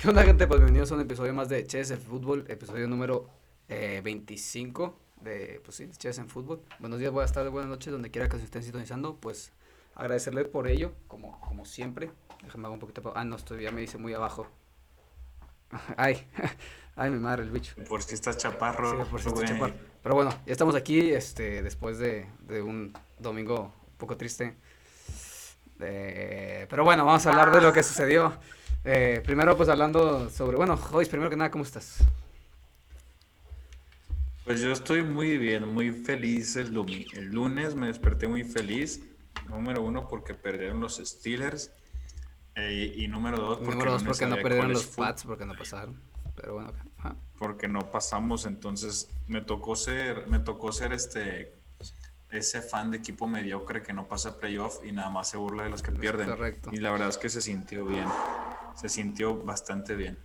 ¿Qué 0.00 0.08
onda, 0.08 0.22
gente? 0.22 0.46
Pues 0.46 0.60
bienvenidos 0.60 0.90
a 0.92 0.94
un 0.94 1.02
episodio 1.02 1.34
más 1.34 1.48
de 1.48 1.66
Chess 1.66 1.90
en 1.90 2.00
Fútbol, 2.00 2.44
episodio 2.48 2.88
número 2.88 3.28
eh, 3.68 4.00
25 4.02 4.98
de, 5.20 5.60
pues 5.64 5.76
sí, 5.76 5.88
Chess 5.90 6.18
en 6.18 6.28
Fútbol. 6.28 6.62
Buenos 6.78 6.98
días, 6.98 7.12
buenas 7.12 7.32
tardes, 7.32 7.52
buenas 7.52 7.68
noches, 7.70 7.92
donde 7.92 8.10
quiera 8.10 8.28
que 8.28 8.38
se 8.38 8.44
estén 8.44 8.62
sintonizando, 8.62 9.16
pues 9.16 9.52
agradecerle 9.94 10.44
por 10.46 10.68
ello, 10.68 10.92
como, 11.06 11.38
como 11.40 11.64
siempre. 11.66 12.10
Déjame 12.42 12.64
hago 12.64 12.74
un 12.74 12.80
poquito, 12.80 13.02
pa- 13.02 13.12
ah, 13.14 13.24
no, 13.24 13.36
estoy, 13.36 13.62
ya 13.64 13.72
me 13.72 13.82
dice 13.82 13.98
muy 13.98 14.14
abajo. 14.14 14.46
Ay, 15.96 16.26
ay, 16.96 17.10
mi 17.10 17.18
madre, 17.18 17.42
el 17.42 17.50
bicho. 17.50 17.74
Por 17.88 18.02
si 18.02 18.14
estás 18.14 18.38
chaparro. 18.38 19.04
Sí, 19.04 19.10
por 19.10 19.20
si 19.20 19.28
está 19.28 19.40
güey. 19.40 19.52
chaparro. 19.52 19.74
Pero 20.02 20.14
bueno, 20.14 20.30
ya 20.46 20.52
estamos 20.52 20.74
aquí, 20.74 21.10
este, 21.10 21.62
después 21.62 21.98
de, 21.98 22.26
de 22.48 22.62
un 22.62 22.92
domingo 23.18 23.72
un 23.92 23.96
poco 23.98 24.16
triste. 24.16 24.56
Eh, 25.78 26.66
pero 26.70 26.84
bueno, 26.84 27.04
vamos 27.04 27.24
a 27.26 27.30
hablar 27.30 27.52
de 27.54 27.60
lo 27.60 27.72
que 27.72 27.82
sucedió. 27.82 28.32
Eh, 28.84 29.20
primero, 29.24 29.56
pues 29.56 29.68
hablando 29.68 30.30
sobre, 30.30 30.56
bueno, 30.56 30.76
Joyce, 30.76 31.10
primero 31.10 31.28
que 31.28 31.36
nada, 31.36 31.50
¿cómo 31.50 31.64
estás? 31.64 31.98
Pues 34.44 34.62
yo 34.62 34.72
estoy 34.72 35.02
muy 35.02 35.36
bien, 35.36 35.72
muy 35.72 35.90
feliz 35.90 36.56
el, 36.56 36.72
lunes, 36.72 37.74
me 37.74 37.88
desperté 37.88 38.26
muy 38.26 38.42
feliz. 38.42 39.00
Número 39.48 39.82
uno, 39.82 40.08
porque 40.08 40.34
perdieron 40.34 40.80
los 40.80 40.96
Steelers. 40.96 41.70
eh, 42.56 42.94
y 42.96 43.06
número 43.08 43.38
dos, 43.38 43.58
porque 43.58 43.72
Número 43.72 43.92
dos, 43.92 44.02
porque 44.02 44.26
no 44.26 44.36
perdieron 44.36 44.72
los 44.72 44.86
Pats, 44.86 45.24
porque 45.24 45.44
no 45.44 45.54
pasaron. 45.54 46.00
Pero 46.34 46.54
bueno, 46.54 46.72
ajá. 46.98 47.16
Porque 47.38 47.68
no 47.68 47.90
pasamos, 47.90 48.46
entonces 48.46 49.08
me 49.28 49.40
tocó 49.40 49.76
ser, 49.76 50.26
me 50.26 50.38
tocó 50.38 50.72
ser 50.72 50.92
este 50.92 51.60
ese 52.30 52.62
fan 52.62 52.90
de 52.90 52.98
equipo 52.98 53.26
mediocre 53.26 53.82
que 53.82 53.92
no 53.92 54.06
pasa 54.06 54.38
playoff 54.38 54.84
y 54.84 54.92
nada 54.92 55.10
más 55.10 55.28
se 55.28 55.36
burla 55.36 55.64
de 55.64 55.70
los 55.70 55.82
que 55.82 55.92
pierden. 55.92 56.28
correcto. 56.28 56.70
Y 56.72 56.76
la 56.76 56.92
verdad 56.92 57.08
es 57.08 57.18
que 57.18 57.28
se 57.28 57.40
sintió 57.40 57.84
bien. 57.84 58.06
Se 58.80 58.88
sintió 58.88 59.36
bastante 59.36 59.94
bien. 59.94 60.16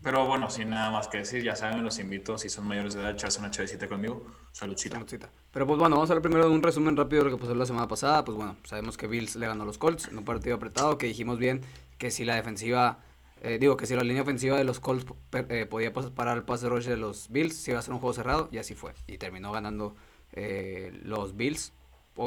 Pero 0.00 0.26
bueno, 0.26 0.50
sin 0.50 0.68
nada 0.68 0.90
más 0.90 1.08
que 1.08 1.18
decir, 1.18 1.42
ya 1.42 1.56
saben, 1.56 1.82
los 1.82 1.98
invito, 1.98 2.36
si 2.36 2.50
son 2.50 2.68
mayores 2.68 2.92
de 2.92 3.00
edad, 3.00 3.12
echarse 3.12 3.38
una 3.40 3.50
chavecita 3.50 3.88
conmigo. 3.88 4.22
Saludcita. 4.52 4.96
Saludcita. 4.96 5.30
Pero 5.50 5.66
pues 5.66 5.78
bueno, 5.78 5.96
vamos 5.96 6.10
a 6.10 6.12
hablar 6.12 6.22
primero 6.22 6.46
de 6.46 6.54
un 6.54 6.62
resumen 6.62 6.94
rápido 6.94 7.24
de 7.24 7.30
lo 7.30 7.36
que 7.36 7.40
pasó 7.40 7.54
la 7.54 7.64
semana 7.64 7.88
pasada. 7.88 8.22
Pues 8.22 8.36
bueno, 8.36 8.56
sabemos 8.64 8.98
que 8.98 9.06
Bills 9.06 9.34
le 9.36 9.46
ganó 9.46 9.62
a 9.62 9.66
los 9.66 9.78
Colts 9.78 10.08
en 10.08 10.18
un 10.18 10.24
partido 10.24 10.56
apretado, 10.56 10.98
que 10.98 11.06
dijimos 11.06 11.38
bien 11.38 11.62
que 11.96 12.10
si 12.10 12.26
la 12.26 12.34
defensiva, 12.34 12.98
eh, 13.40 13.58
digo 13.58 13.78
que 13.78 13.86
si 13.86 13.96
la 13.96 14.04
línea 14.04 14.22
ofensiva 14.22 14.58
de 14.58 14.64
los 14.64 14.78
Colts 14.78 15.06
eh, 15.32 15.64
podía 15.64 15.92
parar 15.92 16.36
el 16.36 16.44
pase 16.44 16.68
rush 16.68 16.84
de 16.86 16.98
los 16.98 17.30
Bills, 17.30 17.56
si 17.56 17.70
iba 17.70 17.80
a 17.80 17.82
ser 17.82 17.94
un 17.94 17.98
juego 17.98 18.12
cerrado, 18.12 18.50
y 18.52 18.58
así 18.58 18.74
fue. 18.74 18.92
Y 19.06 19.16
terminó 19.16 19.52
ganando 19.52 19.96
eh, 20.32 20.92
los 21.02 21.34
Bills, 21.34 21.72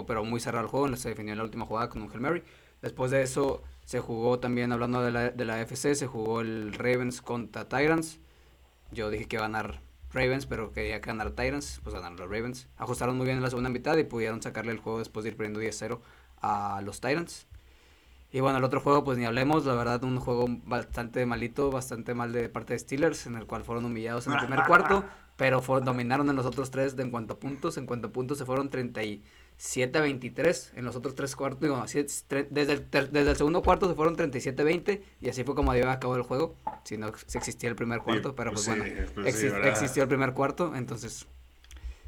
pero 0.07 0.25
muy 0.25 0.39
cerrado 0.39 0.65
el 0.65 0.71
juego, 0.71 0.93
se 0.97 1.09
definió 1.09 1.33
en 1.33 1.37
la 1.37 1.43
última 1.43 1.65
jugada 1.65 1.89
con 1.89 2.01
un 2.01 2.09
Hail 2.09 2.21
Mary. 2.21 2.43
Después 2.81 3.11
de 3.11 3.21
eso 3.21 3.61
se 3.87 4.01
jugó 4.01 4.37
también, 4.37 4.73
hablando 4.73 5.01
de 5.01 5.11
la, 5.11 5.29
de 5.29 5.45
la 5.45 5.61
FC, 5.61 5.95
se 5.95 6.07
jugó 6.07 6.41
el 6.41 6.73
Ravens 6.73 7.21
contra 7.21 7.69
Tyrants. 7.69 8.19
Yo 8.91 9.09
dije 9.09 9.29
que 9.29 9.37
iba 9.37 9.45
a 9.45 9.47
ganar 9.47 9.79
Ravens, 10.11 10.45
pero 10.45 10.73
quería 10.73 10.99
que 10.99 11.07
ganara 11.07 11.33
Tyrants, 11.33 11.79
pues 11.85 11.95
ganaron 11.95 12.17
los 12.17 12.29
Ravens. 12.29 12.67
Ajustaron 12.75 13.15
muy 13.15 13.25
bien 13.25 13.37
en 13.37 13.43
la 13.43 13.49
segunda 13.49 13.69
mitad 13.69 13.95
y 13.95 14.03
pudieron 14.03 14.41
sacarle 14.41 14.73
el 14.73 14.79
juego 14.79 14.99
después 14.99 15.23
de 15.23 15.29
ir 15.29 15.37
perdiendo 15.37 15.61
10-0 15.61 16.01
a 16.41 16.81
los 16.83 16.99
Tyrants. 16.99 17.47
Y 18.29 18.41
bueno, 18.41 18.57
el 18.57 18.65
otro 18.65 18.81
juego, 18.81 19.05
pues 19.05 19.17
ni 19.17 19.23
hablemos, 19.23 19.65
la 19.65 19.73
verdad, 19.73 20.03
un 20.03 20.19
juego 20.19 20.47
bastante 20.65 21.25
malito, 21.25 21.71
bastante 21.71 22.13
mal 22.13 22.33
de 22.33 22.49
parte 22.49 22.73
de 22.73 22.79
Steelers, 22.79 23.25
en 23.25 23.37
el 23.37 23.45
cual 23.47 23.63
fueron 23.63 23.85
humillados 23.85 24.27
en 24.27 24.33
el 24.33 24.39
primer 24.39 24.65
cuarto, 24.65 25.05
pero 25.37 25.61
dominaron 25.61 26.29
en 26.29 26.35
los 26.35 26.45
otros 26.45 26.71
tres 26.71 26.97
de 26.97 27.03
en 27.03 27.11
cuanto 27.11 27.35
a 27.35 27.39
puntos. 27.39 27.77
En 27.77 27.85
cuanto 27.85 28.09
a 28.09 28.11
puntos 28.11 28.37
se 28.37 28.43
fueron 28.43 28.69
37 29.57 29.97
a 29.97 30.01
23 30.01 30.73
en 30.75 30.85
los 30.85 30.95
otros 30.95 31.15
tres 31.15 31.35
cuartos. 31.35 31.61
Digo, 31.61 31.83
desde, 31.83 32.73
el 32.73 32.85
ter- 32.85 33.09
desde 33.09 33.31
el 33.31 33.35
segundo 33.35 33.63
cuarto 33.63 33.87
se 33.89 33.95
fueron 33.95 34.15
37 34.15 34.61
a 34.61 34.65
20 34.65 35.03
y 35.19 35.29
así 35.29 35.43
fue 35.43 35.55
como 35.55 35.71
había 35.71 35.91
acabado 35.91 36.17
el 36.19 36.23
juego, 36.23 36.55
si 36.83 36.97
no 36.97 37.11
si 37.25 37.37
existía 37.37 37.69
el 37.69 37.75
primer 37.75 38.01
cuarto, 38.01 38.35
pero 38.35 38.51
pues, 38.51 38.65
pues 38.65 38.77
bueno, 38.77 38.85
existió 39.67 40.03
el 40.03 40.09
primer 40.09 40.33
cuarto, 40.33 40.75
entonces 40.75 41.25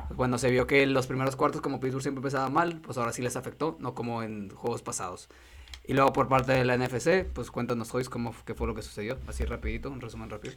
pues 0.08 0.16
bueno, 0.16 0.38
se 0.38 0.50
vio 0.50 0.66
que 0.68 0.86
los 0.86 1.08
primeros 1.08 1.36
cuartos, 1.36 1.62
como 1.62 1.80
Pittsburgh 1.80 2.04
siempre 2.04 2.20
empezaba 2.20 2.50
mal, 2.50 2.80
pues 2.82 2.98
ahora 2.98 3.12
sí 3.12 3.22
les 3.22 3.36
afectó, 3.36 3.76
no 3.80 3.94
como 3.96 4.24
en 4.24 4.50
juegos 4.52 4.81
pasados. 4.81 5.28
Y 5.86 5.94
luego 5.94 6.14
por 6.14 6.28
parte 6.28 6.52
de 6.54 6.64
la 6.66 6.78
NFC, 6.78 7.26
pues 7.34 7.50
cuéntanos, 7.52 7.90
Joyce, 7.92 8.10
cómo, 8.10 8.34
qué 8.46 8.54
fue 8.54 8.68
lo 8.68 8.76
que 8.76 8.81
sucedió, 8.84 9.18
así 9.28 9.44
rapidito, 9.44 9.90
un 9.90 10.02
resumen 10.02 10.30
rápido. 10.30 10.54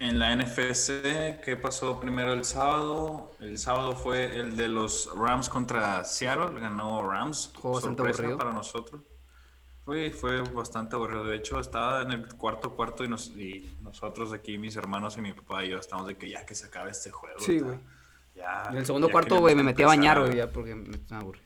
En 0.00 0.18
la 0.18 0.34
NFC, 0.34 1.40
¿qué 1.44 1.56
pasó 1.60 1.98
primero 2.00 2.32
el 2.32 2.44
sábado? 2.44 3.30
El 3.40 3.58
sábado 3.58 3.92
fue 3.94 4.36
el 4.38 4.56
de 4.56 4.68
los 4.68 5.08
Rams 5.16 5.48
contra 5.48 6.04
Seattle, 6.04 6.60
ganó 6.60 7.08
Rams. 7.08 7.52
Juego 7.56 7.80
sorpresa 7.80 8.22
para 8.36 8.52
nosotros. 8.52 9.02
Fue, 9.84 10.10
fue 10.10 10.40
bastante 10.42 10.96
aburrido. 10.96 11.24
De 11.24 11.36
hecho, 11.36 11.60
estaba 11.60 12.02
en 12.02 12.12
el 12.12 12.28
cuarto 12.34 12.74
cuarto 12.74 13.04
y, 13.04 13.08
nos, 13.08 13.28
y 13.28 13.76
nosotros 13.82 14.32
aquí, 14.32 14.58
mis 14.58 14.76
hermanos 14.76 15.16
y 15.16 15.20
mi 15.20 15.32
papá 15.32 15.64
y 15.64 15.70
yo, 15.70 15.78
estamos 15.78 16.06
de 16.06 16.16
que 16.16 16.28
ya 16.28 16.44
que 16.44 16.54
se 16.54 16.66
acabe 16.66 16.90
este 16.90 17.10
juego. 17.10 17.38
Sí, 17.38 17.60
güey. 17.60 17.78
ya- 18.34 18.64
En 18.70 18.78
el 18.78 18.86
segundo 18.86 19.08
cuarto, 19.10 19.38
güey, 19.40 19.54
me 19.54 19.62
metí 19.62 19.82
a 19.82 19.86
bañar, 19.86 20.20
güey, 20.20 20.36
ya 20.36 20.50
porque 20.50 20.74
me 20.74 20.98
aburrí. 21.10 21.40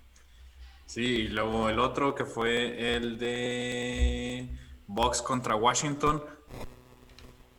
Sí, 0.87 1.03
y 1.05 1.29
luego 1.29 1.69
el 1.69 1.79
otro 1.81 2.15
que 2.15 2.25
fue 2.25 2.95
el 2.97 3.19
de 3.19 4.57
Bucks 4.87 5.21
contra 5.21 5.55
Washington. 5.55 6.23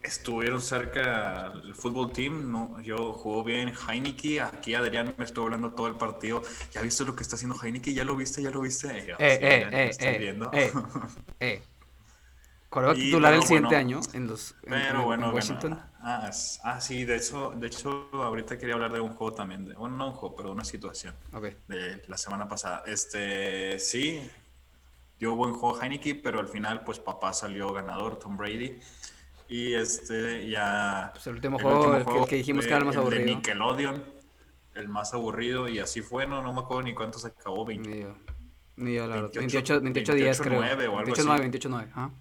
Estuvieron 0.01 0.61
cerca 0.61 1.51
el 1.61 1.75
fútbol 1.75 2.11
team, 2.13 2.49
¿no? 2.51 2.79
yo 2.81 3.11
jugó 3.11 3.43
bien 3.43 3.73
Heineke, 3.87 4.39
aquí 4.41 4.73
Adrián 4.73 5.13
me 5.17 5.25
estuvo 5.25 5.45
hablando 5.45 5.73
todo 5.73 5.87
el 5.87 5.95
partido. 5.95 6.41
¿Ya 6.71 6.81
viste 6.81 7.03
lo 7.03 7.15
que 7.17 7.23
está 7.23 7.35
haciendo 7.35 7.57
Heineke? 7.61 7.93
¿Ya 7.93 8.05
lo 8.05 8.15
viste? 8.15 8.41
¿Ya 8.41 8.49
lo 8.49 8.61
viste? 8.61 8.87
Eh, 9.19 9.37
"Sí, 9.37 9.43
eh, 9.43 9.59
ya 9.59 9.69
lo 9.71 9.77
eh, 9.77 9.89
estoy 9.89 10.07
eh, 10.07 10.17
viendo". 10.17 10.49
eh, 10.53 10.71
eh. 11.41 11.61
Titular 12.93 13.33
el 13.33 13.41
siguiente 13.43 13.75
bueno, 13.75 13.79
año 13.79 13.99
en 14.13 14.27
los 14.27 14.55
en- 14.63 14.73
Pero 14.73 15.01
en- 15.01 15.05
bueno, 15.05 15.25
en 15.25 15.31
bueno, 15.31 15.35
Washington. 15.35 15.79
Ah, 16.01 16.29
ah, 16.63 16.81
sí, 16.81 17.03
de 17.05 17.17
hecho, 17.17 17.51
de 17.55 17.67
hecho, 17.67 18.09
ahorita 18.13 18.57
quería 18.57 18.75
hablar 18.75 18.93
de 18.93 19.01
un 19.01 19.09
juego 19.15 19.33
también. 19.33 19.65
De, 19.65 19.73
bueno, 19.75 19.97
no 19.97 20.07
un 20.07 20.13
juego, 20.13 20.35
pero 20.35 20.49
de 20.49 20.55
una 20.55 20.63
situación. 20.65 21.13
Ok. 21.33 21.53
de 21.67 22.01
la 22.07 22.17
semana 22.17 22.47
pasada. 22.47 22.83
Este, 22.87 23.77
sí, 23.79 24.21
dio 25.19 25.35
buen 25.35 25.53
juego 25.53 25.81
Heineke, 25.81 26.15
pero 26.15 26.39
al 26.39 26.47
final, 26.49 26.83
pues 26.83 26.99
papá 26.99 27.33
salió 27.33 27.73
ganador, 27.73 28.19
Tom 28.19 28.37
Brady. 28.37 28.79
Y 29.49 29.73
este, 29.73 30.47
ya. 30.49 31.09
Pues 31.13 31.25
el 31.27 31.33
último 31.35 31.57
juego, 31.59 31.95
el 31.95 32.05
que- 32.05 32.17
el 32.19 32.25
que 32.27 32.35
dijimos 32.35 32.65
que 32.65 32.69
era 32.71 32.79
el 32.79 32.85
más 32.85 32.95
de 32.95 33.01
aburrido. 33.01 33.25
Nickelodeon, 33.25 34.03
el 34.75 34.87
más 34.89 35.13
aburrido, 35.13 35.67
y 35.67 35.79
así 35.79 36.01
fue, 36.01 36.27
no, 36.27 36.41
no 36.43 36.53
me 36.53 36.59
acuerdo 36.61 36.83
ni 36.83 36.93
cuánto 36.93 37.17
se 37.19 37.27
acabó, 37.27 37.65
20. 37.65 37.89
Ni 37.89 38.01
yo, 38.01 38.15
ni 38.77 38.93
yo, 38.95 39.07
la 39.07 39.15
verdad. 39.15 39.31
28, 39.33 39.81
28, 39.81 39.81
28 39.81 40.13
días, 40.13 40.39
creo. 40.41 40.61
28-9 40.61 40.87
o 40.87 40.91
algo 40.91 40.95
28 40.97 41.23
9, 41.25 41.33
así. 41.33 41.41
28 41.41 41.69
9, 41.69 41.87
ajá. 41.91 42.11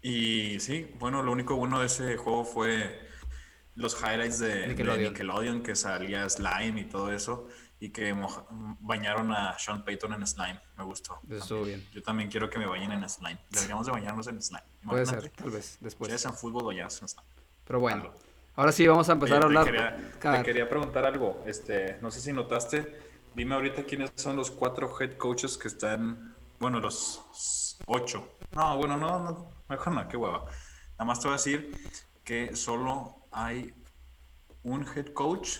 Y 0.00 0.58
sí, 0.60 0.90
bueno, 0.98 1.22
lo 1.22 1.32
único 1.32 1.56
bueno 1.56 1.80
de 1.80 1.86
ese 1.86 2.16
juego 2.16 2.44
fue 2.44 3.00
los 3.74 3.96
highlights 4.00 4.38
de 4.40 4.48
de 4.60 4.66
Nickelodeon. 4.68 5.12
Nickelodeon, 5.12 5.62
que 5.62 5.74
salía 5.76 6.28
Slime 6.28 6.80
y 6.80 6.84
todo 6.84 7.12
eso, 7.12 7.48
y 7.82 7.90
que 7.90 8.14
moja- 8.14 8.44
bañaron 8.78 9.32
a 9.32 9.58
Sean 9.58 9.84
Payton 9.84 10.12
en 10.12 10.24
Slime. 10.24 10.60
Me 10.78 10.84
gustó. 10.84 11.18
Eso 11.26 11.36
estuvo 11.38 11.64
bien. 11.64 11.84
Yo 11.92 12.00
también 12.00 12.30
quiero 12.30 12.48
que 12.48 12.56
me 12.60 12.66
bañen 12.66 12.92
en 12.92 13.08
Slime. 13.08 13.40
Deberíamos 13.50 13.86
de 13.86 13.90
bañarnos 13.92 14.28
en 14.28 14.40
Slime. 14.40 14.62
Puede 14.86 15.04
ser, 15.04 15.28
tal 15.30 15.50
vez, 15.50 15.78
después. 15.80 16.06
Ustedes 16.12 16.24
en 16.26 16.34
fútbol 16.34 16.62
bañarse 16.64 17.00
en 17.02 17.08
Slime. 17.08 17.26
Pero 17.64 17.80
bueno, 17.80 18.12
ahora 18.54 18.70
sí 18.70 18.86
vamos 18.86 19.08
a 19.08 19.12
empezar 19.14 19.44
Oye, 19.44 19.58
a 19.58 19.64
te 19.64 19.68
hablar. 19.70 19.96
quería- 20.20 20.36
te 20.38 20.42
quería 20.44 20.68
preguntar 20.68 21.04
algo. 21.04 21.42
Este, 21.44 21.98
no 22.00 22.12
sé 22.12 22.20
si 22.20 22.32
notaste. 22.32 23.00
Dime 23.34 23.56
ahorita 23.56 23.82
quiénes 23.82 24.12
son 24.14 24.36
los 24.36 24.52
cuatro 24.52 24.88
head 25.00 25.16
coaches 25.16 25.58
que 25.58 25.66
están. 25.66 26.36
Bueno, 26.60 26.78
los 26.78 27.76
ocho. 27.86 28.36
No, 28.52 28.76
bueno, 28.76 28.96
no, 28.96 29.18
no. 29.18 29.50
Mejor 29.68 29.92
no, 29.92 30.06
qué 30.06 30.16
hueva. 30.16 30.44
Nada 30.92 31.04
más 31.04 31.18
te 31.18 31.26
voy 31.26 31.34
a 31.34 31.38
decir 31.38 31.76
que 32.22 32.54
solo 32.54 33.26
hay 33.32 33.74
un 34.62 34.86
head 34.86 35.12
coach. 35.12 35.58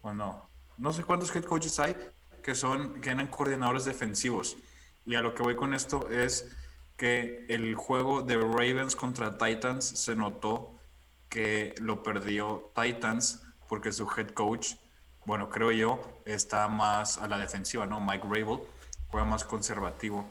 Bueno, 0.00 0.24
no 0.24 0.53
sé 0.92 1.04
cuántos 1.04 1.34
head 1.34 1.44
coaches 1.44 1.78
hay 1.78 1.96
que 2.42 2.54
son 2.54 3.00
que 3.00 3.10
eran 3.10 3.26
coordinadores 3.26 3.84
defensivos. 3.84 4.56
Y 5.06 5.14
a 5.16 5.22
lo 5.22 5.34
que 5.34 5.42
voy 5.42 5.56
con 5.56 5.74
esto 5.74 6.08
es 6.10 6.54
que 6.96 7.46
el 7.48 7.74
juego 7.74 8.22
de 8.22 8.36
Ravens 8.36 8.94
contra 8.94 9.36
Titans 9.36 9.84
se 9.84 10.14
notó 10.14 10.78
que 11.28 11.74
lo 11.80 12.02
perdió 12.02 12.70
Titans 12.74 13.42
porque 13.68 13.92
su 13.92 14.08
head 14.16 14.28
coach, 14.28 14.74
bueno, 15.24 15.48
creo 15.48 15.72
yo, 15.72 16.22
está 16.26 16.68
más 16.68 17.18
a 17.18 17.26
la 17.28 17.38
defensiva, 17.38 17.86
¿no? 17.86 18.00
Mike 18.00 18.28
Rabel 18.28 18.60
juega 19.08 19.26
más 19.26 19.44
conservativo 19.44 20.28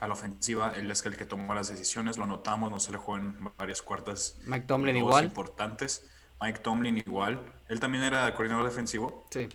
a 0.00 0.06
la 0.06 0.14
ofensiva. 0.14 0.72
Él 0.76 0.90
es 0.90 1.04
el 1.06 1.16
que 1.16 1.24
tomó 1.24 1.54
las 1.54 1.68
decisiones, 1.68 2.18
lo 2.18 2.26
notamos, 2.26 2.70
no 2.70 2.78
se 2.78 2.92
le 2.92 2.98
juega 2.98 3.24
en 3.24 3.50
varias 3.56 3.82
cuartas. 3.82 4.36
Mike 4.46 4.66
Tomlin 4.66 4.94
juegos 4.96 5.10
igual. 5.10 5.24
importantes. 5.24 6.08
Mike 6.42 6.58
Tomlin 6.60 6.98
igual. 6.98 7.40
Él 7.68 7.78
también 7.80 8.04
era 8.04 8.34
coordinador 8.34 8.64
defensivo. 8.68 9.26
Sí. 9.30 9.48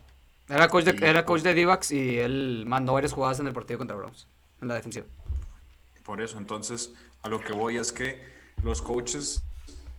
Era 0.50 0.70
coach 0.70 0.86
de, 0.86 0.92
Y- 0.92 1.04
era 1.10 1.26
coach 1.26 1.42
de 1.42 1.54
D-backs 1.54 1.92
y 1.92 2.18
él 2.20 2.64
mandó 2.66 2.94
varias 2.94 3.12
jugadas 3.12 3.40
en 3.42 3.48
el 3.48 3.54
partido 3.54 3.78
contra 3.78 3.98
Browns, 3.98 4.28
en 4.62 4.70
la 4.70 4.76
defensiva. 4.76 5.06
Por 6.06 6.22
eso, 6.22 6.38
entonces, 6.38 6.94
a 7.22 7.28
lo 7.28 7.42
que 7.42 7.52
voy 7.52 7.76
es 7.78 7.92
que 7.92 8.24
los 8.64 8.82
coaches 8.82 9.44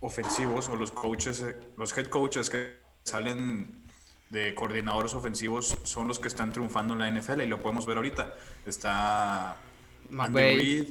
ofensivos 0.00 0.68
o 0.70 0.76
los 0.76 0.90
coaches, 0.90 1.42
eh, 1.42 1.54
los 1.76 1.96
head 1.96 2.06
coaches 2.06 2.48
que 2.48 2.78
salen 3.04 3.84
de 4.30 4.54
coordinadores 4.54 5.12
ofensivos 5.14 5.76
son 5.84 6.08
los 6.08 6.18
que 6.18 6.28
están 6.28 6.52
triunfando 6.52 6.94
en 6.94 7.00
la 7.00 7.08
NFL 7.08 7.42
y 7.42 7.46
lo 7.46 7.60
podemos 7.60 7.84
ver 7.84 7.98
ahorita. 7.98 8.34
Está 8.64 9.50
Andy 9.50 9.56
McVay. 10.10 10.56
Reid, 10.56 10.88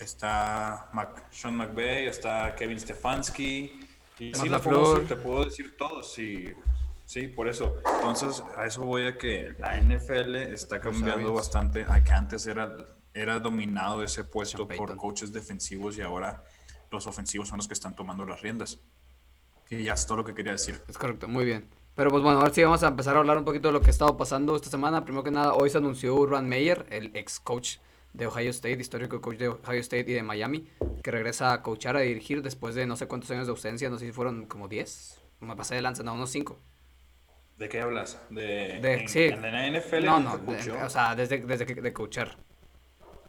está 0.00 0.88
Mac, 0.94 1.24
Sean 1.30 1.56
McVay, 1.56 2.06
está 2.06 2.54
Kevin 2.54 2.80
Stefanski. 2.80 3.83
Y 4.18 4.32
sí, 4.34 4.48
la 4.48 4.58
famosa, 4.58 5.00
te 5.02 5.16
puedo 5.16 5.44
decir 5.44 5.76
todos, 5.76 6.12
sí, 6.12 6.52
sí, 7.04 7.28
por 7.28 7.48
eso. 7.48 7.76
Entonces, 7.96 8.42
a 8.56 8.66
eso 8.66 8.84
voy 8.84 9.06
a 9.06 9.18
que 9.18 9.54
la 9.58 9.80
NFL 9.80 10.36
está 10.36 10.80
cambiando 10.80 11.12
Sabios. 11.12 11.34
bastante. 11.34 11.84
A 11.88 12.02
que 12.04 12.12
antes 12.12 12.46
era, 12.46 12.76
era 13.12 13.40
dominado 13.40 14.02
ese 14.02 14.24
puesto 14.24 14.68
por 14.68 14.96
coaches 14.96 15.32
defensivos 15.32 15.98
y 15.98 16.02
ahora 16.02 16.44
los 16.90 17.06
ofensivos 17.06 17.48
son 17.48 17.56
los 17.58 17.66
que 17.66 17.74
están 17.74 17.96
tomando 17.96 18.24
las 18.24 18.40
riendas. 18.40 18.78
Y 19.68 19.82
ya 19.82 19.94
es 19.94 20.06
todo 20.06 20.18
lo 20.18 20.24
que 20.24 20.34
quería 20.34 20.52
decir. 20.52 20.80
Es 20.88 20.96
correcto, 20.96 21.26
muy 21.26 21.44
bien. 21.44 21.68
Pero 21.94 22.10
pues 22.10 22.22
bueno, 22.22 22.38
ahora 22.40 22.52
sí 22.52 22.62
vamos 22.62 22.82
a 22.82 22.88
empezar 22.88 23.16
a 23.16 23.20
hablar 23.20 23.38
un 23.38 23.44
poquito 23.44 23.68
de 23.68 23.72
lo 23.72 23.80
que 23.80 23.86
ha 23.86 23.90
estado 23.90 24.16
pasando 24.16 24.56
esta 24.56 24.68
semana. 24.68 25.04
Primero 25.04 25.22
que 25.22 25.30
nada, 25.30 25.54
hoy 25.54 25.70
se 25.70 25.78
anunció 25.78 26.14
Urban 26.14 26.48
Meyer, 26.48 26.86
el 26.90 27.10
ex 27.14 27.40
coach 27.40 27.76
de 28.14 28.26
Ohio 28.26 28.50
State, 28.50 28.80
histórico 28.80 29.20
coach 29.20 29.36
de 29.36 29.48
Ohio 29.48 29.80
State 29.80 30.10
y 30.10 30.14
de 30.14 30.22
Miami, 30.22 30.66
que 31.02 31.10
regresa 31.10 31.52
a 31.52 31.62
coachar, 31.62 31.96
a 31.96 32.00
dirigir 32.00 32.40
después 32.42 32.74
de 32.74 32.86
no 32.86 32.96
sé 32.96 33.06
cuántos 33.06 33.30
años 33.32 33.46
de 33.46 33.50
ausencia, 33.50 33.90
no 33.90 33.98
sé 33.98 34.06
si 34.06 34.12
fueron 34.12 34.46
como 34.46 34.68
10, 34.68 35.20
me 35.40 35.56
pasé 35.56 35.74
de 35.74 35.82
lanza, 35.82 36.02
no, 36.04 36.14
unos 36.14 36.30
5. 36.30 36.58
¿De 37.58 37.68
qué 37.68 37.80
hablas? 37.80 38.20
¿De, 38.30 38.78
De- 38.80 38.94
en, 39.02 39.08
sí. 39.08 39.24
en 39.24 39.42
la 39.42 39.66
NFL? 39.80 40.04
No, 40.06 40.16
¿en 40.18 40.24
no, 40.24 40.38
de- 40.38 40.72
o 40.72 40.88
sea, 40.90 41.14
desde, 41.14 41.38
desde 41.38 41.66
que 41.66 41.74
de 41.74 41.92
coachar. 41.92 42.36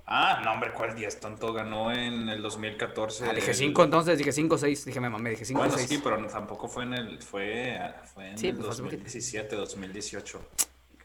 Ah, 0.08 0.42
no, 0.46 0.52
hombre, 0.54 0.72
¿cuál 0.72 0.96
10? 0.96 1.20
Tanto 1.20 1.52
ganó 1.52 1.92
en 1.92 2.30
el 2.30 2.40
2014. 2.44 3.26
Ah, 3.28 3.34
dije 3.34 3.50
el- 3.52 3.58
5 3.58 3.84
entonces, 3.84 4.20
dije 4.20 4.32
5 4.32 4.56
6, 4.60 4.86
dije 4.86 5.00
me 5.00 5.10
mamé, 5.10 5.32
dije 5.32 5.46
5 5.46 5.60
Bueno, 5.60 5.76
6. 5.76 5.90
sí, 5.90 6.00
pero 6.04 6.24
tampoco 6.28 6.68
fue 6.68 6.84
en 6.84 6.94
el. 6.94 7.22
Fue, 7.24 7.80
fue 8.14 8.30
en 8.30 8.38
Sí, 8.38 8.50
el 8.50 8.56
pues, 8.58 8.70
hace 8.70 8.84
poquito. 8.84 8.98
2017, 9.04 9.56
2018. 9.56 10.42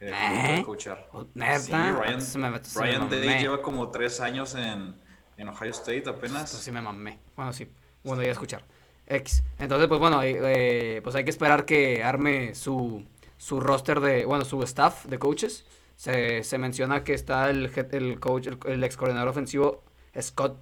Que 0.00 0.08
¿Eh? 0.08 0.56
de 0.56 0.62
coachar. 0.64 1.08
Oh, 1.12 1.26
¿neta? 1.34 1.58
Sí, 1.60 1.70
Ryan, 1.72 2.20
me- 2.36 2.50
me 2.50 2.58
Ryan 2.74 3.08
Day 3.10 3.38
lleva 3.40 3.60
como 3.62 3.90
3 3.90 4.20
años 4.20 4.54
en, 4.56 4.96
en 5.36 5.48
Ohio 5.48 5.70
State 5.70 6.04
apenas. 6.08 6.50
Sí 6.50 6.72
me 6.72 6.80
mamé. 6.80 7.18
Bueno, 7.36 7.52
sí. 7.52 7.70
Bueno, 8.02 8.22
ya 8.22 8.32
escuchar. 8.32 8.64
X. 9.06 9.42
Entonces, 9.58 9.88
pues 9.88 10.00
bueno, 10.00 10.22
eh, 10.22 10.38
eh, 10.96 11.00
pues 11.02 11.14
hay 11.16 11.24
que 11.24 11.30
esperar 11.30 11.66
que 11.66 12.02
arme 12.02 12.54
su, 12.54 13.04
su 13.36 13.60
roster 13.60 14.00
de, 14.00 14.24
bueno, 14.24 14.44
su 14.46 14.62
staff 14.62 15.04
de 15.04 15.18
coaches. 15.18 15.66
Se, 15.96 16.42
se 16.44 16.56
menciona 16.56 17.04
que 17.04 17.12
está 17.12 17.50
el, 17.50 17.70
el 17.92 18.18
coach, 18.20 18.46
el, 18.46 18.58
el 18.66 18.82
ex 18.84 18.96
coordinador 18.96 19.28
ofensivo 19.28 19.84
Scott 20.18 20.56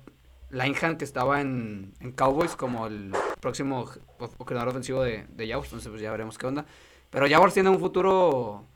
Linehan, 0.51 0.97
que 0.99 1.05
estaba 1.05 1.41
en, 1.41 1.93
en 2.01 2.11
Cowboys 2.11 2.57
como 2.57 2.89
el 2.89 3.13
próximo 3.41 3.89
o- 4.19 4.29
coordinador 4.31 4.71
ofensivo 4.71 5.01
de, 5.03 5.27
de 5.29 5.47
Jaguars. 5.47 5.69
Entonces, 5.69 5.91
pues 5.91 6.03
ya 6.03 6.11
veremos 6.11 6.37
qué 6.39 6.47
onda. 6.49 6.67
Pero 7.11 7.29
Jaguars 7.29 7.55
tiene 7.55 7.69
un 7.69 7.79
futuro 7.79 8.67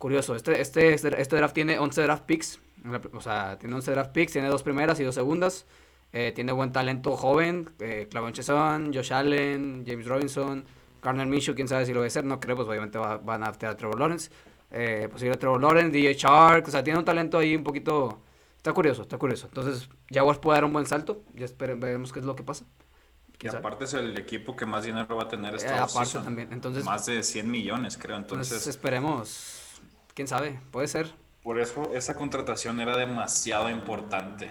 curioso. 0.00 0.34
Este, 0.34 0.60
este, 0.60 0.94
este 0.94 1.36
draft 1.36 1.54
tiene 1.54 1.78
11 1.78 2.02
draft 2.02 2.24
picks. 2.24 2.58
O 3.12 3.20
sea, 3.20 3.56
tiene 3.58 3.74
11 3.76 3.90
draft 3.92 4.12
picks, 4.12 4.32
tiene 4.32 4.48
dos 4.48 4.62
primeras 4.64 4.98
y 4.98 5.04
dos 5.04 5.14
segundas. 5.14 5.66
Eh, 6.12 6.32
tiene 6.34 6.50
buen 6.50 6.72
talento 6.72 7.16
joven. 7.16 7.70
Eh, 7.78 8.08
Clavon 8.10 8.32
Cheson, 8.32 8.92
Josh 8.92 9.12
Allen, 9.12 9.84
James 9.86 10.06
Robinson, 10.06 10.64
Garner 11.02 11.26
Minshew, 11.26 11.54
quién 11.54 11.68
sabe 11.68 11.86
si 11.86 11.92
lo 11.92 12.00
va 12.00 12.06
a 12.06 12.08
hacer. 12.08 12.24
No 12.24 12.40
creo, 12.40 12.56
pues 12.56 12.66
obviamente 12.66 12.98
va- 12.98 13.18
van 13.18 13.42
a 13.42 13.46
adaptar 13.46 13.70
a 13.70 13.76
Trevor 13.76 13.98
Lawrence. 14.00 14.30
Eh, 14.72 15.08
posible 15.12 15.36
Trevor 15.36 15.60
Lawrence, 15.60 15.90
DJ 15.96 16.14
Shark. 16.14 16.66
O 16.66 16.70
sea, 16.70 16.82
tiene 16.82 16.98
un 16.98 17.04
talento 17.04 17.38
ahí 17.38 17.54
un 17.54 17.62
poquito. 17.62 18.20
Está 18.56 18.72
curioso, 18.72 19.02
está 19.02 19.18
curioso. 19.18 19.46
Entonces, 19.46 19.88
Jaguars 20.10 20.38
puede 20.40 20.56
dar 20.56 20.64
un 20.64 20.72
buen 20.72 20.86
salto. 20.86 21.22
Ya 21.34 21.44
esperen, 21.44 21.78
veremos 21.78 22.12
qué 22.12 22.18
es 22.20 22.24
lo 22.24 22.34
que 22.34 22.42
pasa. 22.42 22.64
Y 23.42 23.48
aparte 23.48 23.84
es 23.84 23.94
el 23.94 24.18
equipo 24.18 24.54
que 24.54 24.66
más 24.66 24.84
dinero 24.84 25.16
va 25.16 25.22
a 25.22 25.28
tener 25.28 25.54
Eh, 25.54 25.56
esta 25.58 25.74
aparte 25.76 25.92
offseason. 25.98 26.24
también. 26.24 26.52
Entonces, 26.52 26.84
Más 26.84 27.06
de 27.06 27.22
100 27.22 27.50
millones, 27.50 27.96
creo. 27.96 28.16
entonces 28.16 28.48
Entonces, 28.48 28.66
esperemos. 28.68 29.69
Quién 30.14 30.28
sabe, 30.28 30.60
puede 30.70 30.88
ser. 30.88 31.14
por 31.42 31.58
eso 31.58 31.90
esa 31.94 32.14
contratación 32.14 32.80
era 32.80 32.96
demasiado 32.96 33.70
importante. 33.70 34.50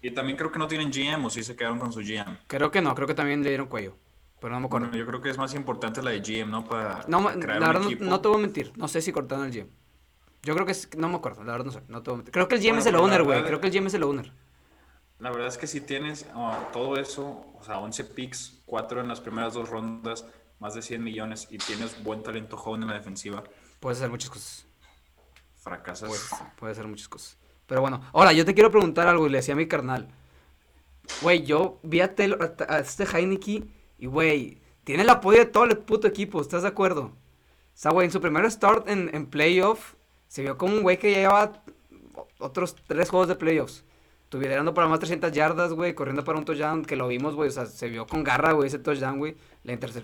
Y 0.00 0.10
también 0.10 0.36
creo 0.36 0.52
que 0.52 0.58
no 0.58 0.68
tienen 0.68 0.90
GM 0.92 1.24
o 1.24 1.30
sí 1.30 1.42
se 1.42 1.56
quedaron 1.56 1.78
con 1.78 1.92
su 1.92 2.00
GM. 2.00 2.38
Creo 2.46 2.70
que 2.70 2.82
no, 2.82 2.94
creo 2.94 3.08
que 3.08 3.14
también 3.14 3.42
le 3.42 3.48
dieron 3.48 3.66
cuello. 3.68 3.96
Pero 4.40 4.52
no 4.52 4.60
me 4.60 4.66
acuerdo. 4.66 4.88
Bueno, 4.88 4.98
yo 5.02 5.06
creo 5.06 5.22
que 5.22 5.30
es 5.30 5.38
más 5.38 5.54
importante 5.54 6.02
la 6.02 6.10
de 6.10 6.20
GM, 6.20 6.50
¿no? 6.50 6.64
Para 6.66 7.02
No, 7.08 7.24
para 7.24 7.40
crear 7.40 7.60
la 7.60 7.68
un 7.68 7.72
verdad 7.72 8.00
no, 8.00 8.20
te 8.20 8.28
voy 8.28 8.36
a 8.36 8.40
mentir. 8.40 8.72
No 8.76 8.88
sé 8.88 9.00
si 9.00 9.12
cortaron 9.12 9.46
el 9.46 9.52
GM. 9.52 9.70
Yo 10.42 10.52
creo 10.54 10.66
que 10.66 10.72
es, 10.72 10.94
no 10.98 11.08
me 11.08 11.16
acuerdo, 11.16 11.42
la 11.42 11.52
verdad 11.52 11.64
no 11.64 11.72
sé, 11.72 11.80
no 11.88 12.02
te 12.02 12.10
voy 12.10 12.14
a 12.14 12.18
mentir. 12.18 12.32
Creo 12.32 12.48
que 12.48 12.56
el 12.56 12.60
GM 12.60 12.68
Bueno, 12.72 12.80
es 12.80 12.86
el 12.86 12.96
owner, 12.96 13.22
güey. 13.22 13.42
Creo 13.44 13.60
que 13.60 13.68
el 13.68 13.72
GM 13.72 13.86
es 13.86 13.94
el 13.94 14.02
owner. 14.02 14.30
La 15.18 15.30
verdad 15.30 15.48
es 15.48 15.56
que 15.56 15.66
si 15.66 15.80
tienes 15.80 16.26
ah, 16.34 16.68
todo 16.72 16.96
eso, 16.96 17.46
o 17.58 17.62
sea, 17.64 17.78
11 17.78 18.04
picks, 18.04 18.60
4 18.66 19.00
en 19.00 19.08
las 19.08 19.22
primeras 19.22 19.54
dos 19.54 19.70
rondas, 19.70 20.26
más 20.58 20.74
de 20.74 20.82
100 20.82 21.02
millones 21.02 21.48
y 21.50 21.56
tienes 21.56 22.02
buen 22.04 22.22
talento 22.22 22.58
joven 22.58 22.82
en 22.82 22.88
la 22.88 22.94
defensiva, 22.94 23.42
Puedes 23.80 23.98
hacer 23.98 24.10
muchas 24.10 24.30
cosas. 24.30 24.66
Fracasas. 25.64 26.08
Puedes, 26.08 26.30
puedes 26.56 26.78
hacer 26.78 26.88
muchas 26.88 27.08
cosas. 27.08 27.36
Pero 27.66 27.80
bueno, 27.80 28.02
ahora 28.12 28.32
yo 28.32 28.44
te 28.44 28.54
quiero 28.54 28.70
preguntar 28.70 29.08
algo 29.08 29.26
y 29.26 29.30
le 29.30 29.38
decía 29.38 29.54
a 29.54 29.56
mi 29.56 29.66
carnal. 29.66 30.08
Güey, 31.22 31.44
yo 31.44 31.78
vi 31.82 32.00
a, 32.00 32.14
Taylor- 32.14 32.54
a, 32.68 32.78
este 32.78 33.04
Heineke 33.04 33.64
y, 33.98 34.06
güey, 34.06 34.58
tiene 34.84 35.02
el 35.02 35.08
apoyo 35.10 35.38
de 35.38 35.46
todo 35.46 35.64
el 35.64 35.76
puto 35.78 36.06
equipo, 36.06 36.40
¿estás 36.40 36.62
de 36.62 36.68
acuerdo? 36.68 37.04
O 37.04 37.12
sea, 37.76 37.90
güey, 37.90 38.06
en 38.06 38.12
su 38.12 38.20
primer 38.20 38.50
start 38.50 38.88
en, 38.88 39.10
en 39.14 39.26
playoff, 39.26 39.94
se 40.28 40.42
vio 40.42 40.56
como 40.56 40.74
un 40.74 40.82
güey 40.82 40.98
que 40.98 41.10
ya 41.12 41.18
llevaba 41.18 41.62
otros 42.38 42.76
tres 42.86 43.10
juegos 43.10 43.28
de 43.28 43.34
playoffs. 43.36 43.84
Tuviendo 44.28 44.74
para 44.74 44.88
más 44.88 44.98
300 44.98 45.30
yardas, 45.32 45.72
güey, 45.72 45.94
corriendo 45.94 46.24
para 46.24 46.38
un 46.38 46.44
touchdown, 46.44 46.84
que 46.84 46.96
lo 46.96 47.06
vimos, 47.06 47.34
güey, 47.34 47.48
o 47.48 47.52
sea, 47.52 47.66
se 47.66 47.88
vio 47.88 48.06
con 48.06 48.24
garra, 48.24 48.52
güey, 48.52 48.66
ese 48.66 48.78
touchdown, 48.78 49.18
güey. 49.18 49.36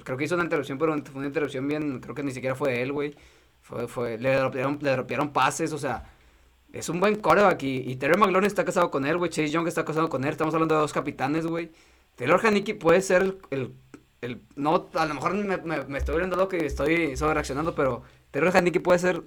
Creo 0.04 0.16
que 0.16 0.24
hizo 0.24 0.36
una 0.36 0.44
interrupción, 0.44 0.78
pero 0.78 0.96
fue 1.04 1.16
una 1.16 1.26
interrupción 1.26 1.66
bien, 1.66 2.00
creo 2.00 2.14
que 2.14 2.22
ni 2.22 2.32
siquiera 2.32 2.54
fue 2.54 2.72
de 2.72 2.82
él, 2.82 2.92
güey. 2.92 3.14
Le 4.18 4.34
dropearon, 4.34 5.32
pases, 5.32 5.72
o 5.72 5.78
sea, 5.78 6.04
es 6.72 6.88
un 6.88 7.00
buen 7.00 7.16
coreback 7.16 7.62
y, 7.62 7.90
y 7.90 7.96
Terry 7.96 8.18
McLaurin 8.18 8.46
está 8.46 8.64
casado 8.64 8.90
con 8.90 9.06
él, 9.06 9.16
güey. 9.18 9.30
Chase 9.30 9.50
Young 9.50 9.68
está 9.68 9.84
casado 9.84 10.08
con 10.08 10.24
él. 10.24 10.30
Estamos 10.30 10.54
hablando 10.54 10.74
de 10.74 10.80
dos 10.80 10.92
capitanes, 10.92 11.46
güey. 11.46 11.70
Taylor 12.16 12.44
Haneke 12.44 12.74
puede 12.74 13.00
ser 13.00 13.38
el, 13.50 13.74
el, 14.20 14.42
no, 14.56 14.88
a 14.94 15.06
lo 15.06 15.14
mejor 15.14 15.34
me, 15.34 15.98
estoy 15.98 16.18
viendo 16.18 16.36
lo 16.36 16.48
que 16.48 16.66
estoy 16.66 17.16
sobre 17.16 17.34
reaccionando, 17.34 17.74
pero 17.74 18.02
Taylor 18.30 18.56
Haneke 18.56 18.80
puede 18.80 18.98
ser 18.98 19.22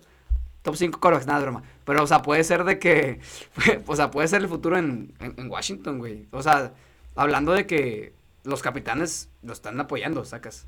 top 0.61 0.75
5 0.75 0.99
corebacks, 0.99 1.27
nada, 1.27 1.41
broma. 1.41 1.63
Pero, 1.85 2.03
o 2.03 2.07
sea, 2.07 2.21
puede 2.21 2.43
ser 2.43 2.63
de 2.63 2.79
que, 2.79 3.19
o 3.87 3.95
sea, 3.95 4.11
puede 4.11 4.27
ser 4.27 4.41
el 4.41 4.47
futuro 4.47 4.77
en, 4.77 5.13
en, 5.19 5.33
en 5.37 5.49
Washington, 5.49 5.99
güey. 5.99 6.27
O 6.31 6.43
sea, 6.43 6.73
hablando 7.15 7.53
de 7.53 7.65
que 7.65 8.13
los 8.43 8.61
capitanes 8.61 9.29
lo 9.41 9.53
están 9.53 9.79
apoyando, 9.79 10.25
sacas. 10.25 10.67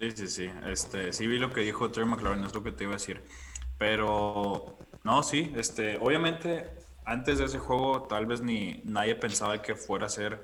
Sí, 0.00 0.10
sí, 0.12 0.28
sí. 0.28 0.50
Este, 0.66 1.12
sí 1.12 1.26
vi 1.26 1.38
lo 1.38 1.52
que 1.52 1.60
dijo 1.60 1.90
Terry 1.90 2.06
McLaurin, 2.06 2.44
es 2.44 2.54
lo 2.54 2.62
que 2.62 2.72
te 2.72 2.84
iba 2.84 2.92
a 2.92 2.96
decir. 2.96 3.22
Pero, 3.78 4.78
no, 5.04 5.22
sí, 5.22 5.52
este, 5.56 5.98
obviamente, 5.98 6.70
antes 7.04 7.38
de 7.38 7.46
ese 7.46 7.58
juego, 7.58 8.02
tal 8.04 8.26
vez 8.26 8.40
ni 8.40 8.80
nadie 8.84 9.14
pensaba 9.16 9.60
que 9.62 9.74
fuera 9.74 10.06
a 10.06 10.08
ser 10.08 10.40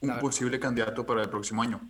un 0.00 0.08
ver. 0.10 0.20
posible 0.20 0.58
candidato 0.60 1.04
para 1.06 1.22
el 1.22 1.28
próximo 1.30 1.62
año. 1.62 1.80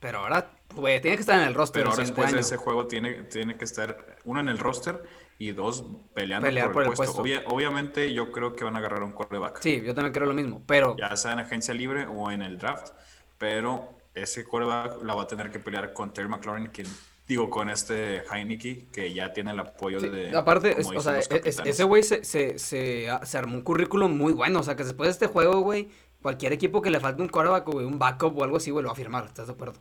Pero 0.00 0.20
ahora, 0.20 0.50
güey, 0.74 1.00
tiene 1.00 1.16
que 1.16 1.20
estar 1.20 1.40
en 1.40 1.48
el 1.48 1.54
roster 1.54 1.80
Pero 1.80 1.90
ahora 1.90 2.02
después 2.02 2.32
de 2.32 2.40
ese 2.40 2.56
juego 2.56 2.86
tiene, 2.86 3.24
tiene 3.24 3.56
que 3.56 3.64
estar 3.64 4.16
uno 4.24 4.40
en 4.40 4.48
el 4.48 4.58
roster 4.58 5.02
y 5.38 5.52
dos 5.52 5.84
peleando 6.14 6.46
Pelear 6.46 6.72
por, 6.72 6.82
el, 6.82 6.88
puesto. 6.88 7.04
puesto. 7.04 7.22
Obvia- 7.22 7.44
obviamente 7.48 8.12
yo 8.14 8.32
creo 8.32 8.54
que 8.54 8.64
van 8.64 8.76
a 8.76 8.78
agarrar 8.78 9.02
un 9.02 9.12
quarterback. 9.12 9.60
Sí, 9.60 9.82
yo 9.84 9.94
también 9.94 10.12
creo 10.14 10.26
lo 10.26 10.34
mismo, 10.34 10.62
pero... 10.66 10.96
Ya 10.96 11.14
sea 11.16 11.32
en 11.32 11.40
agencia 11.40 11.74
libre 11.74 12.06
o 12.06 12.30
en 12.30 12.40
el 12.40 12.56
draft. 12.56 12.88
Pero 13.36 13.99
ese 14.14 14.44
quarterback 14.44 15.02
la 15.02 15.14
va 15.14 15.22
a 15.22 15.26
tener 15.26 15.50
que 15.50 15.58
pelear 15.58 15.92
con 15.92 16.12
Terry 16.12 16.28
McLaurin, 16.28 16.66
quien, 16.68 16.86
digo, 17.28 17.48
con 17.48 17.70
este 17.70 18.22
Heineke, 18.30 18.88
que 18.92 19.12
ya 19.14 19.32
tiene 19.32 19.52
el 19.52 19.60
apoyo 19.60 20.00
Sí, 20.00 20.08
de... 20.08 20.36
aparte, 20.36 20.80
es- 20.80 20.86
o 20.88 21.00
sea, 21.00 21.18
es- 21.18 21.28
capitanes. 21.28 21.74
ese 21.74 21.84
güey 21.84 22.02
se, 22.02 22.24
se, 22.24 22.58
se, 22.58 23.08
armó 23.38 23.54
un 23.56 23.62
currículum 23.62 24.16
muy 24.16 24.32
bueno. 24.32 24.60
O 24.60 24.62
sea, 24.62 24.76
que 24.76 24.84
después 24.84 25.06
de 25.08 25.12
este 25.12 25.26
juego, 25.26 25.60
güey, 25.60 25.88
cualquier 26.22 26.52
equipo 26.52 26.82
que 26.82 26.90
le 26.90 27.00
falte 27.00 27.22
un 27.22 27.28
quarterback, 27.28 27.66
güey, 27.66 27.86
un 27.86 27.98
backup 27.98 28.36
o 28.38 28.44
algo 28.44 28.56
así, 28.56 28.70
güey, 28.70 28.82
lo 28.82 28.88
va 28.88 28.92
a 28.94 28.96
firmar. 28.96 29.24
¿Estás 29.26 29.46
de 29.46 29.52
acuerdo? 29.52 29.78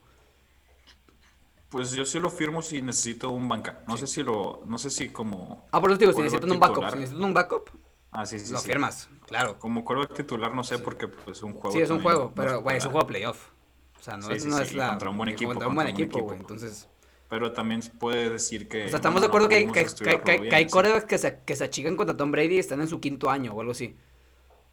Pues 1.70 1.92
yo 1.92 2.04
sí 2.06 2.20
lo 2.20 2.30
firmo 2.32 2.62
si 2.64 2.82
necesito 2.82 3.30
un 3.30 3.48
banca. 3.48 3.84
No 3.88 3.96
sé 3.96 4.08
si 4.08 4.24
lo... 4.24 4.64
No 4.66 4.78
sé 4.80 4.90
si 4.90 5.10
como... 5.10 5.68
Ah, 5.72 5.80
por 5.80 5.92
eso 5.92 6.00
te 6.00 6.06
digo, 6.06 6.16
si 6.18 6.24
necesitan 6.24 6.52
un 6.52 6.60
backup, 6.60 6.90
si 6.90 6.96
necesitan 6.98 7.24
un 7.24 7.34
backup, 7.34 7.70
Ah, 8.12 8.26
sí, 8.26 8.40
sí, 8.40 8.52
lo 8.52 8.58
sí. 8.58 8.66
firmas, 8.68 9.08
claro. 9.28 9.60
Como 9.60 9.86
quarterback 9.86 10.18
titular 10.18 10.52
no 10.56 10.64
sé 10.64 10.80
porque 10.80 11.08
pues 11.08 11.38
es 11.38 11.44
un 11.44 11.54
juego. 11.54 11.72
Sí, 11.72 11.80
es 11.82 11.92
un 11.92 12.02
juego, 12.02 12.32
pero, 12.36 12.62
güey, 12.64 12.78
es 12.78 12.86
un 12.86 12.92
juego 12.92 13.06
playoff. 13.06 13.50
O 14.00 14.04
sea, 14.04 14.18
no, 14.18 14.28
Sí, 14.28 14.34
es, 14.34 14.44
sí, 14.44 14.50
no 14.50 14.58
sí, 14.58 14.64
es 14.64 14.74
la... 14.76 14.90
contra 14.90 15.10
un 15.10 15.18
buen 15.18 15.30
equipo, 15.30 15.50
Contra 15.52 15.68
un 15.68 15.76
buen 15.76 15.88
equipo, 15.88 16.20
güey. 16.20 16.40
Entonces... 16.40 16.88
Pero 17.30 17.52
también 17.52 17.82
puede 18.00 18.30
decir 18.32 18.68
que... 18.68 18.86
O 18.86 18.90
sea, 18.90 18.96
estamos 18.98 19.22
bueno, 19.22 19.22
de 19.22 19.28
acuerdo 19.28 19.68
no 19.68 19.72
que, 19.74 19.86
que, 19.86 19.86
que, 20.04 20.22
que- 20.22 20.42
bien, 20.42 20.54
hay 20.54 20.64
sí. 20.66 20.72
quarterbacks 20.72 21.06
que 21.06 21.18
se, 21.20 21.40
que 21.46 21.56
se 21.56 21.64
achican 21.66 21.96
contra 21.96 22.18
Tom 22.18 22.32
Brady 22.32 22.56
y 22.56 22.60
están 22.60 22.82
en 22.82 22.88
su 22.88 23.00
quinto 23.00 23.30
año 23.30 23.54
o 23.54 23.60
algo 23.60 23.74
así. 23.74 23.96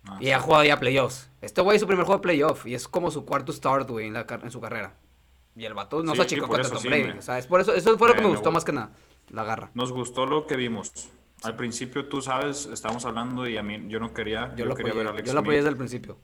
Ah, 0.06 0.16
Y 0.20 0.30
ha 0.30 0.38
jugado 0.40 0.64
ya 0.64 0.78
playoffs. 0.80 1.28
Este 1.42 1.60
güey 1.60 1.76
es 1.76 1.80
su 1.82 1.86
primer 1.86 2.06
juego 2.06 2.18
de 2.18 2.22
playoff 2.22 2.64
y 2.66 2.74
es 2.74 2.88
como 2.88 3.10
su 3.10 3.26
cuarto 3.26 3.52
start, 3.52 3.90
güey, 3.90 4.06
en, 4.06 4.14
la 4.14 4.24
en 4.42 4.50
su 4.50 4.60
carrera. 4.60 4.94
Y 5.54 5.64
el 5.66 5.74
vato 5.74 6.02
no 6.02 6.14
se 6.14 6.22
achicó 6.22 6.48
contra 6.48 6.70
Tom 6.70 6.82
Brady. 6.82 7.02
güey. 7.02 7.18
O 7.18 7.22
sea, 7.22 7.38
es 7.38 7.46
por 7.46 7.60
eso, 7.60 7.74
eso 7.74 7.98
fue 7.98 8.08
lo 8.08 8.14
que 8.14 8.22
me 8.22 8.28
gustó 8.28 8.50
más 8.52 8.64
que 8.64 8.72
nada. 8.72 8.92
La 9.28 9.42
garra. 9.44 9.70
Nos 9.74 9.92
gustó 9.92 10.24
lo 10.24 10.46
que 10.46 10.56
vimos. 10.56 10.92
Al 11.42 11.56
principio, 11.56 12.08
tú 12.08 12.22
sabes, 12.22 12.64
estábamos 12.66 13.04
hablando 13.04 13.46
y 13.46 13.58
a 13.58 13.62
mí 13.62 13.84
yo 13.88 14.00
no 14.00 14.14
quería, 14.14 14.50
Yo 14.52 14.58
yo, 14.60 14.64
lo 14.66 14.74
quería 14.76 14.92
apoyé, 14.92 14.98
ver 15.04 15.06
a 15.08 15.10
Alex 15.10 15.26
yo 15.28 15.34
lo 15.34 15.40
apoyé 15.40 15.56
desde 15.58 15.68
el 15.70 15.76
principio. 15.76 16.16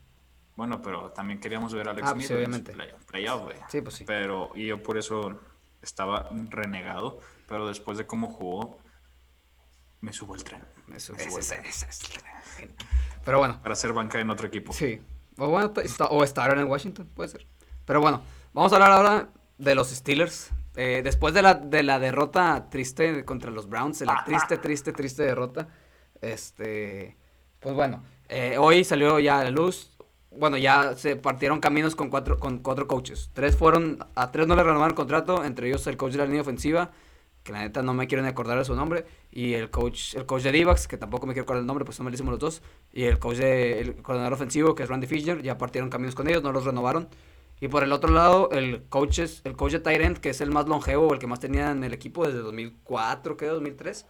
Bueno, 0.55 0.81
pero 0.81 1.11
también 1.11 1.39
queríamos 1.39 1.73
ver 1.73 1.87
a 1.87 1.91
Alex 1.91 2.07
Ah, 2.07 2.13
pues 2.13 2.27
Smith. 2.27 2.27
sí, 2.27 2.33
en 2.33 2.37
obviamente. 2.39 2.73
play- 2.73 2.93
playoff, 3.07 3.43
güey. 3.43 3.57
Sí, 3.69 3.81
pues 3.81 3.95
sí. 3.95 4.03
Pero, 4.05 4.51
y 4.55 4.67
yo 4.67 4.81
por 4.83 4.97
eso 4.97 5.39
estaba 5.81 6.29
renegado, 6.49 7.19
pero 7.47 7.67
después 7.67 7.97
de 7.97 8.05
cómo 8.05 8.27
jugó, 8.31 8.77
me 10.01 10.13
subo 10.13 10.35
el 10.35 10.43
tren. 10.43 10.63
Me 10.87 10.97
ese- 10.97 11.07
subo 11.15 11.39
el 11.39 11.45
tren. 11.47 11.65
ese 11.65 11.85
es- 11.87 12.01
Pero 13.25 13.39
bueno. 13.39 13.59
Para 13.63 13.75
ser 13.75 13.93
banca 13.93 14.19
en 14.19 14.29
otro 14.29 14.47
equipo. 14.47 14.73
Sí. 14.73 15.01
O, 15.37 15.47
bueno, 15.47 15.73
o 16.09 16.23
estar 16.23 16.55
en 16.57 16.65
Washington, 16.67 17.09
puede 17.15 17.29
ser. 17.29 17.47
Pero 17.85 17.99
bueno, 18.01 18.21
vamos 18.53 18.71
a 18.71 18.75
hablar 18.75 18.91
ahora 18.91 19.29
de 19.57 19.75
los 19.75 19.89
Steelers. 19.89 20.51
Eh, 20.75 21.01
después 21.03 21.33
de 21.33 21.41
la, 21.41 21.53
de 21.55 21.83
la 21.83 21.99
derrota 21.99 22.67
triste 22.69 23.25
contra 23.25 23.49
los 23.51 23.67
Browns, 23.69 23.99
de 23.99 24.05
la 24.07 24.23
triste, 24.25 24.57
triste, 24.57 24.91
triste 24.91 25.23
derrota, 25.23 25.67
este, 26.21 27.17
pues 27.59 27.75
bueno, 27.75 28.03
eh, 28.29 28.57
hoy 28.57 28.83
salió 28.83 29.19
ya 29.19 29.39
a 29.39 29.43
la 29.43 29.51
luz, 29.51 29.92
bueno, 30.37 30.57
ya 30.57 30.95
se 30.95 31.15
partieron 31.15 31.59
caminos 31.59 31.95
con 31.95 32.09
cuatro, 32.09 32.39
con 32.39 32.59
cuatro 32.59 32.87
coaches. 32.87 33.29
Tres 33.33 33.55
fueron, 33.55 33.99
a 34.15 34.31
tres 34.31 34.47
no 34.47 34.55
le 34.55 34.63
renovaron 34.63 34.95
contrato, 34.95 35.43
entre 35.43 35.67
ellos 35.67 35.85
el 35.87 35.97
coach 35.97 36.13
de 36.13 36.19
la 36.19 36.25
línea 36.25 36.41
ofensiva, 36.41 36.91
que 37.43 37.51
la 37.51 37.61
neta 37.61 37.81
no 37.81 37.93
me 37.93 38.07
quiero 38.07 38.25
acordar 38.25 38.57
de 38.57 38.65
su 38.65 38.75
nombre, 38.75 39.05
y 39.31 39.53
el 39.53 39.69
coach, 39.69 40.15
el 40.15 40.25
coach 40.25 40.43
de 40.43 40.51
Divax, 40.51 40.87
que 40.87 40.97
tampoco 40.97 41.27
me 41.27 41.33
quiero 41.33 41.43
acordar 41.43 41.61
el 41.61 41.67
nombre, 41.67 41.85
pues 41.85 41.97
son 41.97 42.05
malísimos 42.05 42.31
los 42.31 42.39
dos, 42.39 42.61
y 42.91 43.03
el 43.03 43.19
coach 43.19 43.37
de, 43.37 43.81
el 43.81 43.95
coordinador 44.01 44.33
ofensivo, 44.33 44.75
que 44.75 44.83
es 44.83 44.89
Randy 44.89 45.07
Fisher, 45.07 45.41
ya 45.41 45.57
partieron 45.57 45.89
caminos 45.89 46.15
con 46.15 46.27
ellos, 46.27 46.41
no 46.43 46.51
los 46.51 46.65
renovaron. 46.65 47.09
Y 47.59 47.67
por 47.67 47.83
el 47.83 47.91
otro 47.93 48.11
lado, 48.11 48.49
el 48.51 48.83
coach, 48.89 49.19
es, 49.19 49.41
el 49.45 49.55
coach 49.55 49.73
de 49.73 49.79
Tyrant, 49.79 50.17
que 50.17 50.29
es 50.29 50.41
el 50.41 50.51
más 50.51 50.67
longevo, 50.67 51.13
el 51.13 51.19
que 51.19 51.27
más 51.27 51.39
tenía 51.39 51.71
en 51.71 51.83
el 51.83 51.93
equipo 51.93 52.25
desde 52.25 52.39
2004, 52.39 53.37
creo, 53.37 53.53
2003, 53.53 54.05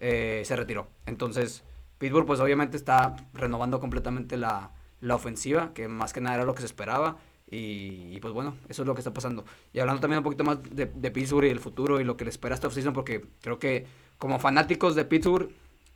eh, 0.00 0.42
se 0.44 0.56
retiró. 0.56 0.88
Entonces, 1.06 1.64
Pittsburgh, 1.98 2.26
pues 2.26 2.40
obviamente 2.40 2.76
está 2.76 3.16
renovando 3.34 3.80
completamente 3.80 4.36
la, 4.36 4.72
la 5.04 5.14
ofensiva, 5.14 5.72
que 5.74 5.86
más 5.86 6.12
que 6.12 6.20
nada 6.20 6.36
era 6.36 6.44
lo 6.44 6.54
que 6.54 6.60
se 6.60 6.66
esperaba. 6.66 7.18
Y, 7.50 8.18
pues 8.20 8.34
bueno, 8.34 8.56
eso 8.68 8.82
es 8.82 8.88
lo 8.88 8.94
que 8.94 9.00
está 9.00 9.12
pasando. 9.12 9.44
Y 9.72 9.78
hablando 9.78 10.00
también 10.00 10.18
un 10.18 10.24
poquito 10.24 10.42
más 10.44 10.58
de, 10.62 10.86
Pittsburgh 10.86 11.46
y 11.46 11.50
el 11.50 11.60
futuro 11.60 12.00
y 12.00 12.04
lo 12.04 12.16
que 12.16 12.24
le 12.24 12.30
espera 12.30 12.54
esta 12.54 12.66
offseason, 12.66 12.92
porque 12.92 13.26
creo 13.42 13.58
que 13.58 13.86
como 14.18 14.38
fanáticos 14.40 14.94
de 14.94 15.04
Pittsburgh, 15.04 15.50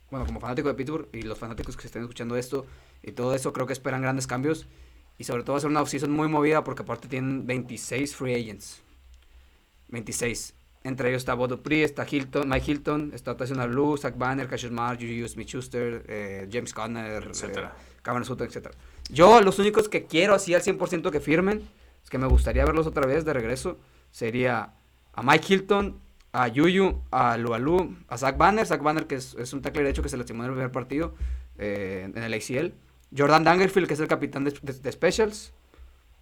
bueno, 0.09 0.25
como 0.25 0.39
fanáticos 0.39 0.71
de 0.71 0.75
Pittsburgh 0.75 1.09
y 1.11 1.23
los 1.23 1.37
fanáticos 1.37 1.75
que 1.75 1.87
estén 1.87 2.03
escuchando 2.03 2.37
esto 2.37 2.65
y 3.03 3.11
todo 3.11 3.35
eso, 3.35 3.51
creo 3.51 3.65
que 3.67 3.73
esperan 3.73 4.01
grandes 4.01 4.27
cambios. 4.27 4.67
Y 5.17 5.25
sobre 5.25 5.43
todo 5.43 5.53
va 5.53 5.57
a 5.57 5.61
ser 5.61 5.69
una 5.69 5.81
offseason 5.81 6.11
muy 6.11 6.29
movida 6.29 6.63
porque 6.63 6.83
aparte 6.83 7.09
tienen 7.09 7.45
26 7.45 8.15
free 8.15 8.35
agents. 8.35 8.81
26. 9.89 10.53
Entre 10.89 11.09
ellos 11.09 11.21
está 11.21 11.35
Bodo 11.35 11.57
Dupree, 11.57 11.83
está 11.83 12.05
Hilton, 12.09 12.49
Mike 12.49 12.71
Hilton, 12.71 13.11
está 13.13 13.37
Tyson 13.37 13.59
Blue, 13.69 13.95
Zach 13.95 14.17
Banner, 14.17 14.47
Cassius 14.47 14.71
Marr, 14.71 14.97
Juju 14.97 15.27
Smith-Schuster, 15.27 16.03
eh, 16.07 16.49
James 16.51 16.73
Conner, 16.73 17.25
etc. 17.25 17.43
Eh, 17.43 17.69
Cameron 18.01 18.25
Sutton, 18.25 18.47
etc. 18.47 18.71
Yo 19.09 19.39
los 19.41 19.59
únicos 19.59 19.87
que 19.87 20.05
quiero 20.05 20.33
así 20.33 20.55
al 20.55 20.63
100% 20.63 21.11
que 21.11 21.19
firmen, 21.19 21.61
es 22.03 22.09
que 22.09 22.17
me 22.17 22.25
gustaría 22.25 22.65
verlos 22.65 22.87
otra 22.87 23.05
vez 23.05 23.23
de 23.23 23.33
regreso, 23.33 23.77
sería 24.09 24.73
a 25.13 25.21
Mike 25.21 25.53
Hilton, 25.53 25.99
a 26.31 26.47
Yuyu, 26.47 27.03
a 27.11 27.37
Lualu, 27.37 27.95
a 28.07 28.17
Zach 28.17 28.35
Banner, 28.37 28.65
Zach 28.65 28.81
Banner 28.81 29.05
que 29.05 29.15
es, 29.15 29.53
un 29.53 29.61
tackle 29.61 29.83
derecho 29.83 30.01
que 30.01 30.09
se 30.09 30.17
lastimó 30.17 30.43
en 30.43 30.49
el 30.49 30.55
primer 30.55 30.71
partido 30.71 31.13
eh, 31.59 32.11
en 32.11 32.23
el 32.23 32.33
ACL, 32.33 32.73
Jordan 33.15 33.43
Dangerfield 33.43 33.87
que 33.87 33.93
es 33.93 33.99
el 33.99 34.07
capitán 34.07 34.43
de, 34.43 34.91
Specials, 34.91 35.53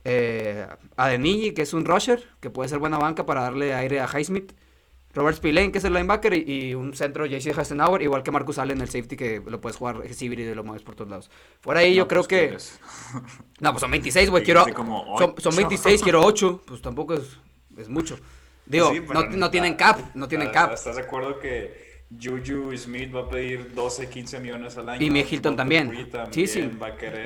eh, 0.09 1.53
que 1.53 1.61
es 1.61 1.73
un 1.73 1.83
rusher, 1.83 2.23
que 2.39 2.49
puede 2.49 2.69
ser 2.69 2.79
buena 2.79 2.97
banca 2.97 3.25
para 3.25 3.41
darle 3.41 3.73
aire 3.73 3.99
a 3.99 4.07
Highsmith, 4.07 4.53
Robert 5.13 5.35
Spillane, 5.35 5.71
que 5.71 5.79
es 5.79 5.83
el 5.83 5.93
linebacker, 5.93 6.33
y, 6.33 6.75
un 6.75 6.93
centro 6.93 7.25
JC 7.25 7.57
Hasenauer, 7.57 8.01
igual 8.01 8.23
que 8.23 8.31
Marcus 8.31 8.57
Allen, 8.57 8.79
el 8.79 8.87
safety, 8.87 9.17
que 9.17 9.41
lo 9.45 9.59
puedes 9.59 9.75
jugar 9.75 10.01
híbrido 10.19 10.51
y 10.51 10.55
lo 10.55 10.63
mueves 10.63 10.83
por 10.83 10.95
todos 10.95 11.09
lados. 11.09 11.29
Fuera 11.59 11.81
ahí, 11.81 11.93
yo 11.93 12.07
creo 12.07 12.23
pues, 12.23 12.27
que. 12.27 13.19
No, 13.59 13.71
pues 13.71 13.81
son 13.81 13.91
26, 13.91 14.29
güey. 14.29 14.43
Quiero. 14.43 14.63
Son, 15.39 15.55
26, 15.55 16.03
quiero 16.03 16.21
8. 16.23 16.61
Pues 16.65 16.81
tampoco 16.81 17.15
es, 17.15 17.37
es 17.77 17.89
mucho. 17.89 18.17
Digo, 18.65 18.91
no, 19.13 19.23
no, 19.23 19.49
tienen 19.49 19.75
cap, 19.75 19.99
no 20.13 20.27
tienen 20.27 20.51
cap. 20.51 20.71
¿Estás 20.73 20.95
de 20.97 21.01
acuerdo 21.01 21.39
que 21.39 21.86
Juju 22.09 22.75
Smith 22.77 23.13
va 23.13 23.21
a 23.21 23.29
pedir 23.29 23.73
12, 23.73 24.09
15 24.09 24.39
millones 24.39 24.77
al 24.77 24.89
año? 24.89 25.05
Y 25.05 25.09
Mike 25.09 25.35
Hilton 25.35 25.55
también. 25.55 26.09
Sí, 26.31 26.47
sí. 26.47 26.69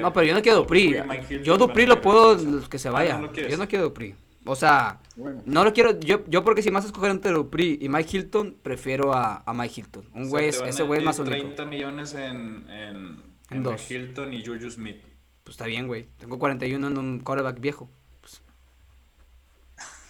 no, 0.02 0.12
pero 0.12 0.26
yo 0.26 0.34
no 0.34 0.42
quiero 0.42 0.60
Dupri. 0.60 0.96
Yo 1.44 1.58
Dupri 1.58 1.86
lo 1.86 2.02
puedo 2.02 2.68
que 2.68 2.80
se 2.80 2.88
ah, 2.88 2.92
vaya. 2.92 3.22
yo 3.50 3.58
no 3.58 3.68
quiero 3.68 3.86
Dupri. 3.86 4.16
O 4.46 4.56
sea, 4.56 5.00
no 5.46 5.64
lo 5.64 5.72
quiero. 5.72 6.00
Yo, 6.00 6.26
yo 6.28 6.44
porque 6.44 6.64
si 6.64 6.72
más 6.72 6.86
escoger 6.86 7.12
entre 7.12 7.32
Dupri 7.32 7.78
y 7.80 7.90
Mike 7.90 8.18
Hilton, 8.18 8.58
prefiero 8.62 9.14
a, 9.14 9.44
a 9.46 9.54
Mike 9.54 9.82
Hilton. 9.82 10.10
Un 10.14 10.30
güey, 10.30 10.50
ese 10.50 10.84
güey 10.84 11.00
es 11.00 11.06
más 11.06 11.20
único. 11.20 11.36
30 11.36 11.66
millones 11.66 12.14
en, 12.16 12.68
en, 12.70 13.22
en, 13.52 13.64
Mike 13.64 13.94
Hilton 13.94 14.34
y 14.34 14.44
Juju 14.44 14.72
Smith. 14.72 15.04
Pues 15.44 15.54
está 15.54 15.68
bien, 15.68 15.88
güey. 15.88 16.08
Tengo 16.18 16.40
41 16.40 16.88
en 16.88 16.98
un 16.98 17.20
quarterback 17.20 17.60
viejo. 17.60 17.90
Pues. 18.22 18.42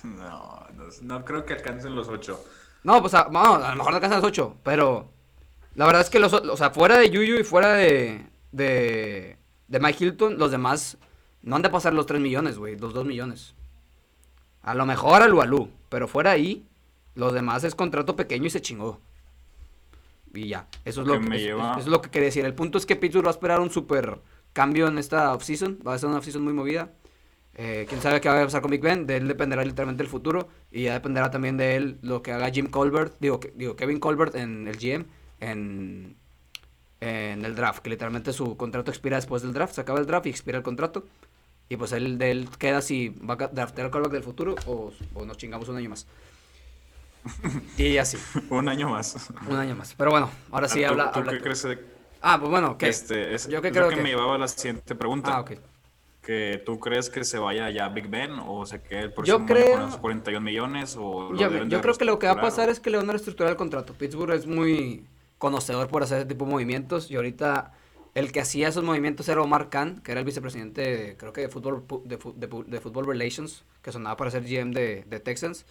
No, 0.04 0.68
no, 1.02 1.26
creo 1.26 1.46
que 1.46 1.54
alcancen 1.54 1.94
los 1.94 2.08
8. 2.08 2.44
No, 2.84 3.02
pues 3.02 3.14
a, 3.14 3.22
a 3.22 3.30
lo 3.30 3.76
mejor 3.76 3.92
no 3.92 3.96
alcanzan 3.96 4.22
los 4.22 4.30
8, 4.30 4.58
pero 4.64 5.12
la 5.76 5.86
verdad 5.86 6.02
es 6.02 6.10
que 6.10 6.20
los, 6.20 6.34
o 6.34 6.58
sea, 6.58 6.72
fuera 6.72 6.98
de 6.98 7.10
Juju 7.10 7.40
y 7.40 7.44
fuera 7.44 7.74
de, 7.74 8.26
de, 8.52 9.38
de 9.68 9.80
Mike 9.80 10.04
Hilton, 10.04 10.38
los 10.38 10.52
demás 10.52 10.98
no 11.42 11.56
han 11.56 11.62
de 11.62 11.70
pasar 11.70 11.94
los 11.94 12.06
3 12.06 12.20
millones, 12.20 12.58
güey, 12.58 12.78
los 12.78 12.94
2 12.94 13.06
millones. 13.06 13.56
A 14.64 14.74
lo 14.76 14.86
mejor 14.86 15.22
al 15.22 15.32
Lualú, 15.32 15.70
pero 15.90 16.08
fuera 16.08 16.32
ahí, 16.32 16.68
los 17.16 17.34
demás 17.34 17.64
es 17.64 17.76
contrato 17.76 18.16
pequeño 18.16 18.48
y 18.48 18.50
se 18.50 18.62
chingó. 18.62 19.00
Y 20.34 20.48
ya, 20.48 20.68
eso 20.86 21.02
es, 21.02 21.08
lo 21.08 21.20
que, 21.20 21.50
eso 21.50 21.80
es 21.80 21.88
lo 21.88 22.02
que 22.02 22.10
quería 22.10 22.28
decir. 22.28 22.46
El 22.46 22.54
punto 22.54 22.78
es 22.78 22.86
que 22.86 22.96
Pittsburgh 22.96 23.26
va 23.26 23.32
a 23.32 23.34
esperar 23.34 23.60
un 23.60 23.70
super 23.70 24.20
cambio 24.54 24.88
en 24.88 24.98
esta 24.98 25.34
offseason. 25.34 25.80
Va 25.86 25.94
a 25.94 25.98
ser 25.98 26.10
una 26.10 26.20
offseason 26.20 26.44
muy 26.44 26.54
movida. 26.54 26.94
Eh, 27.56 27.86
quién 27.88 28.02
sabe 28.02 28.22
qué 28.22 28.30
va 28.30 28.42
a 28.42 28.46
pasar 28.46 28.62
con 28.62 28.72
Big 28.72 28.82
Ben. 28.82 29.06
De 29.06 29.18
él 29.18 29.28
dependerá 29.28 29.64
literalmente 29.64 30.04
el 30.04 30.10
futuro. 30.10 30.50
Y 30.72 30.84
ya 30.84 30.94
dependerá 30.94 31.32
también 31.32 31.58
de 31.58 31.76
él 31.76 32.00
lo 32.02 32.22
que 32.22 32.32
haga 32.32 32.50
Jim 32.50 32.68
Colbert. 32.68 33.16
Digo, 33.20 33.40
digo 33.56 33.76
Kevin 33.76 34.00
Colbert 34.00 34.36
en 34.36 34.68
el 34.68 34.78
GM. 34.78 35.06
En, 35.40 36.16
en 37.00 37.46
el 37.46 37.56
draft. 37.56 37.82
Que 37.82 37.90
literalmente 37.90 38.34
su 38.34 38.58
contrato 38.58 38.92
expira 38.92 39.18
después 39.18 39.42
del 39.42 39.54
draft. 39.54 39.74
Se 39.74 39.82
acaba 39.82 40.00
el 40.00 40.06
draft 40.06 40.28
y 40.28 40.30
expira 40.30 40.58
el 40.58 40.64
contrato. 40.64 41.06
Y 41.70 41.78
pues 41.78 41.94
él, 41.94 42.18
de 42.18 42.32
él 42.32 42.50
queda 42.60 42.82
si 42.82 43.10
va 43.10 43.36
a 43.36 43.48
draftear 43.48 43.86
el 43.86 43.92
callback 43.92 44.12
del 44.12 44.24
futuro 44.24 44.56
o, 44.66 44.92
o, 45.14 45.26
nos 45.26 45.38
chingamos 45.38 45.70
un 45.70 45.78
año 45.78 45.90
más. 45.90 46.06
y 47.78 47.98
así. 47.98 48.18
un 48.50 48.68
año 48.68 48.90
más. 48.90 49.30
Un 49.48 49.56
año 49.56 49.76
más. 49.76 49.94
Pero 49.96 50.12
bueno, 50.12 50.30
ahora 50.52 50.68
sí 50.68 50.84
habla. 50.84 51.12
¿tú 51.12 51.24
qué 51.24 51.40
crees 51.40 51.66
Ah, 52.22 52.38
pues 52.40 52.52
bueno, 52.52 52.78
que 52.78 52.88
este, 52.88 53.36
yo 53.50 53.62
que 53.62 53.72
creo 53.72 53.90
que, 53.90 53.96
me 53.96 54.10
llevaba 54.10 54.36
a 54.36 54.38
la 54.38 54.48
siguiente 54.48 54.96
pregunta. 54.96 55.34
Ah, 55.34 55.40
ok. 55.42 55.54
Que 56.22 56.62
tú 56.64 56.80
crees 56.80 57.10
que 57.10 57.24
se 57.24 57.40
vaya 57.40 57.70
ya 57.72 57.90
Big 57.90 58.08
Ben 58.08 58.34
o 58.46 58.66
se 58.66 58.82
quede 58.82 59.02
el 59.02 59.14
próximo 59.14 59.40
yo 59.40 59.46
creo, 59.46 59.72
con 59.74 59.82
los 59.82 59.98
41 59.98 60.42
millones 60.42 60.96
o 61.00 61.34
yo, 61.36 61.66
yo 61.66 61.82
creo 61.82 61.96
que 61.96 62.06
lo 62.06 62.20
que 62.20 62.28
va 62.28 62.34
a 62.34 62.42
pasar 62.42 62.70
es 62.70 62.80
que 62.80 62.92
le 62.92 62.98
van 62.98 63.10
a 63.10 63.14
reestructurar 63.14 63.52
el 63.52 63.58
contrato. 63.58 63.94
Pittsburgh 63.94 64.34
es 64.34 64.46
muy 64.46 65.08
conocedor 65.40 65.88
por 65.88 66.04
hacer 66.04 66.20
ese 66.20 66.28
tipo 66.28 66.46
de 66.46 66.52
movimientos 66.52 67.10
y 67.10 67.16
ahorita 67.16 67.74
el 68.14 68.32
que 68.32 68.42
hacía 68.42 68.68
esos 68.68 68.84
movimientos 68.84 69.28
era 69.30 69.42
Omar 69.42 69.70
Khan, 69.70 70.02
que 70.04 70.12
era 70.12 70.20
el 70.20 70.26
vicepresidente, 70.26 71.16
creo 71.18 71.34
que 71.34 71.42
de 71.42 71.50
fútbol, 71.50 71.86
de, 72.06 72.18
de, 72.68 72.80
Football 72.80 73.08
Relations, 73.08 73.64
que 73.82 73.92
sonaba 73.92 74.18
para 74.18 74.32
ser 74.32 74.44
GM 74.44 74.74
de, 74.74 75.06
de, 75.08 75.20
Texans. 75.20 75.66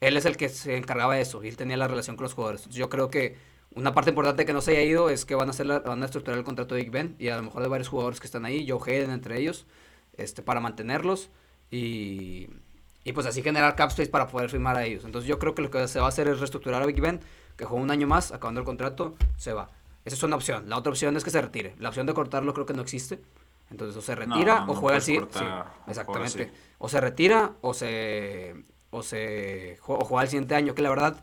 Él 0.00 0.16
es 0.16 0.24
el 0.24 0.36
que 0.36 0.48
se 0.48 0.76
encargaba 0.76 1.16
de 1.16 1.20
eso 1.20 1.42
y 1.42 1.48
él 1.48 1.56
tenía 1.56 1.76
la 1.76 1.88
relación 1.88 2.16
con 2.16 2.24
los 2.24 2.34
jugadores. 2.34 2.68
yo 2.68 2.88
creo 2.88 3.10
que 3.10 3.36
una 3.74 3.92
parte 3.92 4.10
importante 4.10 4.46
que 4.46 4.52
no 4.52 4.60
se 4.60 4.72
haya 4.72 4.82
ido 4.82 5.10
es 5.10 5.24
que 5.24 5.34
van 5.34 5.48
a, 5.48 5.50
hacer 5.50 5.66
van 5.66 6.02
a 6.02 6.06
estructurar 6.06 6.38
el 6.38 6.44
contrato 6.44 6.74
de 6.74 6.82
Big 6.82 6.90
Ben 6.90 7.16
y 7.18 7.28
a 7.28 7.36
lo 7.36 7.42
mejor 7.42 7.62
de 7.62 7.68
varios 7.68 7.88
jugadores 7.88 8.20
que 8.20 8.26
están 8.26 8.44
ahí, 8.44 8.66
Joe 8.68 8.80
Hayden 8.84 9.10
entre 9.10 9.38
ellos, 9.38 9.66
este, 10.22 10.42
para 10.42 10.60
mantenerlos 10.60 11.30
y, 11.70 12.48
y 13.04 13.12
pues 13.12 13.26
así 13.26 13.42
generar 13.42 13.76
cap 13.76 13.90
space 13.90 14.10
para 14.10 14.26
poder 14.26 14.50
firmar 14.50 14.76
a 14.76 14.84
ellos. 14.84 15.04
Entonces 15.04 15.28
yo 15.28 15.38
creo 15.38 15.54
que 15.54 15.62
lo 15.62 15.70
que 15.70 15.88
se 15.88 16.00
va 16.00 16.06
a 16.06 16.08
hacer 16.08 16.28
es 16.28 16.38
reestructurar 16.38 16.82
a 16.82 16.86
Big 16.86 17.00
Ben, 17.00 17.20
que 17.56 17.64
juega 17.64 17.82
un 17.82 17.90
año 17.90 18.06
más, 18.06 18.32
acabando 18.32 18.60
el 18.60 18.66
contrato, 18.66 19.14
se 19.36 19.52
va. 19.52 19.70
Esa 20.04 20.16
es 20.16 20.22
una 20.22 20.36
opción. 20.36 20.68
La 20.68 20.78
otra 20.78 20.90
opción 20.90 21.16
es 21.16 21.24
que 21.24 21.30
se 21.30 21.40
retire. 21.40 21.74
La 21.78 21.88
opción 21.88 22.06
de 22.06 22.14
cortarlo 22.14 22.54
creo 22.54 22.66
que 22.66 22.74
no 22.74 22.82
existe. 22.82 23.20
Entonces, 23.70 23.96
o 23.96 24.02
se 24.02 24.14
retira 24.14 24.64
o 24.66 24.74
juega 24.74 24.98
así. 24.98 25.20
Sí, 25.30 25.44
exactamente. 25.86 26.50
O 26.78 26.88
se 26.88 27.00
retira 27.00 27.52
o 27.60 27.74
se. 27.74 28.64
O 28.90 29.02
se. 29.02 29.78
O 29.86 30.04
juega 30.04 30.22
el 30.22 30.28
siguiente 30.28 30.54
año. 30.54 30.74
Que 30.74 30.82
la 30.82 30.90
verdad, 30.90 31.22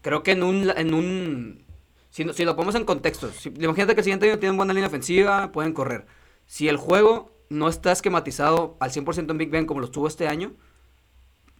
creo 0.00 0.22
que 0.22 0.32
en 0.32 0.42
un. 0.42 0.70
En 0.70 0.94
un 0.94 1.64
si, 2.10 2.24
si 2.32 2.44
lo 2.44 2.54
ponemos 2.54 2.74
en 2.74 2.84
contexto. 2.84 3.30
imagínate 3.44 3.94
que 3.94 4.00
el 4.00 4.04
siguiente 4.04 4.30
año 4.30 4.38
tienen 4.38 4.56
buena 4.56 4.72
línea 4.72 4.88
ofensiva, 4.88 5.50
pueden 5.50 5.72
correr. 5.72 6.06
Si 6.46 6.68
el 6.68 6.76
juego 6.76 7.31
no 7.52 7.68
está 7.68 7.92
esquematizado 7.92 8.76
al 8.80 8.90
100% 8.90 9.30
en 9.30 9.38
Big 9.38 9.50
Ben 9.50 9.66
como 9.66 9.80
lo 9.80 9.86
estuvo 9.86 10.08
este 10.08 10.26
año, 10.26 10.52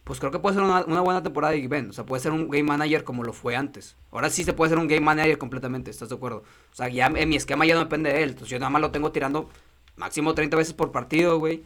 pues 0.03 0.19
creo 0.19 0.31
que 0.31 0.39
puede 0.39 0.55
ser 0.55 0.63
una, 0.63 0.81
buena 1.01 1.23
temporada 1.23 1.53
de 1.53 1.59
Big 1.59 1.69
Ben. 1.69 1.89
O 1.89 1.93
sea, 1.93 2.05
puede 2.05 2.21
ser 2.21 2.31
un 2.31 2.49
game 2.49 2.63
manager 2.63 3.03
como 3.03 3.23
lo 3.23 3.31
fue 3.31 3.55
antes. 3.55 3.95
Ahora 4.11 4.29
sí 4.29 4.43
se 4.43 4.53
puede 4.53 4.69
ser 4.69 4.79
un 4.79 4.87
game 4.87 5.01
manager 5.01 5.37
completamente, 5.37 5.91
¿estás 5.91 6.09
de 6.09 6.15
acuerdo? 6.15 6.43
O 6.71 6.75
sea, 6.75 6.89
ya 6.89 7.07
en 7.07 7.29
mi 7.29 7.35
esquema 7.35 7.65
ya 7.65 7.75
no 7.75 7.79
depende 7.79 8.11
de 8.11 8.23
él. 8.23 8.29
Entonces 8.31 8.49
yo 8.49 8.59
nada 8.59 8.69
más 8.69 8.81
lo 8.81 8.91
tengo 8.91 9.11
tirando 9.11 9.49
máximo 9.95 10.33
30 10.33 10.57
veces 10.57 10.73
por 10.73 10.91
partido, 10.91 11.39
güey. 11.39 11.63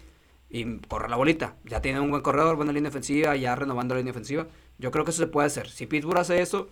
Y 0.49 0.77
corre 0.81 1.09
la 1.09 1.15
bolita. 1.15 1.55
Ya 1.65 1.81
tiene 1.81 1.99
un 1.99 2.09
buen 2.09 2.21
corredor, 2.21 2.55
buena 2.55 2.71
línea 2.71 2.89
ofensiva, 2.89 3.35
ya 3.35 3.55
renovando 3.55 3.95
la 3.95 3.99
línea 3.99 4.11
ofensiva. 4.11 4.47
Yo 4.77 4.91
creo 4.91 5.03
que 5.03 5.11
eso 5.11 5.21
se 5.21 5.27
puede 5.27 5.47
hacer. 5.47 5.69
Si 5.69 5.87
Pittsburgh 5.87 6.19
hace 6.19 6.41
eso, 6.41 6.69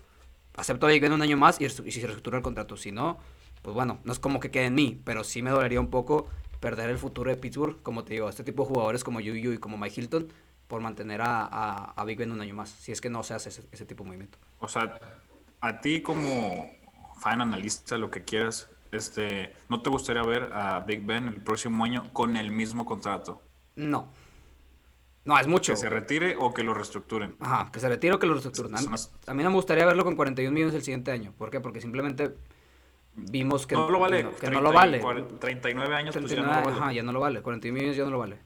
acepto 0.56 0.86
a 0.86 0.90
Big 0.90 1.02
Ben 1.02 1.14
un 1.14 1.22
año 1.22 1.36
más 1.36 1.60
y, 1.60 1.66
y 1.66 1.70
si 1.70 1.92
se 1.92 2.02
reestructura 2.02 2.38
el 2.38 2.44
contrato. 2.44 2.78
Si 2.78 2.92
no, 2.92 3.18
pues 3.64 3.74
bueno, 3.74 4.00
no 4.04 4.14
es 4.14 4.20
como 4.20 4.40
que 4.40 4.52
quede 4.52 4.66
en 4.66 4.76
mí, 4.76 5.02
pero 5.04 5.24
sí 5.24 5.42
me 5.42 5.50
dolería 5.50 5.80
un 5.80 5.90
poco 5.90 6.28
perder 6.66 6.90
el 6.90 6.98
futuro 6.98 7.30
de 7.30 7.38
Pittsburgh. 7.38 7.80
Como 7.84 8.04
te 8.04 8.16
digo, 8.16 8.28
este 8.28 8.44
tipo 8.44 8.64
de 8.64 8.70
jugadores 8.70 9.04
como 9.04 9.20
Yuyu 9.20 9.54
y 9.54 9.60
como 9.60 9.78
Mike 9.78 10.02
Hilton 10.02 10.30
por 10.68 10.82
mantener 10.82 11.22
a, 11.22 11.46
a, 11.92 12.06
Big 12.06 12.18
Ben 12.18 12.32
un 12.32 12.42
año 12.42 12.56
más, 12.56 12.72
si 12.72 12.92
es 12.92 13.02
que 13.02 13.08
no 13.08 13.22
se 13.22 13.36
hace 13.36 13.50
ese, 13.50 13.86
tipo 13.86 14.04
de 14.04 14.08
movimiento. 14.08 14.40
O 14.58 14.68
sea, 14.68 15.00
a 15.62 15.80
ti 15.80 16.02
como 16.02 16.68
fan 17.20 17.40
analista, 17.42 18.00
lo 18.00 18.10
que 18.10 18.24
quieras, 18.24 18.68
este, 18.92 19.54
¿no 19.70 19.84
te 19.84 19.92
gustaría 19.92 20.24
ver 20.24 20.52
a 20.54 20.80
Big 20.80 21.06
Ben 21.06 21.28
el 21.28 21.40
próximo 21.40 21.86
año 21.86 22.12
con 22.14 22.36
el 22.36 22.50
mismo 22.50 22.84
contrato? 22.84 23.44
No. 23.76 24.08
No, 25.24 25.38
es 25.38 25.46
mucho. 25.46 25.74
¿Que 25.74 25.78
se 25.78 25.90
retire 25.90 26.36
o 26.36 26.52
que 26.52 26.64
lo 26.64 26.74
reestructuren? 26.74 27.36
Ajá, 27.42 27.70
que 27.72 27.80
se 27.80 27.88
retire 27.88 28.16
o 28.16 28.18
que 28.18 28.26
lo 28.26 28.34
reestructuren. 28.34 28.74
A, 28.76 28.80
a 28.80 29.34
mí 29.36 29.44
no 29.44 29.52
me 29.52 29.56
gustaría 29.56 29.86
verlo 29.86 30.04
con 30.04 30.16
41 30.16 30.52
millones 30.52 30.74
el 30.74 30.82
siguiente 30.82 31.12
año. 31.12 31.32
¿Por 31.38 31.52
qué? 31.52 31.60
Porque 31.60 31.80
simplemente 31.80 32.36
vimos 33.16 33.66
que 33.66 33.76
no 33.76 33.90
lo 33.90 34.00
vale. 34.00 34.18
Que 34.18 34.24
no, 34.24 34.36
que 34.38 34.50
no 34.50 34.62
lo 34.62 34.74
vale. 34.74 35.00
39 35.40 35.96
años, 35.96 36.14
39, 36.14 36.14
pues 36.14 36.32
ya 36.32 36.42
no 36.42 36.48
lo 36.48 36.66
vale. 36.66 36.78
Ajá, 36.78 36.94
ya 36.94 37.04
no 37.04 37.12
lo 37.12 37.20
vale. 37.20 37.42
41 37.42 37.74
millones 37.74 37.98
ya 37.98 38.04
no 38.04 38.12
lo 38.12 38.20
vale. 38.20 38.40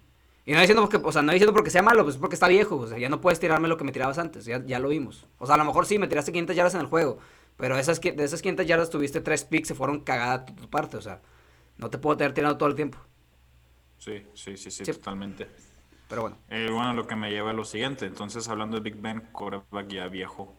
Y 0.46 0.54
no 0.54 0.60
diciendo 0.62 0.82
porque, 0.82 0.98
o 0.98 1.12
sea, 1.12 1.22
no 1.22 1.32
diciendo 1.32 1.54
porque 1.54 1.70
sea 1.70 1.84
malo, 1.84 2.04
pues 2.04 2.18
porque 2.18 2.34
está 2.34 2.48
viejo, 2.48 2.78
o 2.78 2.88
sea, 2.88 2.98
ya 2.98 3.08
no 3.08 3.22
puedes 3.22 3.40
tirarme 3.40 3.68
lo 3.68 3.78
que 3.78 3.84
me 3.84 3.92
tirabas 3.92 4.18
antes, 4.18 4.46
ya, 4.46 4.66
ya 4.66 4.80
lo 4.80 4.90
vimos. 4.90 5.28
O 5.38 5.46
sea, 5.46 5.54
a 5.54 5.58
lo 5.60 5.66
mejor 5.66 5.86
sí, 5.86 6.00
me 6.00 6.08
tiraste 6.08 6.32
500 6.32 6.56
yardas 6.56 6.74
en 6.74 6.82
el 6.82 6.88
juego, 6.88 7.20
pero 7.56 7.78
esas, 7.78 8.02
de 8.02 8.24
esas 8.24 8.42
500 8.42 8.66
yardas 8.66 8.90
tuviste 8.90 9.22
3 9.22 9.44
picks, 9.46 9.68
se 9.68 9.76
fueron 9.76 10.00
cagadas 10.00 10.40
a 10.40 10.46
tu 10.46 10.68
parte, 10.68 10.98
o 10.98 11.02
sea, 11.02 11.22
no 11.78 11.92
te 11.92 12.00
puedo 12.00 12.18
tener 12.18 12.34
tirando 12.34 12.58
todo 12.58 12.68
el 12.68 12.74
tiempo. 12.74 12.98
Sí, 14.00 14.26
sí, 14.34 14.58
sí, 14.58 14.72
sí, 14.72 14.84
totalmente. 14.86 15.48
Pero 16.08 16.24
bueno. 16.24 16.38
Eh, 16.50 16.68
bueno, 16.72 16.94
lo 16.96 17.06
que 17.06 17.16
me 17.16 17.30
lleva 17.30 17.52
a 17.52 17.54
lo 17.54 17.64
siguiente, 17.64 18.08
entonces 18.08 18.48
hablando 18.50 18.78
de 18.78 18.82
Big 18.82 19.00
Ben, 19.00 19.22
quarterback 19.32 19.88
ya 19.88 20.08
viejo, 20.08 20.58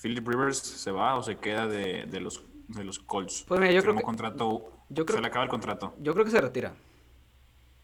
¿Philip 0.00 0.26
Rivers 0.26 0.56
se 0.56 0.90
va 0.90 1.16
o 1.16 1.22
se 1.22 1.36
queda 1.36 1.66
de, 1.66 2.06
de 2.06 2.20
los, 2.20 2.42
de 2.72 2.84
los 2.84 2.98
Colts? 2.98 3.44
Pues 3.46 3.60
mira, 3.60 3.72
yo 3.72 3.82
creo 3.82 3.94
que... 3.94 4.02
Contrato, 4.02 4.72
yo 4.88 5.06
creo, 5.06 5.16
se 5.16 5.22
le 5.22 5.28
acaba 5.28 5.44
el 5.44 5.50
contrato. 5.50 5.94
Yo 5.98 6.12
creo 6.12 6.24
que 6.24 6.30
se 6.30 6.40
retira. 6.40 6.72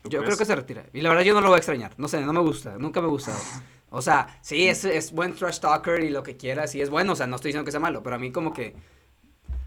Yo 0.04 0.22
creo 0.22 0.36
que 0.36 0.44
se 0.44 0.54
retira. 0.54 0.84
Y 0.92 1.00
la 1.00 1.10
verdad 1.10 1.24
yo 1.24 1.34
no 1.34 1.40
lo 1.40 1.48
voy 1.48 1.56
a 1.56 1.58
extrañar. 1.58 1.92
No 1.96 2.08
sé, 2.08 2.20
no 2.20 2.32
me 2.32 2.40
gusta. 2.40 2.76
Nunca 2.78 3.00
me 3.00 3.06
ha 3.06 3.10
gustado. 3.10 3.38
O 3.90 4.02
sea, 4.02 4.38
sí, 4.42 4.68
es, 4.68 4.84
es 4.84 5.12
buen 5.12 5.34
trash 5.34 5.60
talker 5.60 6.04
y 6.04 6.10
lo 6.10 6.22
que 6.22 6.36
quieras. 6.36 6.72
Sí, 6.72 6.82
es 6.82 6.90
bueno. 6.90 7.14
O 7.14 7.16
sea, 7.16 7.26
no 7.26 7.36
estoy 7.36 7.48
diciendo 7.48 7.64
que 7.64 7.70
sea 7.70 7.80
malo. 7.80 8.02
Pero 8.02 8.16
a 8.16 8.18
mí 8.18 8.30
como 8.30 8.52
que... 8.52 8.76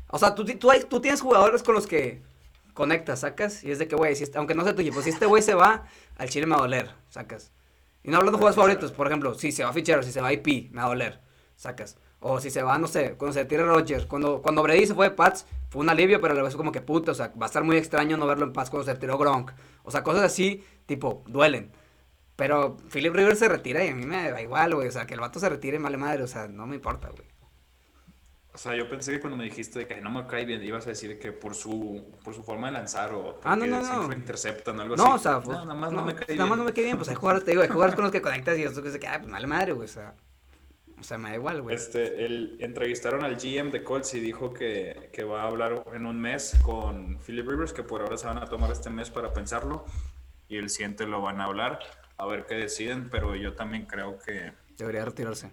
O 0.10 0.20
sea, 0.20 0.36
tú, 0.36 0.46
tú, 0.46 0.70
tú 0.88 1.02
tienes 1.02 1.22
jugadores 1.22 1.64
con 1.64 1.74
los 1.74 1.88
que 1.88 2.22
conectas, 2.76 3.22
sacas. 3.22 3.64
Y 3.64 3.72
es 3.72 3.80
de 3.80 3.88
que, 3.88 3.96
güey, 3.96 4.16
si 4.16 4.24
este, 4.24 4.38
aunque 4.38 4.54
no 4.54 4.64
sea 4.64 4.76
tuyo, 4.76 4.94
pues 4.94 5.06
si 5.06 5.10
este 5.10 5.26
güey 5.26 5.42
se 5.42 5.56
va, 5.56 5.88
al 6.20 6.30
chile 6.30 6.46
me 6.46 6.52
va 6.52 6.60
a 6.60 6.62
doler, 6.62 6.92
sacas. 7.10 7.52
Y 8.04 8.10
no 8.10 8.18
hablando 8.18 8.38
de 8.38 8.38
jugadores 8.38 8.56
favoritos, 8.56 8.92
por 8.92 9.08
ejemplo, 9.08 9.34
si 9.34 9.52
se 9.52 9.64
va 9.64 9.74
Fichero, 9.74 10.04
si 10.04 10.12
se 10.12 10.22
va 10.22 10.34
IP, 10.34 10.72
me 10.72 10.82
va 10.82 10.86
a 10.86 10.90
doler, 10.90 11.20
sacas. 11.56 11.98
O 12.24 12.40
si 12.40 12.52
se 12.52 12.62
va, 12.62 12.78
no 12.78 12.88
sé, 12.88 13.16
cuando 13.18 13.34
se 13.34 13.46
tira 13.46 13.64
Rogers. 13.64 14.06
Cuando, 14.06 14.42
cuando 14.42 14.62
Brady 14.62 14.86
se 14.86 14.94
fue 14.94 15.10
de 15.10 15.16
Pats, 15.16 15.46
fue 15.70 15.82
un 15.82 15.90
alivio, 15.90 16.22
pero 16.22 16.34
a 16.34 16.38
la 16.38 16.44
vez 16.44 16.56
como 16.56 16.72
que 16.72 16.82
puta, 16.82 17.12
o 17.12 17.16
sea, 17.16 17.34
va 17.40 17.46
a 17.46 17.48
estar 17.48 17.64
muy 17.64 17.78
extraño 17.78 18.16
no 18.16 18.28
verlo 18.28 18.46
en 18.46 18.54
Pats 18.54 18.70
cuando 18.70 18.92
se 18.92 18.98
tiró 18.98 19.18
Gronk. 19.18 19.52
O 19.84 19.92
sea, 19.92 20.04
cosas 20.04 20.24
así, 20.24 20.64
tipo, 20.86 21.24
duelen. 21.28 21.72
Pero 22.36 22.78
Philip 22.92 23.14
Rivers 23.14 23.40
se 23.40 23.50
retira 23.50 23.84
y 23.84 23.90
a 23.90 23.96
mí 23.96 24.06
me 24.06 24.32
da 24.32 24.42
igual, 24.42 24.74
güey. 24.76 24.88
O 24.88 24.92
sea, 24.92 25.06
que 25.06 25.16
el 25.16 25.20
vato 25.20 25.40
se 25.40 25.50
retire, 25.50 25.78
vale 25.80 25.98
madre. 25.98 26.24
O 26.24 26.28
sea, 26.28 26.48
no 26.48 26.68
me 26.68 26.76
importa, 26.76 27.10
güey. 27.10 27.28
O 28.54 28.58
sea, 28.58 28.76
yo 28.76 28.90
pensé 28.90 29.14
que 29.14 29.20
cuando 29.22 29.38
me 29.38 29.46
dijiste 29.46 29.88
que 29.88 30.02
no 30.02 30.10
me 30.12 30.28
cae 30.28 30.46
bien, 30.46 30.62
ibas 30.64 30.86
a 30.86 30.90
decir 30.90 31.18
que 31.20 31.32
por 31.32 31.56
su, 31.56 32.04
por 32.24 32.34
su 32.34 32.44
forma 32.44 32.68
de 32.68 32.74
lanzar 32.74 33.14
o 33.14 33.40
ah, 33.44 33.56
no, 33.56 33.66
no, 33.66 34.08
no. 34.08 34.14
interceptan 34.14 34.78
o 34.78 34.82
algo 34.82 34.96
no, 34.98 35.14
así. 35.14 35.14
O 35.16 35.20
sea, 35.20 35.40
no, 35.40 35.66
nada 35.66 35.74
más 35.74 35.92
no, 35.94 36.04
me 36.04 36.14
cae 36.14 36.26
bien. 36.28 36.38
Nada 36.38 36.50
más 36.50 36.58
no 36.58 36.66
me 36.66 36.74
cae 36.74 36.84
bien. 36.84 36.98
Pues 36.98 37.08
hay 37.10 37.16
jugadores, 37.16 37.46
te 37.46 37.52
digo, 37.52 37.64
hay 37.64 37.70
jugadores 37.70 37.96
con 37.96 38.04
los 38.04 38.12
que 38.12 38.22
conectas 38.22 38.58
y 38.58 38.64
eso 38.64 38.84
que 38.84 38.92
se 38.92 39.00
queda, 39.00 39.20
pues 39.20 39.32
vale 39.32 39.48
madre, 39.48 39.72
güey. 39.72 39.86
O 39.86 39.92
sea, 39.92 40.16
o 41.02 41.04
sea, 41.04 41.18
me 41.18 41.30
da 41.30 41.36
igual, 41.36 41.64
güey. 41.64 41.76
Este, 41.76 42.26
el, 42.26 42.58
entrevistaron 42.60 43.24
al 43.24 43.36
GM 43.36 43.72
de 43.72 43.84
Colts 43.84 44.14
y 44.14 44.20
dijo 44.20 44.54
que, 44.54 45.10
que, 45.12 45.24
va 45.24 45.42
a 45.42 45.48
hablar 45.48 45.84
en 45.94 46.06
un 46.06 46.22
mes 46.22 46.56
con 46.64 47.20
Philip 47.26 47.48
Rivers, 47.48 47.74
que 47.74 47.82
por 47.82 48.02
ahora 48.02 48.18
se 48.18 48.28
van 48.28 48.38
a 48.38 48.46
tomar 48.46 48.72
este 48.72 48.92
mes 48.92 49.10
para 49.10 49.34
pensarlo 49.34 49.84
y 50.48 50.58
el 50.58 50.70
siguiente 50.70 51.08
lo 51.08 51.22
van 51.22 51.42
a 51.42 51.46
hablar, 51.46 51.80
a 52.18 52.26
ver 52.28 52.46
qué 52.46 52.56
deciden, 52.56 53.10
pero 53.10 53.36
yo 53.36 53.56
también 53.56 53.88
creo 53.88 54.20
que... 54.20 54.54
Debería 54.78 55.04
retirarse. 55.04 55.50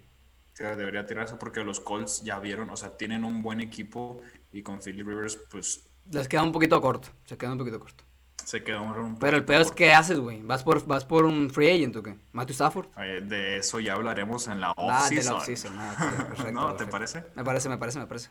Que 0.55 0.65
debería 0.65 1.03
retirarse 1.03 1.37
porque 1.37 1.65
los 1.65 1.81
Colts 1.81 2.23
ya 2.25 2.39
vieron, 2.41 2.69
o 2.69 2.77
sea, 2.77 2.97
tienen 2.97 3.25
un 3.25 3.41
buen 3.43 3.61
equipo 3.61 4.21
y 4.53 4.63
con 4.63 4.81
Philip 4.81 5.07
Rivers, 5.07 5.39
pues... 5.51 5.89
Les 6.11 6.29
queda 6.29 6.43
un 6.43 6.53
poquito 6.53 6.79
corto, 6.81 7.09
se 7.25 7.39
queda 7.39 7.53
un 7.53 7.59
poquito 7.59 7.81
corto. 7.81 8.05
Se 8.49 8.65
queda 8.65 8.81
un, 8.81 9.19
Pero 9.19 9.37
el 9.37 9.45
peor 9.45 9.61
es 9.61 9.73
que 9.73 9.93
haces, 9.93 10.19
güey. 10.19 10.41
¿Vas 10.41 10.65
por, 10.65 10.87
¿Vas 10.87 11.05
por 11.05 11.27
un 11.27 11.51
free 11.51 11.71
agent 11.71 11.95
o 11.97 12.03
qué? 12.03 12.17
¿Matthew 12.33 12.55
Stafford? 12.55 12.87
de 12.97 13.59
eso 13.59 13.79
ya 13.79 13.93
hablaremos 13.93 14.49
en 14.49 14.59
la 14.63 14.73
off-season. 14.73 15.77
Ah, 15.79 15.95
de 15.99 16.15
la 16.15 16.33
off 16.33 16.51
¿No? 16.53 16.73
¿Te 16.73 16.87
parece? 16.87 17.25
Me 17.37 17.45
parece, 17.45 17.69
me 17.69 17.77
parece, 17.77 17.99
me 17.99 18.07
parece. 18.07 18.31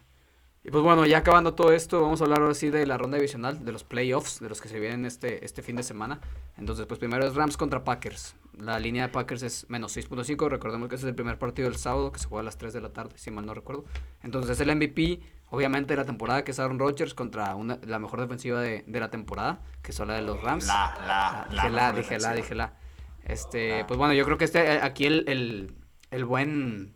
Y 0.63 0.71
pues 0.71 0.83
bueno, 0.83 1.05
ya 1.05 1.19
acabando 1.19 1.53
todo 1.53 1.71
esto, 1.71 2.01
vamos 2.01 2.19
a 2.19 2.23
hablar 2.23 2.41
ahora 2.41 2.55
sí 2.55 2.71
de 2.71 2.87
la 2.87 2.97
ronda 2.97 3.17
divisional, 3.17 3.63
de 3.63 3.71
los 3.71 3.83
playoffs, 3.83 4.39
de 4.39 4.49
los 4.49 4.59
que 4.59 4.69
se 4.69 4.79
vienen 4.79 5.05
este, 5.05 5.45
este 5.45 5.61
fin 5.61 5.75
de 5.75 5.83
semana. 5.83 6.19
Entonces, 6.57 6.87
pues 6.87 6.97
primero 6.97 7.23
es 7.23 7.35
Rams 7.35 7.55
contra 7.55 7.83
Packers. 7.83 8.35
La 8.57 8.79
línea 8.79 9.03
de 9.03 9.09
Packers 9.09 9.43
es 9.43 9.69
menos 9.69 9.95
6.5. 9.95 10.49
Recordemos 10.49 10.89
que 10.89 10.95
ese 10.95 11.05
es 11.05 11.09
el 11.09 11.15
primer 11.15 11.37
partido 11.37 11.69
del 11.69 11.77
sábado, 11.77 12.11
que 12.11 12.17
se 12.17 12.27
juega 12.27 12.41
a 12.41 12.45
las 12.45 12.57
3 12.57 12.73
de 12.73 12.81
la 12.81 12.89
tarde, 12.89 13.19
si 13.19 13.29
mal 13.29 13.45
no 13.45 13.53
recuerdo. 13.53 13.85
Entonces, 14.23 14.59
es 14.59 14.67
el 14.67 14.75
MVP, 14.75 15.21
obviamente, 15.49 15.95
la 15.95 16.05
temporada, 16.05 16.43
que 16.43 16.51
es 16.51 16.59
Aaron 16.59 16.79
Rodgers 16.79 17.13
contra 17.13 17.55
una, 17.55 17.79
la 17.85 17.99
mejor 17.99 18.21
defensiva 18.21 18.61
de, 18.61 18.83
de 18.87 18.99
la 18.99 19.09
temporada, 19.09 19.61
que 19.81 19.91
es 19.91 19.99
la 19.99 20.15
de 20.15 20.21
los 20.21 20.41
Rams. 20.41 20.67
La, 20.67 20.95
la, 21.05 21.47
la. 21.49 21.63
Dije 21.63 21.69
la, 21.69 21.93
dije 21.93 22.19
la, 22.19 22.33
dije 22.33 22.55
la. 22.55 22.73
Este, 23.23 23.83
pues 23.85 23.97
bueno, 23.97 24.13
yo 24.13 24.23
creo 24.25 24.37
que 24.37 24.45
este, 24.45 24.79
aquí 24.81 25.05
el, 25.05 25.25
el, 25.27 25.75
el 26.11 26.25
buen 26.25 26.95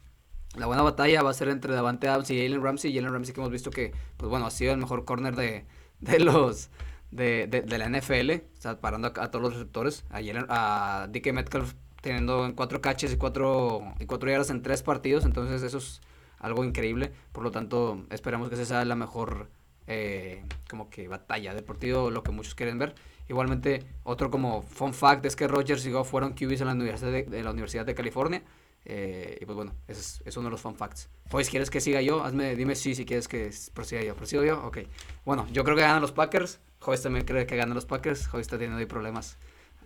la 0.55 0.65
buena 0.65 0.81
batalla 0.81 1.23
va 1.23 1.29
a 1.29 1.33
ser 1.33 1.47
entre 1.47 1.73
Davante 1.73 2.09
Adams 2.09 2.29
y 2.29 2.37
Jalen 2.37 2.61
Ramsey. 2.61 2.93
Jalen 2.93 3.13
Ramsey 3.13 3.33
que 3.33 3.39
hemos 3.39 3.51
visto 3.51 3.71
que, 3.71 3.93
pues 4.17 4.29
bueno, 4.29 4.45
ha 4.45 4.51
sido 4.51 4.73
el 4.73 4.79
mejor 4.79 5.05
corner 5.05 5.35
de, 5.35 5.65
de 5.99 6.19
los 6.19 6.69
de, 7.11 7.47
de, 7.47 7.77
la 7.77 7.89
NFL, 7.89 8.31
o 8.31 8.61
sea, 8.61 8.79
parando 8.79 9.07
a, 9.07 9.31
todos 9.31 9.41
los 9.41 9.53
receptores. 9.53 10.05
A, 10.09 10.19
a 10.49 11.07
DK 11.07 11.33
Metcalf 11.33 11.73
teniendo 12.01 12.45
en 12.45 12.53
cuatro 12.53 12.81
catches 12.81 13.13
y 13.13 13.17
cuatro, 13.17 13.93
y 13.99 14.05
cuatro 14.05 14.29
yardas 14.29 14.49
en 14.49 14.61
tres 14.61 14.81
partidos, 14.81 15.25
entonces 15.25 15.61
eso 15.61 15.77
es 15.77 16.01
algo 16.41 16.63
increíble. 16.65 17.12
Por 17.32 17.43
lo 17.43 17.51
tanto, 17.51 18.06
esperamos 18.10 18.49
que 18.49 18.56
esa 18.56 18.65
sea 18.65 18.86
la 18.86 18.95
mejor 18.95 19.47
eh, 19.88 20.43
como 20.69 20.89
que 20.89 21.08
batalla 21.08 21.54
deportivo, 21.54 22.12
lo 22.12 22.23
que 22.23 22.32
muchos 22.32 22.56
quieren 22.56 22.77
ver. 22.77 22.95
Igualmente, 23.30 23.86
otro 24.04 24.30
como 24.30 24.62
fun 24.62 24.93
fact 24.93 25.25
es 25.25 25.36
que 25.36 25.47
Rogers 25.47 25.86
y 25.86 25.91
Goff 25.91 26.10
fueron 26.10 26.34
QBs 26.34 26.62
en 26.62 26.67
la 26.67 26.73
Universidad 26.73 27.12
de 27.12 27.43
la 27.43 27.51
Universidad 27.51 27.86
de 27.86 27.95
California. 27.95 28.43
Eh, 28.84 29.38
y 29.39 29.45
pues 29.45 29.56
bueno, 29.56 29.75
ese 29.88 30.23
es, 30.25 30.38
uno 30.38 30.45
de 30.45 30.51
los 30.51 30.62
fun 30.62 30.75
facts. 30.75 31.10
Pues, 31.30 31.49
¿quieres 31.49 31.69
que 31.69 31.80
siga 31.80 32.01
yo? 32.01 32.23
Hazme, 32.23 32.56
dime 32.56 32.75
sí, 32.75 32.95
si 32.95 33.06
quieres 33.06 33.27
que 33.27 33.51
prosiga 33.73 34.01
yo. 34.01 34.15
¿Prosigo 34.15 34.43
yo? 34.43 34.63
Ok. 34.65 34.80
Bueno, 35.23 35.47
yo 35.51 35.63
creo 35.63 35.75
que 35.75 35.84
ganan 35.84 36.01
los 36.01 36.12
Packers. 36.12 36.60
Joyce 36.80 37.04
también 37.04 37.25
cree 37.25 37.45
que 37.45 37.56
ganan 37.56 37.75
los 37.75 37.86
Packers. 37.86 38.27
Joyce 38.27 38.41
está 38.41 38.58
teniendo 38.58 38.80
ahí 38.80 38.86
problemas 38.86 39.38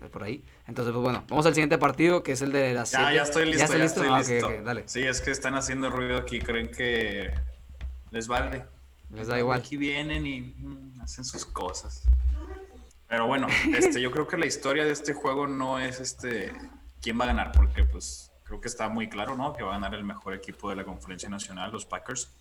por 0.10 0.24
ahí. 0.24 0.44
Entonces, 0.68 0.94
pues 0.94 1.04
bueno, 1.04 1.24
vamos 1.30 1.46
al 1.46 1.54
siguiente 1.54 1.78
partido, 1.78 2.24
que 2.24 2.34
es 2.34 2.42
el 2.42 2.52
de 2.52 2.74
las 2.74 2.92
Ya, 2.92 3.14
ya 3.14 3.24
estoy 3.24 3.46
listo, 3.46 3.78
ya, 3.78 3.84
estoy 3.84 4.08
ah, 4.10 4.20
listo. 4.20 4.52
dale. 4.64 4.84
Sí, 4.88 5.04
es 5.04 5.22
que 5.22 5.32
están 5.32 5.56
haciendo 5.56 5.90
ruido 5.90 6.18
aquí, 6.18 6.40
creen 6.40 6.70
que 6.70 7.34
les 8.12 8.28
vale. 8.28 8.66
Les 9.12 9.28
da 9.28 9.38
igual. 9.38 9.60
Aquí 9.60 9.78
vienen 9.78 10.26
y 10.26 10.42
mm, 10.42 11.02
hacen 11.02 11.24
sus 11.24 11.46
cosas. 11.46 12.04
Pero 13.08 13.28
bueno, 13.28 13.48
este, 13.78 14.02
yo 14.02 14.12
creo 14.12 14.28
que 14.28 14.38
la 14.38 14.46
historia 14.46 14.84
de 14.84 14.92
este 14.92 15.14
juego 15.14 15.48
no 15.48 15.80
es 15.80 16.00
este 16.00 16.54
quién 17.02 17.20
va 17.20 17.26
a 17.26 17.28
ganar, 17.28 17.52
porque 17.52 17.84
pues 17.84 18.32
creo 18.44 18.60
que 18.60 18.68
está 18.68 18.90
muy 18.90 19.08
claro, 19.08 19.36
¿no? 19.36 19.54
Que 19.54 19.64
va 19.64 19.72
a 19.72 19.80
ganar 19.80 19.94
el 19.94 20.04
mejor 20.04 20.34
equipo 20.34 20.70
de 20.70 20.76
la 20.76 20.84
conferencia 20.84 21.30
nacional, 21.30 21.72
los 21.72 21.86
Packers. 21.86 22.32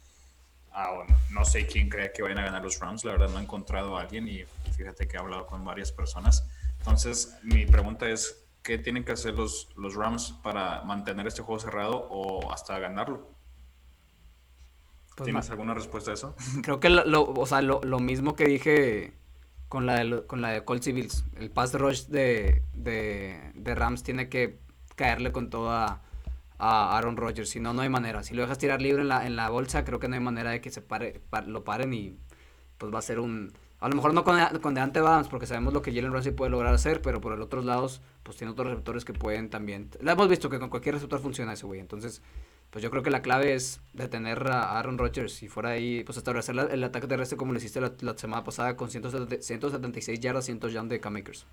Ah, 0.73 0.91
bueno, 0.93 1.17
no 1.31 1.45
sé 1.45 1.67
quién 1.67 1.89
cree 1.89 2.13
que 2.13 2.23
vayan 2.23 2.39
a 2.39 2.45
ganar 2.45 2.63
los 2.63 2.81
Rams, 2.81 3.05
la 3.05 3.13
verdad 3.13 3.29
no 3.29 3.39
he 3.39 3.43
encontrado 3.43 3.97
a 3.97 4.01
alguien 4.01 4.27
y 4.27 4.45
fíjate 4.77 5.07
que 5.07 5.17
he 5.17 5.21
hablado 5.21 5.47
con 5.47 5.65
varias 5.65 5.93
personas. 5.93 6.45
Entonces, 6.85 7.39
mi 7.43 7.65
pregunta 7.65 8.07
es, 8.11 8.47
¿qué 8.63 8.77
tienen 8.77 9.05
que 9.05 9.13
hacer 9.13 9.33
los, 9.35 9.71
los 9.75 9.95
Rams 9.95 10.39
para 10.43 10.83
mantener 10.83 11.27
este 11.27 11.41
juego 11.41 11.59
cerrado 11.59 12.07
o 12.11 12.53
hasta 12.53 12.79
ganarlo? 12.79 13.35
Pues 15.17 15.25
¿Tienes 15.25 15.49
alguna 15.49 15.73
respuesta 15.73 16.11
a 16.11 16.15
eso? 16.15 16.37
Creo 16.63 16.81
que 16.81 16.91
lo, 16.91 17.33
o 17.33 17.47
sea, 17.47 17.63
lo, 17.63 17.81
lo, 17.83 18.01
mismo 18.01 18.37
que 18.37 18.45
dije 18.45 19.15
con 19.69 19.87
la 19.87 20.05
de, 20.05 20.27
con 20.27 20.43
la 20.43 20.51
de 20.51 20.63
Colts 20.63 20.87
y 20.89 20.93
Bills. 20.93 21.25
El 21.37 21.51
pass 21.51 21.73
rush 21.73 22.07
de, 22.09 22.63
de, 22.75 23.53
de 23.55 23.75
Rams 23.75 24.03
tiene 24.03 24.29
que 24.29 24.59
caerle 24.95 25.33
con 25.33 25.49
toda 25.49 26.03
a 26.59 26.97
Aaron 26.99 27.17
Rodgers. 27.17 27.49
Si 27.49 27.61
no, 27.61 27.73
no 27.73 27.81
hay 27.81 27.89
manera. 27.89 28.23
Si 28.23 28.35
lo 28.35 28.43
dejas 28.43 28.59
tirar 28.59 28.83
libre 28.83 29.03
en 29.03 29.09
la, 29.09 29.27
en 29.27 29.37
la 29.37 29.49
bolsa, 29.49 29.85
creo 29.85 29.99
que 29.99 30.09
no 30.09 30.17
hay 30.17 30.21
manera 30.21 30.51
de 30.51 30.61
que 30.61 30.71
se 30.71 30.83
pare, 30.83 31.23
lo 31.47 31.65
paren 31.65 31.95
y 31.95 32.19
pues 32.79 32.93
va 32.93 32.99
a 32.99 33.03
ser 33.03 33.21
un... 33.21 33.53
A 33.85 33.89
lo 33.91 33.97
mejor 33.97 34.15
no 34.15 34.25
con, 34.25 34.41
con 34.63 34.73
Deante 34.73 35.01
Adams, 35.01 35.29
porque 35.29 35.47
sabemos 35.47 35.75
lo 35.75 35.83
que 35.83 35.93
Jalen 35.93 36.11
Ramsey 36.11 36.33
puede 36.33 36.51
lograr 36.51 36.73
hacer, 36.73 37.03
pero 37.03 37.21
por 37.21 37.35
el 37.35 37.43
otro 37.43 37.61
lado, 37.61 37.87
pues 38.23 38.39
tiene 38.39 38.51
otros 38.51 38.69
receptores 38.69 39.05
que 39.05 39.13
pueden 39.13 39.51
también... 39.51 39.91
La 40.01 40.13
hemos 40.13 40.27
visto 40.27 40.49
que 40.49 40.59
con 40.59 40.71
cualquier 40.71 40.95
receptor 40.95 41.21
funciona 41.21 41.53
ese 41.53 41.67
güey. 41.67 41.81
Entonces, 41.81 42.23
pues 42.71 42.83
yo 42.83 42.91
creo 42.91 43.03
que 43.03 43.11
la 43.11 43.21
clave 43.21 43.53
es 43.53 43.83
detener 43.93 44.49
a 44.49 44.79
Aaron 44.79 44.97
Rodgers 44.97 45.43
y 45.43 45.49
fuera 45.49 45.69
ahí, 45.69 46.03
pues 46.03 46.17
establecer 46.17 46.57
el 46.59 46.83
ataque 46.83 47.07
terrestre 47.07 47.37
como 47.37 47.53
lo 47.53 47.59
hiciste 47.59 47.79
la, 47.83 48.17
semana 48.17 48.43
pasada 48.43 48.75
con 48.75 48.91
176 48.91 50.19
yardas, 50.19 50.47
100 50.47 50.61
yardas 50.61 50.89
de 50.89 51.01
K-Makers. 51.01 51.43
O 51.43 51.47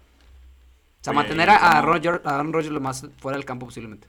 sea, 1.01 1.11
mantener 1.11 1.49
a, 1.49 1.79
a, 1.79 1.81
Roger, 1.81 2.21
a 2.23 2.35
Aaron 2.35 2.53
Rodgers 2.53 2.71
lo 2.71 2.79
más 2.79 3.05
fuera 3.17 3.37
del 3.37 3.43
campo 3.43 3.65
posiblemente. 3.65 4.07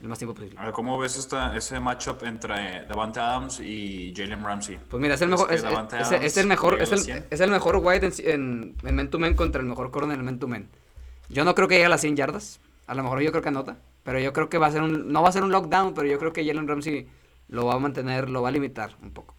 El 0.00 0.08
más 0.08 0.18
tiempo 0.18 0.34
posible. 0.34 0.58
A 0.58 0.64
ver, 0.64 0.72
¿cómo 0.72 0.98
ves 0.98 1.16
esta, 1.16 1.56
ese 1.56 1.78
matchup 1.78 2.24
entre 2.24 2.86
Davante 2.86 3.20
Adams 3.20 3.60
y 3.60 4.12
Jalen 4.16 4.42
Ramsey? 4.42 4.78
Pues 4.88 5.00
mira, 5.00 5.14
es 5.14 5.22
el 5.22 5.28
mejor, 5.28 5.52
es, 5.52 5.62
es, 5.62 6.36
el 6.36 6.46
mejor, 6.48 6.82
es 6.82 6.90
el, 6.90 7.24
es 7.30 7.40
el 7.40 7.50
mejor 7.50 7.76
wide 7.76 8.10
en, 8.32 8.74
en, 8.82 8.94
men 8.94 9.10
to 9.10 9.18
men 9.20 9.34
contra 9.34 9.60
el 9.60 9.68
mejor 9.68 9.92
corner 9.92 10.18
en 10.18 10.24
men 10.24 10.40
to 10.40 10.48
men. 10.48 10.68
Yo 11.28 11.44
no 11.44 11.54
creo 11.54 11.68
que 11.68 11.76
llegue 11.76 11.86
a 11.86 11.90
las 11.90 12.00
100 12.00 12.16
yardas. 12.16 12.60
A 12.86 12.94
lo 12.94 13.04
mejor 13.04 13.20
yo 13.20 13.30
creo 13.30 13.42
que 13.42 13.48
anota. 13.50 13.76
Pero 14.02 14.18
yo 14.18 14.32
creo 14.32 14.48
que 14.48 14.58
va 14.58 14.66
a 14.66 14.72
ser 14.72 14.82
un, 14.82 15.12
no 15.12 15.22
va 15.22 15.28
a 15.28 15.32
ser 15.32 15.44
un 15.44 15.52
lockdown, 15.52 15.94
pero 15.94 16.08
yo 16.08 16.18
creo 16.18 16.32
que 16.32 16.44
Jalen 16.44 16.66
Ramsey 16.66 17.08
lo 17.48 17.66
va 17.66 17.74
a 17.74 17.78
mantener, 17.78 18.28
lo 18.28 18.42
va 18.42 18.48
a 18.48 18.52
limitar 18.52 18.96
un 19.02 19.12
poco. 19.12 19.36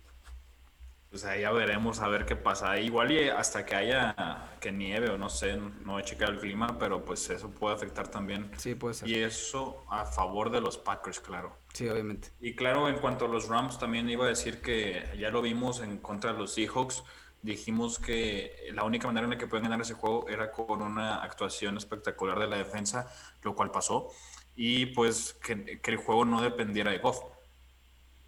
Pues 1.14 1.26
ahí 1.26 1.42
ya 1.42 1.52
veremos 1.52 2.00
a 2.00 2.08
ver 2.08 2.26
qué 2.26 2.36
pasa. 2.36 2.80
Igual 2.80 3.12
y 3.12 3.30
hasta 3.30 3.68
que 3.68 3.76
haya 3.76 4.50
que 4.60 4.72
nieve 4.72 5.12
o 5.12 5.18
no 5.20 5.30
sé, 5.30 5.58
no 5.86 6.00
he 6.00 6.04
checado 6.04 6.32
el 6.32 6.40
clima, 6.40 6.80
pero 6.80 7.06
pues 7.06 7.30
eso 7.30 7.52
puede 7.52 7.76
afectar 7.76 8.08
también. 8.08 8.50
Sí, 8.58 8.74
puede 8.74 8.96
ser. 8.96 9.08
Y 9.08 9.22
eso 9.22 9.86
a 9.92 10.06
favor 10.06 10.50
de 10.50 10.60
los 10.60 10.80
Packers, 10.80 11.20
claro. 11.20 11.56
Sí, 11.72 11.88
obviamente. 11.88 12.30
Y 12.42 12.56
claro, 12.56 12.90
en 12.90 12.96
cuanto 12.96 13.26
a 13.26 13.28
los 13.28 13.48
Rams, 13.48 13.78
también 13.78 14.10
iba 14.10 14.26
a 14.26 14.28
decir 14.28 14.60
que 14.60 15.08
ya 15.20 15.30
lo 15.30 15.44
vimos 15.44 15.82
en 15.82 16.00
contra 16.00 16.34
de 16.34 16.40
los 16.40 16.56
Seahawks. 16.56 17.04
Dijimos 17.44 18.00
que 18.00 18.72
la 18.74 18.84
única 18.84 19.06
manera 19.06 19.26
en 19.26 19.34
la 19.34 19.38
que 19.38 19.46
pueden 19.46 19.66
ganar 19.66 19.82
ese 19.82 19.94
juego 19.94 20.28
era 20.28 20.50
con 20.50 20.82
una 20.82 21.22
actuación 21.22 21.78
espectacular 21.78 22.40
de 22.40 22.48
la 22.48 22.58
defensa, 22.58 23.08
lo 23.44 23.54
cual 23.54 23.70
pasó. 23.70 24.10
Y 24.56 24.88
pues 24.88 25.34
que, 25.46 25.80
que 25.80 25.92
el 25.92 25.98
juego 25.98 26.26
no 26.26 26.42
dependiera 26.42 26.90
de 26.90 26.98
Goff, 26.98 27.20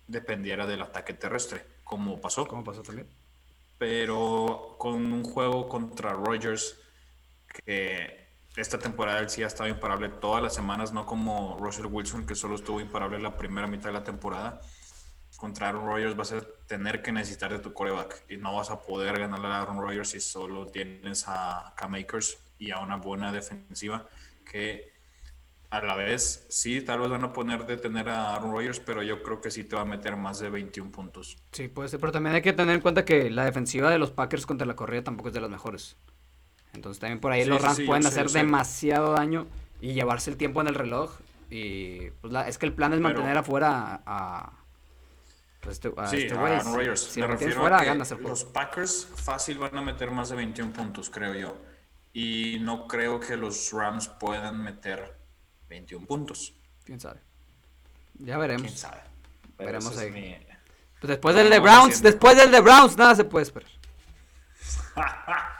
dependiera 0.05 0.67
del 0.67 0.83
ataque 0.83 1.15
terrestre 1.15 1.73
como 1.85 2.19
pasó. 2.19 2.45
Como 2.45 2.65
pasó 2.65 2.83
también. 2.83 3.07
Pero 3.77 4.75
con 4.77 5.13
un 5.13 5.23
juego 5.23 5.69
contra 5.69 6.11
Rogers 6.11 6.77
que 7.47 8.25
esta 8.57 8.77
temporada 8.79 9.19
él 9.19 9.29
sí 9.29 9.43
ha 9.43 9.47
estado 9.47 9.69
imparable 9.69 10.09
todas 10.09 10.41
las 10.41 10.53
semanas, 10.53 10.93
no 10.93 11.05
como 11.05 11.57
Russell 11.59 11.85
Wilson 11.85 12.25
que 12.25 12.35
solo 12.35 12.55
estuvo 12.55 12.79
imparable 12.81 13.19
la 13.19 13.37
primera 13.37 13.67
mitad 13.67 13.89
de 13.89 13.93
la 13.93 14.03
temporada. 14.03 14.61
Contra 15.37 15.67
Aaron 15.67 15.85
Rodgers 15.85 16.15
vas 16.15 16.31
a 16.31 16.41
tener 16.67 17.01
que 17.01 17.11
necesitar 17.11 17.51
de 17.51 17.59
tu 17.59 17.73
coreback 17.73 18.23
y 18.29 18.37
no 18.37 18.55
vas 18.55 18.71
a 18.71 18.81
poder 18.81 19.19
ganarle 19.19 19.47
a 19.47 19.61
Aaron 19.61 19.81
Rodgers 19.81 20.09
si 20.09 20.21
solo 20.21 20.67
tienes 20.67 21.25
a 21.27 21.73
K-Makers 21.75 22.37
y 22.57 22.71
a 22.71 22.79
una 22.79 22.95
buena 22.95 23.33
defensiva 23.33 24.07
que 24.49 24.94
a 25.83 25.87
la 25.87 25.95
vez, 25.95 26.45
sí, 26.49 26.81
tal 26.81 26.99
vez 26.99 27.09
van 27.09 27.23
a 27.23 27.33
poner 27.33 27.65
de 27.65 27.77
tener 27.77 28.09
a 28.09 28.35
Aaron 28.35 28.51
Rodgers, 28.51 28.79
pero 28.79 29.03
yo 29.03 29.21
creo 29.23 29.41
que 29.41 29.51
sí 29.51 29.63
te 29.63 29.75
va 29.75 29.81
a 29.83 29.85
meter 29.85 30.15
más 30.15 30.39
de 30.39 30.49
21 30.49 30.91
puntos. 30.91 31.37
Sí, 31.51 31.67
puede 31.67 31.89
ser, 31.89 31.99
pero 31.99 32.11
también 32.11 32.35
hay 32.35 32.41
que 32.41 32.53
tener 32.53 32.75
en 32.75 32.81
cuenta 32.81 33.05
que 33.05 33.29
la 33.29 33.45
defensiva 33.45 33.89
de 33.89 33.97
los 33.97 34.11
Packers 34.11 34.45
contra 34.45 34.65
la 34.65 34.75
corrida 34.75 35.03
tampoco 35.03 35.29
es 35.29 35.33
de 35.33 35.41
las 35.41 35.49
mejores. 35.49 35.97
Entonces 36.73 36.99
también 36.99 37.19
por 37.19 37.31
ahí 37.31 37.45
los 37.45 37.61
Rams 37.61 37.81
pueden 37.81 38.05
hacer 38.05 38.29
demasiado 38.29 39.13
daño 39.13 39.47
y 39.81 39.93
llevarse 39.93 40.29
el 40.29 40.37
tiempo 40.37 40.61
en 40.61 40.67
el 40.67 40.75
reloj. 40.75 41.17
Y 41.49 42.09
pues 42.21 42.33
es 42.47 42.57
que 42.57 42.65
el 42.65 42.73
plan 42.73 42.93
es 42.93 42.99
mantener 42.99 43.37
afuera 43.37 44.01
a, 44.05 44.51
pues, 45.61 45.75
este, 45.75 45.91
a, 45.97 46.05
este 46.05 46.33
Aaron 46.33 46.75
Rodgers. 46.75 46.99
Si 46.99 47.19
Me 47.21 47.27
refiero 47.27 47.61
fuera, 47.61 47.79
a 47.79 47.83
que 47.83 48.15
los 48.21 48.43
Packers 48.45 49.07
fácil 49.15 49.57
van 49.57 49.77
a 49.77 49.81
meter 49.81 50.11
más 50.11 50.29
de 50.29 50.35
21 50.35 50.73
puntos, 50.73 51.09
creo 51.09 51.33
yo. 51.33 51.57
Y 52.13 52.59
no 52.61 52.87
creo 52.87 53.19
que 53.19 53.35
los 53.35 53.71
Rams 53.71 54.07
puedan 54.07 54.63
meter 54.63 55.17
21 55.69 56.05
puntos. 56.05 56.53
¿Quién 56.83 56.99
sabe? 56.99 57.19
Ya 58.19 58.37
veremos. 58.37 58.67
¿Quién 58.67 58.77
sabe? 58.77 59.01
veremos 59.57 59.97
ahí. 59.97 60.37
Pues 60.99 61.09
después 61.09 61.35
del 61.35 61.49
de 61.49 61.59
Browns, 61.59 62.01
después 62.01 62.35
del 62.37 62.51
de 62.51 62.61
Browns, 62.61 62.97
nada 62.97 63.15
se 63.15 63.23
puede 63.23 63.43
esperar. 63.43 63.69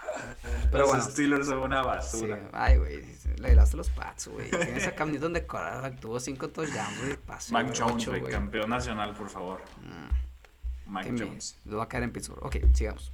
Pero 0.72 0.94
los 0.94 1.06
Steelers 1.06 1.48
son 1.48 1.60
una 1.60 1.82
basura. 1.82 2.50
Ay, 2.52 2.78
güey, 2.78 3.04
le 3.38 3.56
diste 3.56 3.78
los 3.78 3.90
Pats, 3.90 4.28
güey. 4.28 4.50
Tienes 4.50 4.84
esa 4.84 4.96
Cam 4.96 5.12
Newton 5.12 5.34
de 5.34 5.46
Coral, 5.46 5.96
tuvo 6.00 6.20
5 6.20 6.50
touchdowns, 6.50 7.00
güey. 7.00 7.18
Mac 7.52 7.74
Jones, 7.78 8.08
güey, 8.08 8.24
campeón 8.24 8.70
nacional, 8.70 9.14
por 9.14 9.30
favor. 9.30 9.62
Mm. 9.82 10.92
Mac 10.92 11.08
Jones. 11.18 11.58
Lo 11.66 11.78
va 11.78 11.84
a 11.84 11.88
caer 11.90 12.04
en 12.04 12.12
Pittsburgh. 12.12 12.44
Ok, 12.44 12.58
sigamos. 12.74 13.12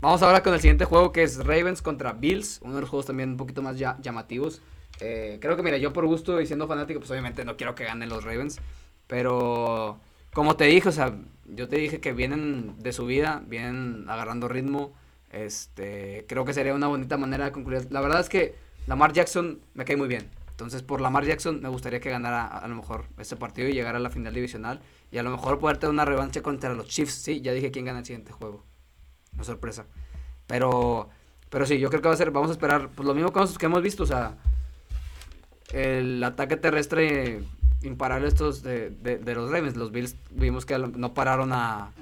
Vamos 0.00 0.22
ahora 0.22 0.42
con 0.42 0.52
el 0.52 0.60
siguiente 0.60 0.84
juego 0.84 1.12
que 1.12 1.22
es 1.22 1.38
Ravens 1.38 1.80
contra 1.80 2.12
Bills. 2.12 2.60
Uno 2.62 2.74
de 2.74 2.80
los 2.80 2.90
juegos 2.90 3.06
también 3.06 3.30
un 3.30 3.36
poquito 3.36 3.62
más 3.62 3.76
llamativos. 3.76 4.60
Eh, 5.00 5.38
creo 5.40 5.56
que, 5.56 5.62
mira, 5.62 5.76
yo 5.78 5.92
por 5.92 6.06
gusto 6.06 6.40
y 6.40 6.46
siendo 6.46 6.66
fanático, 6.66 7.00
pues 7.00 7.10
obviamente 7.10 7.44
no 7.44 7.56
quiero 7.56 7.74
que 7.74 7.84
ganen 7.84 8.08
los 8.08 8.24
Ravens. 8.24 8.60
Pero, 9.06 9.98
como 10.32 10.56
te 10.56 10.64
dije, 10.64 10.88
o 10.88 10.92
sea, 10.92 11.14
yo 11.46 11.68
te 11.68 11.76
dije 11.76 12.00
que 12.00 12.12
vienen 12.12 12.74
de 12.78 12.92
su 12.92 13.06
vida, 13.06 13.42
vienen 13.46 14.06
agarrando 14.08 14.48
ritmo. 14.48 14.92
Este, 15.30 16.24
creo 16.28 16.44
que 16.44 16.54
sería 16.54 16.74
una 16.74 16.88
bonita 16.88 17.16
manera 17.16 17.46
de 17.46 17.52
concluir. 17.52 17.88
La 17.90 18.00
verdad 18.00 18.20
es 18.20 18.28
que 18.28 18.54
Lamar 18.86 19.12
Jackson 19.12 19.60
me 19.74 19.84
cae 19.84 19.96
muy 19.96 20.08
bien. 20.08 20.28
Entonces, 20.50 20.82
por 20.82 21.00
Lamar 21.00 21.24
Jackson 21.24 21.60
me 21.60 21.68
gustaría 21.68 22.00
que 22.00 22.10
ganara 22.10 22.46
a, 22.46 22.68
lo 22.68 22.76
mejor 22.76 23.06
este 23.18 23.36
partido 23.36 23.68
y 23.68 23.72
llegara 23.72 23.98
a 23.98 24.00
la 24.00 24.10
final 24.10 24.32
divisional. 24.32 24.80
Y 25.10 25.18
a 25.18 25.22
lo 25.22 25.30
mejor 25.30 25.58
poder 25.58 25.78
tener 25.78 25.92
una 25.92 26.04
revancha 26.04 26.42
contra 26.42 26.72
los 26.74 26.86
Chiefs. 26.86 27.14
Sí, 27.14 27.40
ya 27.40 27.52
dije 27.52 27.70
quién 27.70 27.84
gana 27.84 28.00
el 28.00 28.04
siguiente 28.04 28.32
juego. 28.32 28.64
No 29.36 29.44
sorpresa. 29.44 29.86
Pero, 30.46 31.08
pero 31.50 31.66
sí, 31.66 31.78
yo 31.78 31.88
creo 31.88 32.02
que 32.02 32.08
va 32.08 32.14
a 32.14 32.16
ser, 32.16 32.30
vamos 32.30 32.50
a 32.50 32.52
esperar, 32.52 32.90
pues 32.94 33.06
lo 33.06 33.14
mismo 33.14 33.32
que 33.32 33.66
hemos 33.66 33.82
visto, 33.82 34.02
o 34.02 34.06
sea, 34.06 34.36
el 35.72 36.22
ataque 36.22 36.56
terrestre 36.56 37.42
imparable 37.82 38.28
estos 38.28 38.62
de, 38.62 38.90
de, 38.90 39.34
los 39.34 39.50
Ravens. 39.50 39.76
Los 39.76 39.90
Bills 39.92 40.16
vimos 40.30 40.66
que 40.66 40.78
no 40.78 41.14
pararon 41.14 41.52
a... 41.52 41.92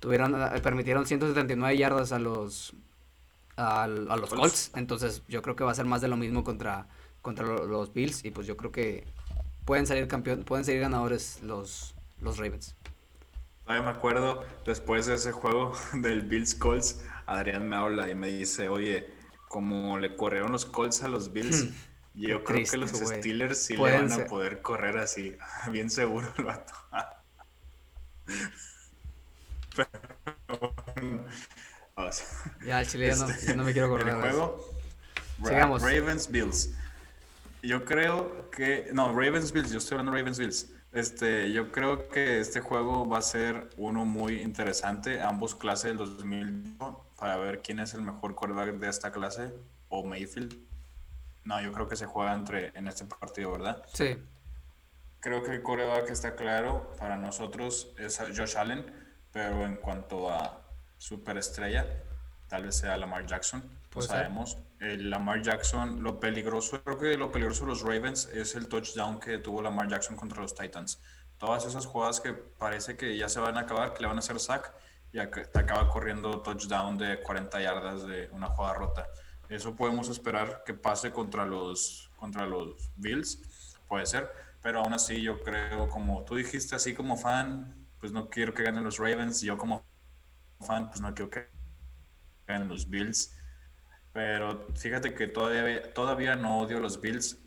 Tuvieron, 0.00 0.36
permitieron 0.62 1.06
179 1.06 1.78
yardas 1.78 2.12
a 2.12 2.18
los 2.18 2.74
a, 3.56 3.86
los 3.86 4.30
Colts. 4.30 4.70
Entonces 4.74 5.22
yo 5.28 5.42
creo 5.42 5.56
que 5.56 5.64
va 5.64 5.72
a 5.72 5.74
ser 5.74 5.86
más 5.86 6.00
de 6.00 6.08
lo 6.08 6.16
mismo 6.16 6.44
contra, 6.44 6.86
contra 7.22 7.46
los 7.46 7.92
Bills. 7.92 8.24
Y 8.24 8.30
pues 8.30 8.46
yo 8.46 8.56
creo 8.56 8.70
que 8.70 9.06
pueden 9.64 9.86
salir 9.86 10.06
campeón, 10.08 10.44
pueden 10.44 10.64
salir 10.64 10.80
ganadores 10.80 11.42
los, 11.42 11.94
los 12.20 12.38
Ravens. 12.38 12.76
me 13.66 13.74
acuerdo, 13.76 14.44
después 14.66 15.06
de 15.06 15.14
ese 15.14 15.32
juego 15.32 15.72
del 15.94 16.22
Bills 16.22 16.54
Colts, 16.54 17.04
Adrián 17.26 17.68
me 17.68 17.76
habla 17.76 18.10
y 18.10 18.14
me 18.14 18.28
dice, 18.28 18.68
oye, 18.68 19.06
como 19.48 19.98
le 19.98 20.16
corrieron 20.16 20.52
los 20.52 20.66
Colts 20.66 21.02
a 21.02 21.08
los 21.08 21.32
Bills, 21.32 21.68
Yo 22.14 22.44
creo 22.44 22.64
que 22.64 22.76
los 22.76 22.90
Steelers 22.90 23.58
sí 23.58 23.76
le 23.76 23.82
van 23.82 24.12
a 24.12 24.26
poder 24.26 24.62
correr 24.62 24.98
así, 24.98 25.36
bien 25.72 25.90
seguro 25.90 26.32
el 26.38 26.44
vato. 26.44 26.72
ya, 32.64 32.80
el 32.80 32.86
chile 32.86 33.08
ya 33.08 33.16
no, 33.16 33.28
este, 33.28 33.56
no, 33.56 33.64
me 33.64 33.72
quiero 33.72 33.88
correr. 33.88 34.08
El 34.08 34.20
juego, 34.20 34.64
Sigamos. 35.44 35.82
Ravens 35.82 36.30
Bills. 36.30 36.70
Yo 37.62 37.84
creo 37.84 38.48
que. 38.50 38.90
No, 38.92 39.08
Ravens 39.08 39.50
Bills, 39.50 39.72
yo 39.72 39.78
estoy 39.78 39.96
hablando 39.96 40.12
de 40.12 40.18
Ravens 40.18 40.38
Bills. 40.38 40.70
Este, 40.92 41.50
yo 41.50 41.72
creo 41.72 42.08
que 42.08 42.38
este 42.38 42.60
juego 42.60 43.08
va 43.08 43.18
a 43.18 43.22
ser 43.22 43.70
uno 43.76 44.04
muy 44.04 44.40
interesante. 44.40 45.20
Ambos 45.20 45.56
clases 45.56 45.98
del 45.98 45.98
2000 45.98 46.76
para 47.18 47.36
ver 47.38 47.60
quién 47.60 47.80
es 47.80 47.94
el 47.94 48.02
mejor 48.02 48.36
quarterback 48.36 48.74
de 48.74 48.88
esta 48.88 49.10
clase 49.10 49.52
o 49.88 50.04
Mayfield 50.04 50.73
no, 51.44 51.60
yo 51.60 51.72
creo 51.72 51.88
que 51.88 51.96
se 51.96 52.06
juega 52.06 52.32
entre 52.34 52.72
en 52.74 52.88
este 52.88 53.04
partido, 53.04 53.52
¿verdad? 53.52 53.84
Sí. 53.92 54.18
Creo 55.20 55.42
que 55.42 55.52
el 55.52 55.62
coreback 55.62 56.10
está 56.10 56.34
claro 56.36 56.92
para 56.98 57.16
nosotros 57.16 57.94
es 57.98 58.18
Josh 58.18 58.56
Allen, 58.56 58.84
pero 59.32 59.64
en 59.64 59.76
cuanto 59.76 60.30
a 60.30 60.62
superestrella, 60.98 61.86
tal 62.48 62.64
vez 62.64 62.76
sea 62.76 62.96
Lamar 62.96 63.26
Jackson. 63.26 63.62
Pues 63.90 64.06
sabemos. 64.06 64.58
El 64.80 65.08
Lamar 65.08 65.42
Jackson, 65.42 66.02
lo 66.02 66.18
peligroso, 66.18 66.82
creo 66.82 66.98
que 66.98 67.16
lo 67.16 67.30
peligroso 67.30 67.64
de 67.64 67.70
los 67.70 67.82
Ravens 67.82 68.26
es 68.26 68.54
el 68.54 68.68
touchdown 68.68 69.20
que 69.20 69.38
tuvo 69.38 69.62
Lamar 69.62 69.88
Jackson 69.88 70.16
contra 70.16 70.42
los 70.42 70.54
Titans. 70.54 71.00
Todas 71.38 71.64
esas 71.64 71.86
jugadas 71.86 72.20
que 72.20 72.32
parece 72.32 72.96
que 72.96 73.16
ya 73.16 73.28
se 73.28 73.40
van 73.40 73.56
a 73.56 73.60
acabar, 73.60 73.92
que 73.94 74.02
le 74.02 74.08
van 74.08 74.16
a 74.16 74.20
hacer 74.20 74.38
sack, 74.40 74.72
y 75.12 75.18
te 75.18 75.58
acaba 75.58 75.88
corriendo 75.88 76.42
touchdown 76.42 76.98
de 76.98 77.22
40 77.22 77.60
yardas 77.60 78.06
de 78.06 78.28
una 78.32 78.48
jugada 78.48 78.74
rota. 78.74 79.08
Eso 79.48 79.74
podemos 79.76 80.08
esperar 80.08 80.62
que 80.64 80.74
pase 80.74 81.12
contra 81.12 81.44
los, 81.44 82.10
contra 82.16 82.46
los 82.46 82.90
Bills, 82.96 83.78
puede 83.88 84.06
ser, 84.06 84.30
pero 84.62 84.80
aún 84.80 84.94
así 84.94 85.20
yo 85.20 85.42
creo, 85.42 85.88
como 85.88 86.24
tú 86.24 86.36
dijiste, 86.36 86.74
así 86.74 86.94
como 86.94 87.16
fan, 87.16 87.86
pues 88.00 88.12
no 88.12 88.30
quiero 88.30 88.54
que 88.54 88.62
ganen 88.62 88.84
los 88.84 88.98
Ravens, 88.98 89.40
yo 89.42 89.58
como 89.58 89.84
fan, 90.60 90.88
pues 90.88 91.00
no 91.00 91.14
quiero 91.14 91.30
que 91.30 91.48
ganen 92.46 92.68
los 92.68 92.88
Bills, 92.88 93.36
pero 94.12 94.66
fíjate 94.74 95.14
que 95.14 95.26
todavía, 95.26 95.92
todavía 95.92 96.36
no 96.36 96.58
odio 96.60 96.80
los 96.80 97.00
Bills, 97.00 97.38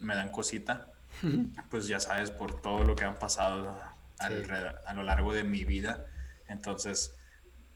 me 0.00 0.14
dan 0.14 0.30
cosita, 0.30 0.92
pues 1.70 1.86
ya 1.86 2.00
sabes, 2.00 2.30
por 2.30 2.60
todo 2.60 2.84
lo 2.84 2.96
que 2.96 3.04
han 3.04 3.18
pasado 3.18 3.78
a 4.18 4.94
lo 4.94 5.02
largo 5.02 5.32
de 5.32 5.44
mi 5.44 5.64
vida, 5.64 6.06
entonces 6.48 7.16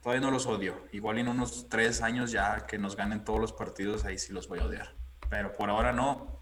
Todavía 0.01 0.21
no 0.21 0.31
los 0.31 0.45
odio. 0.45 0.75
Igual 0.91 1.17
en 1.19 1.27
unos 1.27 1.67
tres 1.69 2.01
años 2.01 2.31
ya 2.31 2.65
que 2.65 2.77
nos 2.77 2.95
ganen 2.95 3.25
todos 3.25 3.39
los 3.39 3.53
partidos, 3.53 4.05
ahí 4.05 4.17
sí 4.17 4.31
los 4.33 4.47
voy 4.47 4.59
a 4.59 4.65
odiar. 4.65 4.95
Pero 5.29 5.55
por 5.55 5.69
ahora 5.69 5.91
no. 5.91 6.37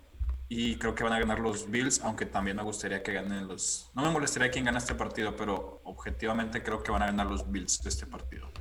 Y 0.47 0.75
creo 0.77 0.93
que 0.93 1.03
van 1.03 1.13
a 1.13 1.19
ganar 1.19 1.39
los 1.39 1.71
Bills, 1.71 2.01
aunque 2.03 2.27
también 2.27 2.57
me 2.57 2.63
gustaría 2.63 3.01
que 3.01 3.13
ganen 3.13 3.47
los... 3.47 3.89
No 3.95 4.03
me 4.03 4.11
molestaría 4.11 4.51
quién 4.51 4.65
gana 4.65 4.77
este 4.77 4.93
partido, 4.93 5.35
pero 5.35 5.81
objetivamente 5.83 6.61
creo 6.61 6.83
que 6.83 6.91
van 6.91 7.01
a 7.01 7.07
ganar 7.07 7.25
los 7.25 7.51
Bills 7.51 7.81
de 7.81 7.89
este 7.89 8.05
partido. 8.05 8.51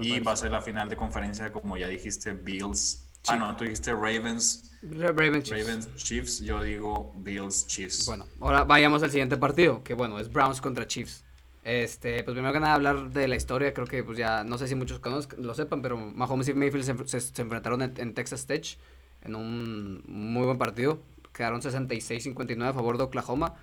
y 0.00 0.20
va 0.20 0.32
a 0.32 0.36
ser 0.36 0.50
la 0.50 0.60
final 0.60 0.88
de 0.88 0.96
conferencia, 0.96 1.50
como 1.50 1.78
ya 1.78 1.88
dijiste, 1.88 2.32
Bills. 2.32 3.08
Ah, 3.26 3.36
no, 3.36 3.56
tú 3.56 3.64
dijiste 3.64 3.92
Ravens. 3.92 4.70
Ravens 4.82 5.44
Chiefs. 5.44 5.66
Ravens 5.66 5.94
Chiefs. 5.96 6.40
Yo 6.40 6.62
digo 6.62 7.14
Bills 7.16 7.66
Chiefs. 7.66 8.04
Bueno, 8.04 8.26
ahora 8.40 8.64
vayamos 8.64 9.02
al 9.02 9.10
siguiente 9.10 9.38
partido, 9.38 9.82
que 9.82 9.94
bueno, 9.94 10.18
es 10.18 10.30
Browns 10.30 10.60
contra 10.60 10.86
Chiefs. 10.86 11.24
Este, 11.64 12.22
pues 12.22 12.34
primero 12.34 12.52
que 12.52 12.60
nada 12.60 12.74
hablar 12.74 13.10
de 13.10 13.26
la 13.26 13.36
historia, 13.36 13.72
creo 13.72 13.86
que 13.86 14.04
pues 14.04 14.18
ya 14.18 14.44
no 14.44 14.58
sé 14.58 14.68
si 14.68 14.74
muchos 14.74 15.00
lo 15.38 15.54
sepan, 15.54 15.80
pero 15.80 15.96
Mahomes 15.96 16.48
y 16.48 16.54
Mayfield 16.54 17.06
se, 17.06 17.20
se, 17.20 17.42
enfrentaron 17.42 17.80
en, 17.80 18.12
Texas 18.12 18.46
Tech 18.46 18.76
en 19.22 19.34
un 19.34 20.04
muy 20.06 20.44
buen 20.44 20.58
partido. 20.58 20.98
Quedaron 21.32 21.62
66-59 21.62 22.68
a 22.68 22.72
favor 22.74 22.98
de 22.98 23.04
Oklahoma. 23.04 23.54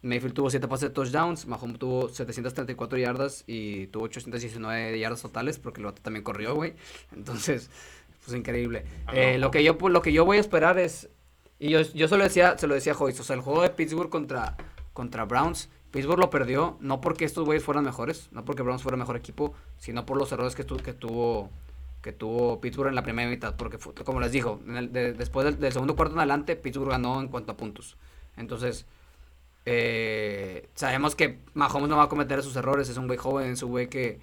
Mayfield 0.00 0.34
tuvo 0.34 0.50
7 0.50 0.66
pases 0.66 0.88
de 0.88 0.94
touchdowns, 0.94 1.46
Mahomes 1.46 1.78
tuvo 1.78 2.08
734 2.08 2.98
yardas 2.98 3.44
y 3.46 3.86
tuvo 3.88 4.04
819 4.04 4.98
yardas 4.98 5.20
totales 5.20 5.58
porque 5.58 5.80
el 5.80 5.84
vato 5.84 6.00
también 6.00 6.24
corrió, 6.24 6.54
güey. 6.54 6.72
Entonces, 7.14 7.70
pues 8.24 8.36
increíble. 8.36 8.84
Eh, 9.12 9.36
lo, 9.38 9.50
que 9.50 9.62
yo, 9.62 9.76
pues, 9.76 9.92
lo 9.92 10.00
que 10.00 10.12
yo 10.12 10.24
voy 10.24 10.38
a 10.38 10.40
esperar 10.40 10.78
es, 10.78 11.10
y 11.58 11.68
yo, 11.68 11.82
yo 11.82 12.08
se 12.08 12.16
lo 12.16 12.24
decía, 12.24 12.56
se 12.56 12.66
lo 12.66 12.74
decía 12.74 12.92
a 12.92 12.94
Joyce, 12.96 13.20
o 13.20 13.24
sea, 13.24 13.36
el 13.36 13.42
juego 13.42 13.62
de 13.62 13.68
Pittsburgh 13.70 14.08
contra, 14.08 14.56
contra 14.94 15.26
Browns, 15.26 15.68
Pittsburgh 15.92 16.18
lo 16.18 16.30
perdió 16.30 16.78
no 16.80 17.00
porque 17.00 17.24
estos 17.24 17.44
güeyes 17.44 17.62
fueran 17.62 17.84
mejores, 17.84 18.28
no 18.32 18.44
porque 18.44 18.62
Browns 18.62 18.82
fuera 18.82 18.96
mejor 18.96 19.16
equipo, 19.16 19.54
sino 19.78 20.04
por 20.06 20.16
los 20.16 20.32
errores 20.32 20.56
que, 20.56 20.64
que 20.64 20.94
tuvo 22.12 22.60
Pittsburgh 22.60 22.88
en 22.88 22.94
la 22.94 23.02
primera 23.02 23.28
mitad, 23.28 23.54
porque 23.56 23.78
como 24.04 24.18
les 24.18 24.32
dijo, 24.32 24.60
después 24.64 25.58
del, 25.58 25.72
segundo 25.72 25.94
cuarto 25.94 26.14
en 26.14 26.20
adelante, 26.20 26.56
Pittsburgh 26.56 26.90
ganó 26.90 27.20
en 27.20 27.28
cuanto 27.28 27.52
a 27.52 27.56
puntos. 27.56 27.96
Entonces, 28.38 28.86
eh, 29.66 30.70
sabemos 30.74 31.14
que 31.14 31.38
Mahomes 31.52 31.90
no 31.90 31.98
va 31.98 32.04
a 32.04 32.08
cometer 32.08 32.38
esos 32.38 32.56
errores, 32.56 32.88
es 32.88 32.96
un 32.96 33.06
güey 33.06 33.18
joven, 33.18 33.52
es 33.52 33.62
un 33.62 33.70
güey 33.70 33.88
que, 33.88 34.18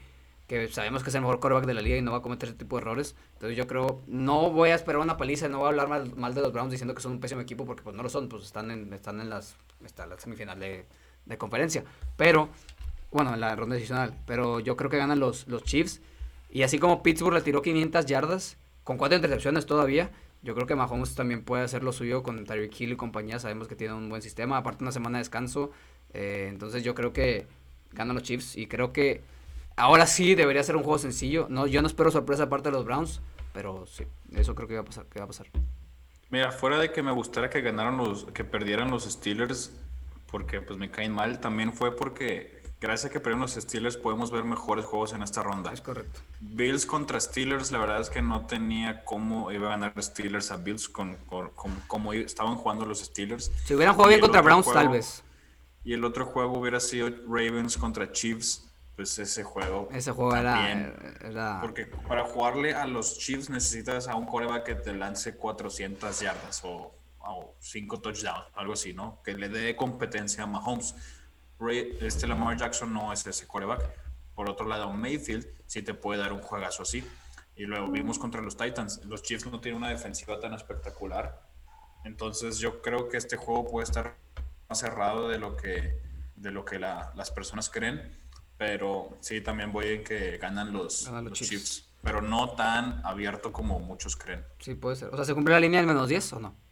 que 0.47 0.67
sabemos 0.69 1.03
que 1.03 1.09
es 1.09 1.15
el 1.15 1.21
mejor 1.21 1.39
quarterback 1.39 1.67
de 1.67 1.75
la 1.75 1.81
liga 1.81 1.97
y 1.97 2.01
no 2.01 2.11
va 2.11 2.17
a 2.17 2.21
cometer 2.23 2.49
ese 2.49 2.57
tipo 2.57 2.77
de 2.77 2.81
errores. 2.81 3.15
Entonces 3.33 3.55
yo 3.55 3.67
creo, 3.67 4.01
no 4.07 4.49
voy 4.49 4.71
a 4.71 4.75
esperar 4.75 5.01
una 5.01 5.17
paliza, 5.17 5.47
no 5.47 5.59
voy 5.59 5.67
a 5.67 5.69
hablar 5.69 5.87
mal, 5.87 6.33
de 6.33 6.41
los 6.41 6.51
Browns 6.51 6.71
diciendo 6.71 6.95
que 6.95 7.01
son 7.01 7.11
un 7.13 7.19
pésimo 7.19 7.41
equipo, 7.41 7.65
porque 7.65 7.83
pues 7.83 7.95
no 7.95 8.01
lo 8.01 8.09
son, 8.09 8.27
pues 8.27 8.43
están 8.43 8.71
en, 8.71 8.91
están 8.91 9.21
en 9.21 9.29
las, 9.29 9.55
está 9.85 10.07
la 10.07 10.19
semifinal 10.19 10.59
de, 10.59 10.85
de 11.29 11.37
conferencia. 11.37 11.85
Pero, 12.17 12.49
bueno, 13.11 13.33
en 13.33 13.39
la 13.39 13.55
ronda 13.55 13.75
adicional, 13.75 14.13
pero 14.25 14.59
yo 14.59 14.75
creo 14.75 14.89
que 14.89 14.97
ganan 14.97 15.19
los, 15.19 15.47
los 15.47 15.63
Chiefs. 15.63 16.01
Y 16.49 16.63
así 16.63 16.79
como 16.79 17.01
Pittsburgh 17.03 17.35
le 17.35 17.41
tiró 17.41 17.61
500 17.61 18.05
yardas, 18.05 18.57
con 18.83 18.97
cuatro 18.97 19.15
intercepciones 19.15 19.65
todavía, 19.65 20.11
yo 20.41 20.55
creo 20.55 20.65
que 20.65 20.75
Mahomes 20.75 21.15
también 21.15 21.43
puede 21.43 21.63
hacer 21.63 21.83
lo 21.83 21.91
suyo 21.91 22.23
con 22.23 22.45
Tyreek 22.45 22.79
Hill 22.79 22.93
y 22.93 22.95
compañía. 22.95 23.39
Sabemos 23.39 23.67
que 23.67 23.75
tiene 23.75 23.93
un 23.93 24.09
buen 24.09 24.21
sistema, 24.21 24.57
aparte 24.57 24.83
una 24.83 24.91
semana 24.91 25.17
de 25.17 25.23
descanso. 25.23 25.71
Eh, 26.13 26.47
entonces 26.49 26.83
yo 26.83 26.95
creo 26.95 27.13
que 27.13 27.45
ganan 27.91 28.15
los 28.15 28.23
Chiefs 28.23 28.55
y 28.55 28.67
creo 28.67 28.93
que 28.93 29.21
ahora 29.75 30.07
sí 30.07 30.35
debería 30.35 30.63
ser 30.63 30.75
un 30.75 30.83
juego 30.83 30.97
sencillo. 30.97 31.47
No, 31.49 31.67
yo 31.67 31.81
no 31.81 31.87
espero 31.87 32.09
sorpresa 32.09 32.43
aparte 32.43 32.69
de 32.69 32.73
los 32.73 32.85
Browns, 32.85 33.21
pero 33.53 33.85
sí, 33.85 34.05
eso 34.33 34.55
creo 34.55 34.67
que 34.67 34.75
va 34.75 34.81
a 34.81 34.85
pasar. 34.85 35.05
Que 35.05 35.19
va 35.19 35.25
a 35.25 35.27
pasar. 35.27 35.47
Mira, 36.29 36.51
fuera 36.51 36.77
de 36.79 36.91
que 36.91 37.03
me 37.03 37.11
gustara 37.11 37.49
que 37.49 37.61
ganaran 37.61 37.97
los, 37.97 38.25
que 38.25 38.43
perdieran 38.43 38.91
los 38.91 39.03
Steelers, 39.05 39.73
porque 40.31 40.61
pues 40.61 40.77
me 40.77 40.89
caen 40.91 41.13
mal, 41.13 41.39
también 41.39 41.73
fue 41.73 41.95
porque 41.95 42.61
gracias 42.79 43.09
a 43.09 43.13
que 43.13 43.19
perdieron 43.19 43.41
los 43.41 43.53
Steelers 43.53 43.97
podemos 43.97 44.31
ver 44.31 44.43
mejores 44.43 44.85
juegos 44.85 45.13
en 45.13 45.21
esta 45.21 45.43
ronda. 45.43 45.71
Es 45.73 45.81
correcto. 45.81 46.21
Bills 46.39 46.85
contra 46.85 47.19
Steelers, 47.19 47.71
la 47.71 47.79
verdad 47.79 48.01
es 48.01 48.09
que 48.09 48.21
no 48.21 48.45
tenía 48.45 49.03
cómo 49.03 49.51
iba 49.51 49.67
a 49.67 49.71
ganar 49.71 49.93
Steelers 50.01 50.51
a 50.51 50.57
Bills 50.57 50.87
con, 50.89 51.17
cómo 51.87 52.13
estaban 52.13 52.55
jugando 52.55 52.85
los 52.85 52.99
Steelers. 52.99 53.51
Si 53.65 53.75
hubieran 53.75 53.95
jugado 53.95 54.09
bien 54.09 54.21
contra 54.21 54.41
Browns, 54.41 54.71
tal 54.71 54.89
vez. 54.89 55.23
Y 55.83 55.93
el 55.93 56.03
otro 56.03 56.25
juego 56.25 56.59
hubiera 56.59 56.79
sido 56.79 57.09
Ravens 57.27 57.77
contra 57.77 58.11
Chiefs. 58.11 58.65
Pues 58.95 59.17
ese 59.17 59.45
juego. 59.45 59.87
Ese 59.93 60.11
juego 60.11 60.35
era, 60.35 61.61
Porque 61.61 61.85
para 61.85 62.25
jugarle 62.25 62.73
a 62.73 62.85
los 62.85 63.17
Chiefs 63.17 63.49
necesitas 63.49 64.09
a 64.09 64.15
un 64.15 64.25
coreback 64.25 64.65
que 64.65 64.75
te 64.75 64.93
lance 64.93 65.37
400 65.37 66.19
yardas 66.19 66.59
o, 66.65 66.98
o 67.31 67.55
5 67.59 68.01
touchdowns, 68.01 68.45
algo 68.55 68.73
así, 68.73 68.93
¿no? 68.93 69.21
Que 69.23 69.33
le 69.33 69.49
dé 69.49 69.75
competencia 69.75 70.43
a 70.43 70.47
Mahomes 70.47 70.95
este 71.67 72.27
Lamar 72.27 72.57
Jackson 72.57 72.93
no 72.93 73.11
es 73.11 73.25
ese 73.27 73.45
coreback. 73.47 73.81
Por 74.33 74.49
otro 74.49 74.65
lado, 74.67 74.91
Mayfield 74.93 75.45
sí 75.65 75.81
te 75.81 75.93
puede 75.93 76.21
dar 76.21 76.31
un 76.31 76.41
juegazo 76.41 76.83
así. 76.83 77.03
Y 77.55 77.65
luego 77.65 77.89
vimos 77.89 78.17
contra 78.17 78.41
los 78.41 78.55
Titans. 78.55 79.03
Los 79.05 79.21
Chiefs 79.21 79.45
no 79.47 79.59
tienen 79.59 79.77
una 79.77 79.89
defensiva 79.89 80.39
tan 80.39 80.53
espectacular. 80.53 81.41
Entonces 82.05 82.59
yo 82.59 82.81
creo 82.81 83.09
que 83.09 83.17
este 83.17 83.35
juego 83.35 83.69
puede 83.69 83.83
estar 83.83 84.15
más 84.69 84.79
cerrado 84.79 85.27
de 85.27 85.37
lo 85.37 85.57
que, 85.57 85.99
de 86.37 86.51
lo 86.51 86.63
que 86.63 86.79
las 86.79 87.31
personas 87.31 87.69
creen. 87.69 88.17
Pero 88.57 89.17
sí, 89.19 89.41
también 89.41 89.73
voy 89.73 89.87
en 89.87 90.03
que 90.05 90.37
ganan 90.37 90.71
los, 90.71 91.11
Chiefs. 91.33 91.89
Pero 92.01 92.21
no 92.21 92.51
tan 92.51 93.05
abierto 93.05 93.51
como 93.51 93.79
muchos 93.79 94.15
creen. 94.15 94.45
Sí, 94.59 94.75
puede 94.75 94.95
ser. 94.95 95.09
O 95.09 95.17
sea, 95.17 95.25
¿se 95.25 95.33
cumple 95.33 95.53
la 95.53 95.59
línea 95.59 95.81
del 95.81 95.87
menos 95.87 96.07
10 96.07 96.33
o 96.33 96.39
no? 96.39 96.68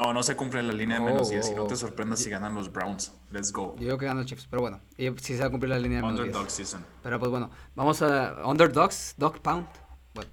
No, 0.00 0.14
no 0.14 0.22
se 0.22 0.34
cumple 0.34 0.62
la 0.62 0.72
línea 0.72 0.98
de 0.98 1.04
menos 1.04 1.28
10. 1.28 1.50
y 1.50 1.54
no 1.54 1.66
te 1.66 1.76
sorprendas 1.76 2.20
si 2.20 2.30
ganan 2.30 2.54
los 2.54 2.72
Browns. 2.72 3.12
Let's 3.30 3.52
go. 3.52 3.74
Yo 3.76 3.84
digo 3.84 3.98
que 3.98 4.06
ganan 4.06 4.22
los 4.22 4.26
Chiefs, 4.26 4.46
pero 4.48 4.62
bueno. 4.62 4.80
Y 4.96 5.10
si 5.20 5.34
se 5.34 5.40
va 5.40 5.46
a 5.46 5.50
cumplir 5.50 5.68
la 5.68 5.78
línea 5.78 5.98
de 5.98 6.06
menos 6.06 6.20
Underdog 6.20 6.50
season. 6.50 6.82
Pero 7.02 7.18
pues 7.18 7.30
bueno, 7.30 7.50
vamos 7.74 8.00
a 8.00 8.38
Underdogs, 8.46 9.14
Dog 9.18 9.40
Pound. 9.40 9.66
Bueno. 10.14 10.30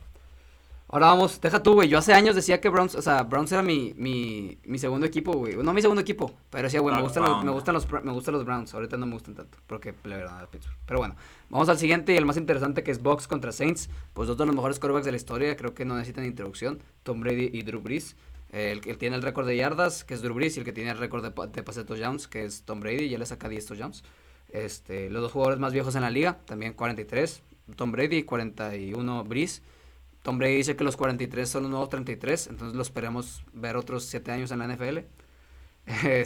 Ahora 0.87 1.07
vamos, 1.07 1.41
deja 1.41 1.61
tú, 1.61 1.73
güey. 1.73 1.89
Yo 1.89 1.97
hace 1.97 2.13
años 2.13 2.33
decía 2.33 2.61
que 2.61 2.69
Browns, 2.69 2.95
o 2.95 3.01
sea, 3.01 3.23
Browns 3.23 3.51
era 3.51 3.61
mi, 3.61 3.93
mi, 3.97 4.57
mi 4.63 4.79
segundo 4.79 5.05
equipo, 5.05 5.33
güey. 5.33 5.57
No 5.57 5.73
mi 5.73 5.81
segundo 5.81 6.01
equipo, 6.01 6.31
pero 6.49 6.63
decía, 6.63 6.79
güey, 6.79 6.95
me 6.95 7.01
gustan, 7.01 7.23
los, 7.23 7.43
me, 7.43 7.51
gustan 7.51 7.73
los, 7.73 7.91
me 7.91 8.13
gustan 8.13 8.35
los 8.35 8.45
Browns. 8.45 8.73
Ahorita 8.73 8.95
no 8.95 9.05
me 9.05 9.15
gustan 9.15 9.35
tanto, 9.35 9.57
porque 9.67 9.93
le 10.05 10.15
verdad 10.15 10.43
a 10.43 10.47
Pittsburgh. 10.47 10.77
Pero 10.85 10.99
bueno, 10.99 11.17
vamos 11.49 11.67
al 11.67 11.77
siguiente 11.77 12.13
y 12.13 12.15
el 12.15 12.25
más 12.25 12.37
interesante 12.37 12.83
que 12.83 12.91
es 12.91 13.03
Bucks 13.03 13.27
contra 13.27 13.51
Saints. 13.51 13.89
Pues 14.13 14.29
dos 14.29 14.37
de 14.37 14.45
los 14.45 14.55
mejores 14.55 14.79
quarterbacks 14.79 15.05
de 15.05 15.11
la 15.11 15.17
historia, 15.17 15.57
creo 15.57 15.73
que 15.73 15.83
no 15.83 15.95
necesitan 15.95 16.23
introducción. 16.23 16.81
Tom 17.03 17.19
Brady 17.19 17.49
y 17.51 17.63
Drew 17.63 17.81
Brees. 17.81 18.15
El 18.51 18.81
que 18.81 18.93
tiene 18.95 19.15
el 19.15 19.21
récord 19.21 19.45
de 19.45 19.57
yardas, 19.57 20.03
que 20.03 20.13
es 20.13 20.21
Drew 20.21 20.33
Brees, 20.33 20.55
y 20.55 20.59
el 20.59 20.65
que 20.65 20.73
tiene 20.73 20.91
el 20.91 20.97
récord 20.97 21.23
de, 21.23 21.47
de 21.47 21.63
pases 21.63 21.85
touchdowns, 21.85 22.27
que 22.27 22.45
es 22.45 22.63
Tom 22.63 22.79
Brady, 22.79 23.09
ya 23.09 23.17
le 23.17 23.25
saca 23.25 23.49
10 23.49 23.65
touchdowns. 23.65 24.03
Este, 24.49 25.09
los 25.09 25.21
dos 25.21 25.31
jugadores 25.31 25.59
más 25.59 25.73
viejos 25.73 25.95
en 25.95 26.01
la 26.01 26.09
liga, 26.09 26.39
también 26.45 26.73
43, 26.73 27.43
Tom 27.75 27.91
Brady, 27.91 28.23
41 28.23 29.23
Brees. 29.25 29.61
Tom 30.23 30.37
Brady 30.37 30.55
dice 30.57 30.75
que 30.75 30.83
los 30.83 30.97
43 30.97 31.47
son 31.49 31.63
los 31.63 31.71
nuevos 31.71 31.89
33, 31.89 32.47
entonces 32.47 32.75
lo 32.75 32.81
esperemos 32.81 33.43
ver 33.53 33.77
otros 33.77 34.05
7 34.05 34.31
años 34.31 34.51
en 34.51 34.59
la 34.59 34.67
NFL. 34.67 34.99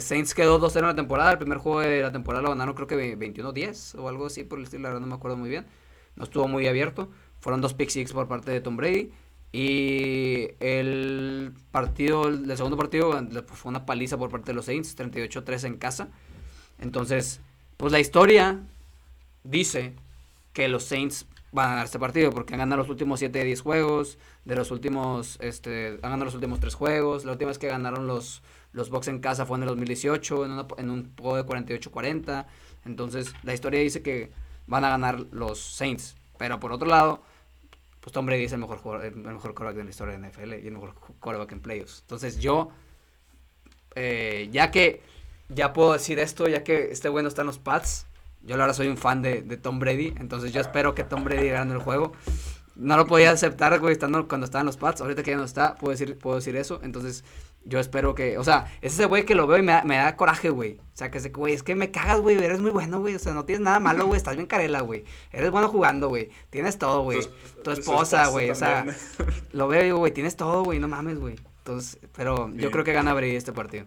Saints 0.00 0.34
quedó 0.34 0.60
2-0 0.60 0.78
en 0.78 0.86
la 0.86 0.94
temporada, 0.94 1.32
el 1.32 1.38
primer 1.38 1.58
juego 1.58 1.80
de 1.80 2.02
la 2.02 2.10
temporada 2.10 2.42
lo 2.42 2.48
ganaron 2.50 2.74
creo 2.74 2.88
que 2.88 3.16
21-10 3.16 3.98
o 3.98 4.08
algo 4.08 4.26
así 4.26 4.42
por 4.44 4.58
el 4.58 4.64
estilo, 4.64 4.82
la 4.82 4.88
verdad 4.88 5.00
no 5.02 5.06
me 5.06 5.14
acuerdo 5.14 5.36
muy 5.36 5.50
bien. 5.50 5.66
No 6.16 6.24
estuvo 6.24 6.48
muy 6.48 6.66
abierto, 6.66 7.10
fueron 7.40 7.60
dos 7.60 7.74
pick 7.74 7.90
six 7.90 8.12
por 8.12 8.28
parte 8.28 8.50
de 8.50 8.60
Tom 8.60 8.76
Brady. 8.76 9.12
Y 9.52 10.48
el 10.60 11.52
partido, 11.70 12.28
el 12.28 12.56
segundo 12.56 12.78
partido 12.78 13.12
fue 13.46 13.68
una 13.70 13.84
paliza 13.84 14.16
por 14.16 14.30
parte 14.30 14.52
de 14.52 14.54
los 14.54 14.64
Saints, 14.64 14.96
38-3 14.96 15.64
en 15.64 15.76
casa. 15.76 16.08
Entonces, 16.78 17.40
pues 17.76 17.92
la 17.92 18.00
historia 18.00 18.60
dice 19.44 19.92
que 20.54 20.68
los 20.68 20.84
Saints 20.84 21.26
van 21.52 21.66
a 21.66 21.70
ganar 21.70 21.84
este 21.84 21.98
partido 21.98 22.30
porque 22.30 22.54
han 22.54 22.60
ganado 22.60 22.80
los 22.80 22.88
últimos 22.88 23.18
7 23.18 23.38
de 23.38 23.44
10 23.44 23.60
juegos, 23.60 24.18
de 24.46 24.56
los 24.56 24.70
últimos, 24.70 25.38
este, 25.40 25.98
han 26.02 26.10
ganado 26.10 26.24
los 26.24 26.34
últimos 26.34 26.58
3 26.60 26.74
juegos. 26.74 27.24
La 27.26 27.32
última 27.32 27.48
vez 27.48 27.58
que 27.58 27.68
ganaron 27.68 28.06
los, 28.06 28.42
los 28.72 28.88
Bucks 28.88 29.08
en 29.08 29.20
casa 29.20 29.44
fue 29.44 29.58
en 29.58 29.64
el 29.64 29.68
2018, 29.68 30.46
en, 30.46 30.66
en 30.78 30.90
un 30.90 31.12
juego 31.20 31.36
de 31.36 31.44
48-40. 31.44 32.46
Entonces, 32.86 33.34
la 33.42 33.52
historia 33.52 33.80
dice 33.80 34.02
que 34.02 34.30
van 34.66 34.84
a 34.84 34.88
ganar 34.88 35.26
los 35.30 35.60
Saints. 35.60 36.16
Pero 36.38 36.58
por 36.58 36.72
otro 36.72 36.88
lado, 36.88 37.22
pues 38.02 38.12
Tom 38.12 38.26
Brady 38.26 38.44
es 38.44 38.52
el 38.52 38.58
mejor 38.58 38.78
jugador, 38.78 39.06
el 39.06 39.14
mejor 39.14 39.74
de 39.74 39.84
la 39.84 39.90
historia 39.90 40.14
de 40.14 40.20
la 40.20 40.28
NFL 40.28 40.54
y 40.54 40.66
el 40.66 40.72
mejor 40.72 40.94
quarterback 41.20 41.52
en 41.52 41.60
playoffs. 41.60 42.00
Entonces 42.00 42.40
yo, 42.40 42.70
eh, 43.94 44.48
ya 44.50 44.72
que 44.72 45.02
ya 45.48 45.72
puedo 45.72 45.92
decir 45.92 46.18
esto, 46.18 46.48
ya 46.48 46.64
que 46.64 46.90
este 46.90 47.08
bueno 47.08 47.28
está 47.28 47.42
en 47.42 47.46
los 47.46 47.60
Pats, 47.60 48.06
yo 48.42 48.56
ahora 48.56 48.74
soy 48.74 48.88
un 48.88 48.96
fan 48.96 49.22
de, 49.22 49.42
Tom 49.56 49.78
Brady, 49.78 50.14
entonces 50.18 50.52
yo 50.52 50.60
espero 50.60 50.96
que 50.96 51.04
Tom 51.04 51.22
Brady 51.22 51.50
gane 51.50 51.72
el 51.72 51.78
juego. 51.78 52.12
No 52.74 52.96
lo 52.96 53.06
podía 53.06 53.30
aceptar, 53.30 53.78
güey, 53.78 53.96
cuando 53.96 54.46
estaba 54.46 54.62
en 54.62 54.66
los 54.66 54.78
Pats, 54.78 55.00
ahorita 55.00 55.22
que 55.22 55.30
ya 55.30 55.36
no 55.36 55.44
está, 55.44 55.76
puedo 55.76 55.92
decir, 55.92 56.18
puedo 56.18 56.36
decir 56.36 56.56
eso, 56.56 56.80
entonces 56.82 57.22
yo 57.64 57.78
espero 57.78 58.14
que, 58.14 58.38
o 58.38 58.44
sea, 58.44 58.66
es 58.80 58.94
ese 58.94 59.06
güey 59.06 59.24
que 59.24 59.34
lo 59.34 59.46
veo 59.46 59.58
y 59.58 59.62
me 59.62 59.72
da, 59.72 59.84
me 59.84 59.96
da 59.96 60.16
coraje, 60.16 60.50
güey. 60.50 60.78
O 60.78 60.96
sea, 60.96 61.10
que 61.10 61.18
ese 61.18 61.30
güey, 61.30 61.54
es 61.54 61.62
que 61.62 61.74
me 61.74 61.90
cagas, 61.90 62.20
güey, 62.20 62.36
eres 62.36 62.60
muy 62.60 62.70
bueno, 62.70 63.00
güey. 63.00 63.14
O 63.14 63.18
sea, 63.18 63.34
no 63.34 63.44
tienes 63.44 63.64
nada 63.64 63.80
malo, 63.80 64.06
güey, 64.06 64.16
estás 64.16 64.36
bien 64.36 64.46
carela, 64.46 64.80
güey. 64.80 65.04
Eres 65.30 65.50
bueno 65.50 65.68
jugando, 65.68 66.08
güey. 66.08 66.30
Tienes 66.50 66.78
todo, 66.78 67.02
güey. 67.02 67.20
Tu 67.62 67.70
esposa, 67.70 68.26
güey, 68.28 68.50
o 68.50 68.54
sea, 68.54 68.84
lo 69.52 69.68
veo 69.68 69.82
y 69.82 69.84
digo, 69.84 69.98
güey, 69.98 70.12
tienes 70.12 70.36
todo, 70.36 70.64
güey, 70.64 70.78
no 70.78 70.88
mames, 70.88 71.18
güey. 71.18 71.36
Entonces, 71.58 71.98
pero 72.14 72.50
yo 72.54 72.70
creo 72.70 72.84
que 72.84 72.92
gana 72.92 73.14
Brady 73.14 73.36
este 73.36 73.52
partido. 73.52 73.86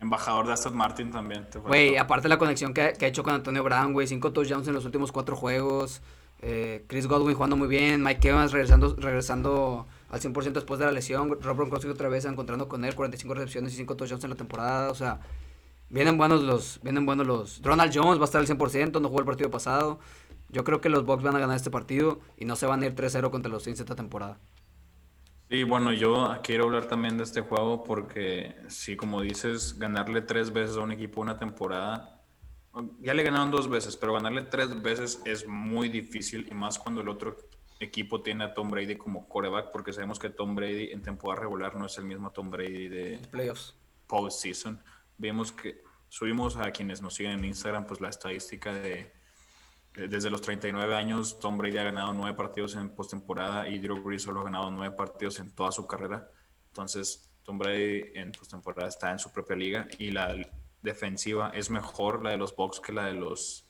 Embajador 0.00 0.46
de 0.46 0.54
Aston 0.54 0.74
Martin 0.74 1.10
también. 1.10 1.46
Güey, 1.66 1.98
aparte 1.98 2.28
la 2.28 2.38
conexión 2.38 2.72
que, 2.72 2.94
que, 2.94 3.04
ha 3.04 3.08
hecho 3.08 3.22
con 3.22 3.34
Antonio 3.34 3.62
Brown, 3.62 3.92
güey, 3.92 4.06
cinco 4.06 4.32
touchdowns 4.32 4.66
en 4.66 4.72
los 4.72 4.86
últimos 4.86 5.12
cuatro 5.12 5.36
juegos. 5.36 6.00
Eh, 6.42 6.84
Chris 6.86 7.06
Godwin 7.06 7.34
jugando 7.34 7.56
muy 7.56 7.68
bien, 7.68 8.02
Mike 8.02 8.30
Evans 8.30 8.52
regresando, 8.52 8.96
regresando 8.96 9.86
al 10.10 10.20
100% 10.20 10.52
después 10.52 10.78
de 10.78 10.86
la 10.86 10.92
lesión. 10.92 11.40
Rob 11.40 11.56
Gronkowski 11.56 11.88
otra 11.88 12.08
vez 12.08 12.24
encontrando 12.24 12.68
con 12.68 12.84
él 12.84 12.94
45 12.94 13.34
recepciones 13.34 13.72
y 13.72 13.76
5 13.76 13.96
touchdowns 13.96 14.24
en 14.24 14.30
la 14.30 14.36
temporada. 14.36 14.90
O 14.90 14.94
sea, 14.94 15.20
vienen 15.88 16.18
buenos 16.18 16.42
los. 16.42 16.80
Vienen 16.82 17.06
buenos 17.06 17.26
los. 17.26 17.62
Ronald 17.62 17.92
Jones 17.94 18.18
va 18.18 18.22
a 18.22 18.24
estar 18.24 18.40
al 18.40 18.46
100%, 18.46 19.00
no 19.00 19.08
jugó 19.08 19.20
el 19.20 19.26
partido 19.26 19.50
pasado. 19.50 20.00
Yo 20.48 20.64
creo 20.64 20.80
que 20.80 20.88
los 20.88 21.04
Bucks 21.04 21.22
van 21.22 21.36
a 21.36 21.38
ganar 21.38 21.56
este 21.56 21.70
partido 21.70 22.18
y 22.36 22.44
no 22.44 22.56
se 22.56 22.66
van 22.66 22.82
a 22.82 22.86
ir 22.86 22.94
3-0 22.94 23.30
contra 23.30 23.50
los 23.50 23.62
Saints 23.62 23.80
esta 23.80 23.94
temporada. 23.94 24.38
Sí, 25.48 25.64
bueno, 25.64 25.92
yo 25.92 26.38
quiero 26.42 26.64
hablar 26.64 26.86
también 26.86 27.16
de 27.16 27.24
este 27.24 27.40
juego 27.40 27.82
porque, 27.82 28.54
sí, 28.68 28.96
como 28.96 29.20
dices, 29.20 29.78
ganarle 29.78 30.22
tres 30.22 30.52
veces 30.52 30.76
a 30.76 30.80
un 30.80 30.92
equipo 30.92 31.20
una 31.20 31.38
temporada, 31.38 32.20
ya 33.00 33.14
le 33.14 33.24
ganaron 33.24 33.50
dos 33.50 33.68
veces, 33.68 33.96
pero 33.96 34.12
ganarle 34.12 34.42
tres 34.42 34.80
veces 34.80 35.20
es 35.24 35.48
muy 35.48 35.88
difícil 35.88 36.46
y 36.48 36.54
más 36.54 36.78
cuando 36.78 37.00
el 37.00 37.08
otro 37.08 37.36
equipo 37.80 38.22
tiene 38.22 38.44
a 38.44 38.54
Tom 38.54 38.70
Brady 38.70 38.96
como 38.96 39.26
coreback, 39.28 39.72
porque 39.72 39.92
sabemos 39.92 40.18
que 40.18 40.30
Tom 40.30 40.54
Brady 40.54 40.92
en 40.92 41.02
temporada 41.02 41.40
regular 41.40 41.74
no 41.76 41.86
es 41.86 41.96
el 41.98 42.04
mismo 42.04 42.30
Tom 42.30 42.50
Brady 42.50 42.88
de 42.88 43.18
playoffs. 43.30 43.74
postseason. 44.06 44.82
Vimos 45.16 45.50
que 45.50 45.82
subimos 46.08 46.56
a 46.56 46.70
quienes 46.70 47.00
nos 47.00 47.14
siguen 47.14 47.32
en 47.32 47.44
Instagram, 47.46 47.86
pues 47.86 48.00
la 48.00 48.10
estadística 48.10 48.72
de, 48.72 49.12
desde 49.94 50.30
los 50.30 50.42
39 50.42 50.94
años, 50.94 51.38
Tom 51.40 51.56
Brady 51.56 51.78
ha 51.78 51.84
ganado 51.84 52.12
nueve 52.12 52.36
partidos 52.36 52.76
en 52.76 52.94
postemporada 52.94 53.68
y 53.68 53.78
Drew 53.78 54.02
Brees 54.02 54.22
solo 54.22 54.40
ha 54.40 54.44
ganado 54.44 54.70
nueve 54.70 54.94
partidos 54.94 55.40
en 55.40 55.54
toda 55.54 55.72
su 55.72 55.86
carrera. 55.86 56.30
Entonces, 56.68 57.32
Tom 57.42 57.58
Brady 57.58 58.12
en 58.14 58.32
postemporada 58.32 58.88
está 58.88 59.10
en 59.10 59.18
su 59.18 59.32
propia 59.32 59.56
liga 59.56 59.88
y 59.98 60.10
la 60.10 60.36
defensiva 60.82 61.50
es 61.54 61.70
mejor 61.70 62.22
la 62.22 62.30
de 62.30 62.36
los 62.36 62.54
Bucks 62.54 62.80
que 62.80 62.92
la 62.92 63.06
de 63.06 63.14
los 63.14 63.69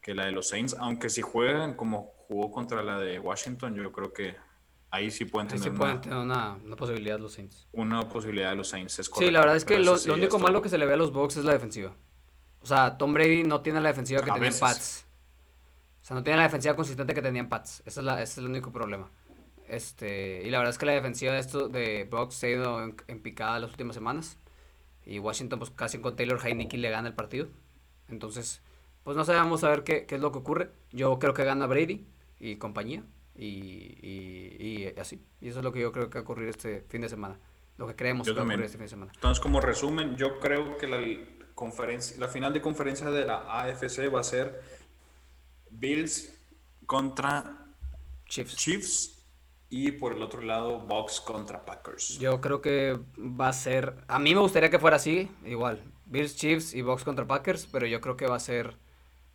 que 0.00 0.14
la 0.14 0.26
de 0.26 0.32
los 0.32 0.48
Saints, 0.48 0.76
aunque 0.78 1.10
si 1.10 1.22
juegan 1.22 1.74
como 1.74 2.12
jugó 2.28 2.50
contra 2.50 2.82
la 2.82 2.98
de 2.98 3.18
Washington, 3.18 3.74
yo 3.74 3.92
creo 3.92 4.12
que 4.12 4.36
ahí 4.90 5.10
sí 5.10 5.24
pueden 5.24 5.48
tener, 5.48 5.70
una, 5.72 6.58
posibilidad 6.76 7.18
los 7.18 7.34
Saints. 7.34 7.68
Una 7.72 8.08
posibilidad 8.08 8.50
de 8.50 8.56
los 8.56 8.68
Saints, 8.68 8.98
es 8.98 9.10
Sí, 9.18 9.30
la 9.30 9.40
verdad 9.40 9.56
es 9.56 9.64
que 9.64 9.78
lo, 9.78 9.96
único 10.12 10.38
malo 10.38 10.62
que 10.62 10.68
se 10.68 10.78
le 10.78 10.86
ve 10.86 10.94
a 10.94 10.96
los 10.96 11.12
Bucks 11.12 11.36
es 11.36 11.44
la 11.44 11.52
defensiva. 11.52 11.94
O 12.60 12.66
sea, 12.66 12.98
Tom 12.98 13.14
Brady 13.14 13.44
no 13.44 13.60
tiene 13.60 13.80
la 13.80 13.88
defensiva 13.88 14.22
que 14.22 14.30
tenía 14.30 14.50
Pats. 14.58 15.06
O 16.02 16.04
sea, 16.04 16.16
no 16.16 16.22
tiene 16.22 16.38
la 16.38 16.44
defensiva 16.44 16.74
consistente 16.74 17.14
que 17.14 17.22
tenían 17.22 17.48
Pats. 17.48 17.82
Ese 17.84 18.00
es, 18.00 18.04
la, 18.04 18.14
ese 18.22 18.32
es 18.32 18.38
el 18.38 18.46
único 18.46 18.72
problema. 18.72 19.10
Este, 19.68 20.42
y 20.44 20.50
la 20.50 20.58
verdad 20.58 20.70
es 20.70 20.78
que 20.78 20.86
la 20.86 20.92
defensiva 20.92 21.32
de 21.32 21.38
esto 21.38 21.68
de 21.68 22.08
Bucks 22.10 22.34
se 22.34 22.46
ha 22.46 22.50
ido 22.50 22.82
en, 22.82 23.22
picada 23.22 23.60
las 23.60 23.70
últimas 23.70 23.94
semanas. 23.94 24.38
Y 25.04 25.18
Washington, 25.18 25.58
pues 25.58 25.70
casi 25.70 25.98
con 25.98 26.16
Taylor 26.16 26.40
Heineke 26.44 26.78
le 26.78 26.90
gana 26.90 27.08
el 27.08 27.14
partido. 27.14 27.48
Entonces, 28.08 28.62
pues 29.08 29.16
no 29.16 29.24
sabemos 29.24 29.64
a 29.64 29.70
ver 29.70 29.84
qué, 29.84 30.04
qué, 30.04 30.16
es 30.16 30.20
lo 30.20 30.32
que 30.32 30.36
ocurre. 30.36 30.70
Yo 30.92 31.18
creo 31.18 31.32
que 31.32 31.42
gana 31.42 31.66
Brady 31.66 32.06
y 32.38 32.56
compañía. 32.56 33.02
Y, 33.34 33.46
y, 33.46 34.92
así. 35.00 35.24
Y 35.40 35.48
eso 35.48 35.60
es 35.60 35.64
lo 35.64 35.72
que 35.72 35.80
yo 35.80 35.92
creo 35.92 36.10
que 36.10 36.18
va 36.18 36.20
a 36.20 36.24
ocurrir 36.24 36.50
este 36.50 36.84
fin 36.90 37.00
de 37.00 37.08
semana. 37.08 37.38
Lo 37.78 37.86
que 37.86 37.96
creemos 37.96 38.26
que 38.26 38.34
va 38.34 38.42
a 38.42 38.44
ocurrir 38.44 38.66
este 38.66 38.76
fin 38.76 38.84
de 38.84 38.90
semana. 38.90 39.12
Entonces, 39.14 39.40
como 39.40 39.62
resumen, 39.62 40.14
yo 40.16 40.38
creo 40.40 40.76
que 40.76 40.86
la, 40.86 41.00
conferencia, 41.54 42.18
la 42.18 42.28
final 42.28 42.52
de 42.52 42.60
conferencia 42.60 43.10
de 43.10 43.24
la 43.24 43.60
AFC 43.62 44.14
va 44.14 44.20
a 44.20 44.24
ser 44.24 44.60
Bills 45.70 46.38
contra 46.84 47.64
Chiefs. 48.26 48.56
Chiefs 48.56 49.26
y 49.70 49.92
por 49.92 50.12
el 50.12 50.22
otro 50.22 50.42
lado, 50.42 50.80
Bucks 50.80 51.22
contra 51.22 51.64
Packers. 51.64 52.18
Yo 52.18 52.42
creo 52.42 52.60
que 52.60 52.98
va 53.18 53.48
a 53.48 53.54
ser. 53.54 54.04
A 54.06 54.18
mí 54.18 54.34
me 54.34 54.42
gustaría 54.42 54.68
que 54.68 54.78
fuera 54.78 54.96
así, 54.96 55.30
igual. 55.46 55.82
Bills, 56.04 56.36
Chiefs 56.36 56.74
y 56.74 56.82
Bucks 56.82 57.04
contra 57.04 57.26
Packers, 57.26 57.66
pero 57.72 57.86
yo 57.86 58.02
creo 58.02 58.14
que 58.14 58.26
va 58.26 58.36
a 58.36 58.40
ser 58.40 58.76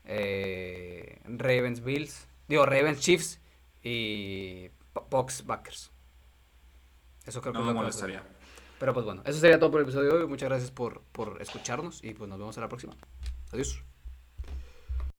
eh, 0.06 1.20
Ravens, 1.26 1.84
Bills. 1.84 2.28
Digo, 2.48 2.66
Ravens, 2.66 3.00
Chiefs 3.00 3.40
y 3.82 4.70
Bucks, 5.10 5.44
Packers. 5.44 5.92
Eso 7.26 7.42
creo 7.42 7.54
que 7.54 7.60
no 7.60 7.66
me 7.66 7.74
molestaría. 7.74 8.24
Pero 8.80 8.94
pues 8.94 9.06
bueno, 9.06 9.22
eso 9.26 9.40
sería 9.40 9.58
todo 9.60 9.72
por 9.72 9.80
el 9.80 9.86
episodio 9.86 10.10
de 10.10 10.24
hoy. 10.24 10.28
Muchas 10.28 10.50
gracias 10.50 10.72
por, 10.72 11.02
por 11.12 11.42
escucharnos 11.42 12.04
y 12.04 12.14
pues 12.14 12.30
nos 12.30 12.38
vemos 12.38 12.58
en 12.58 12.62
la 12.62 12.68
próxima. 12.70 12.96
Adiós. 13.52 13.82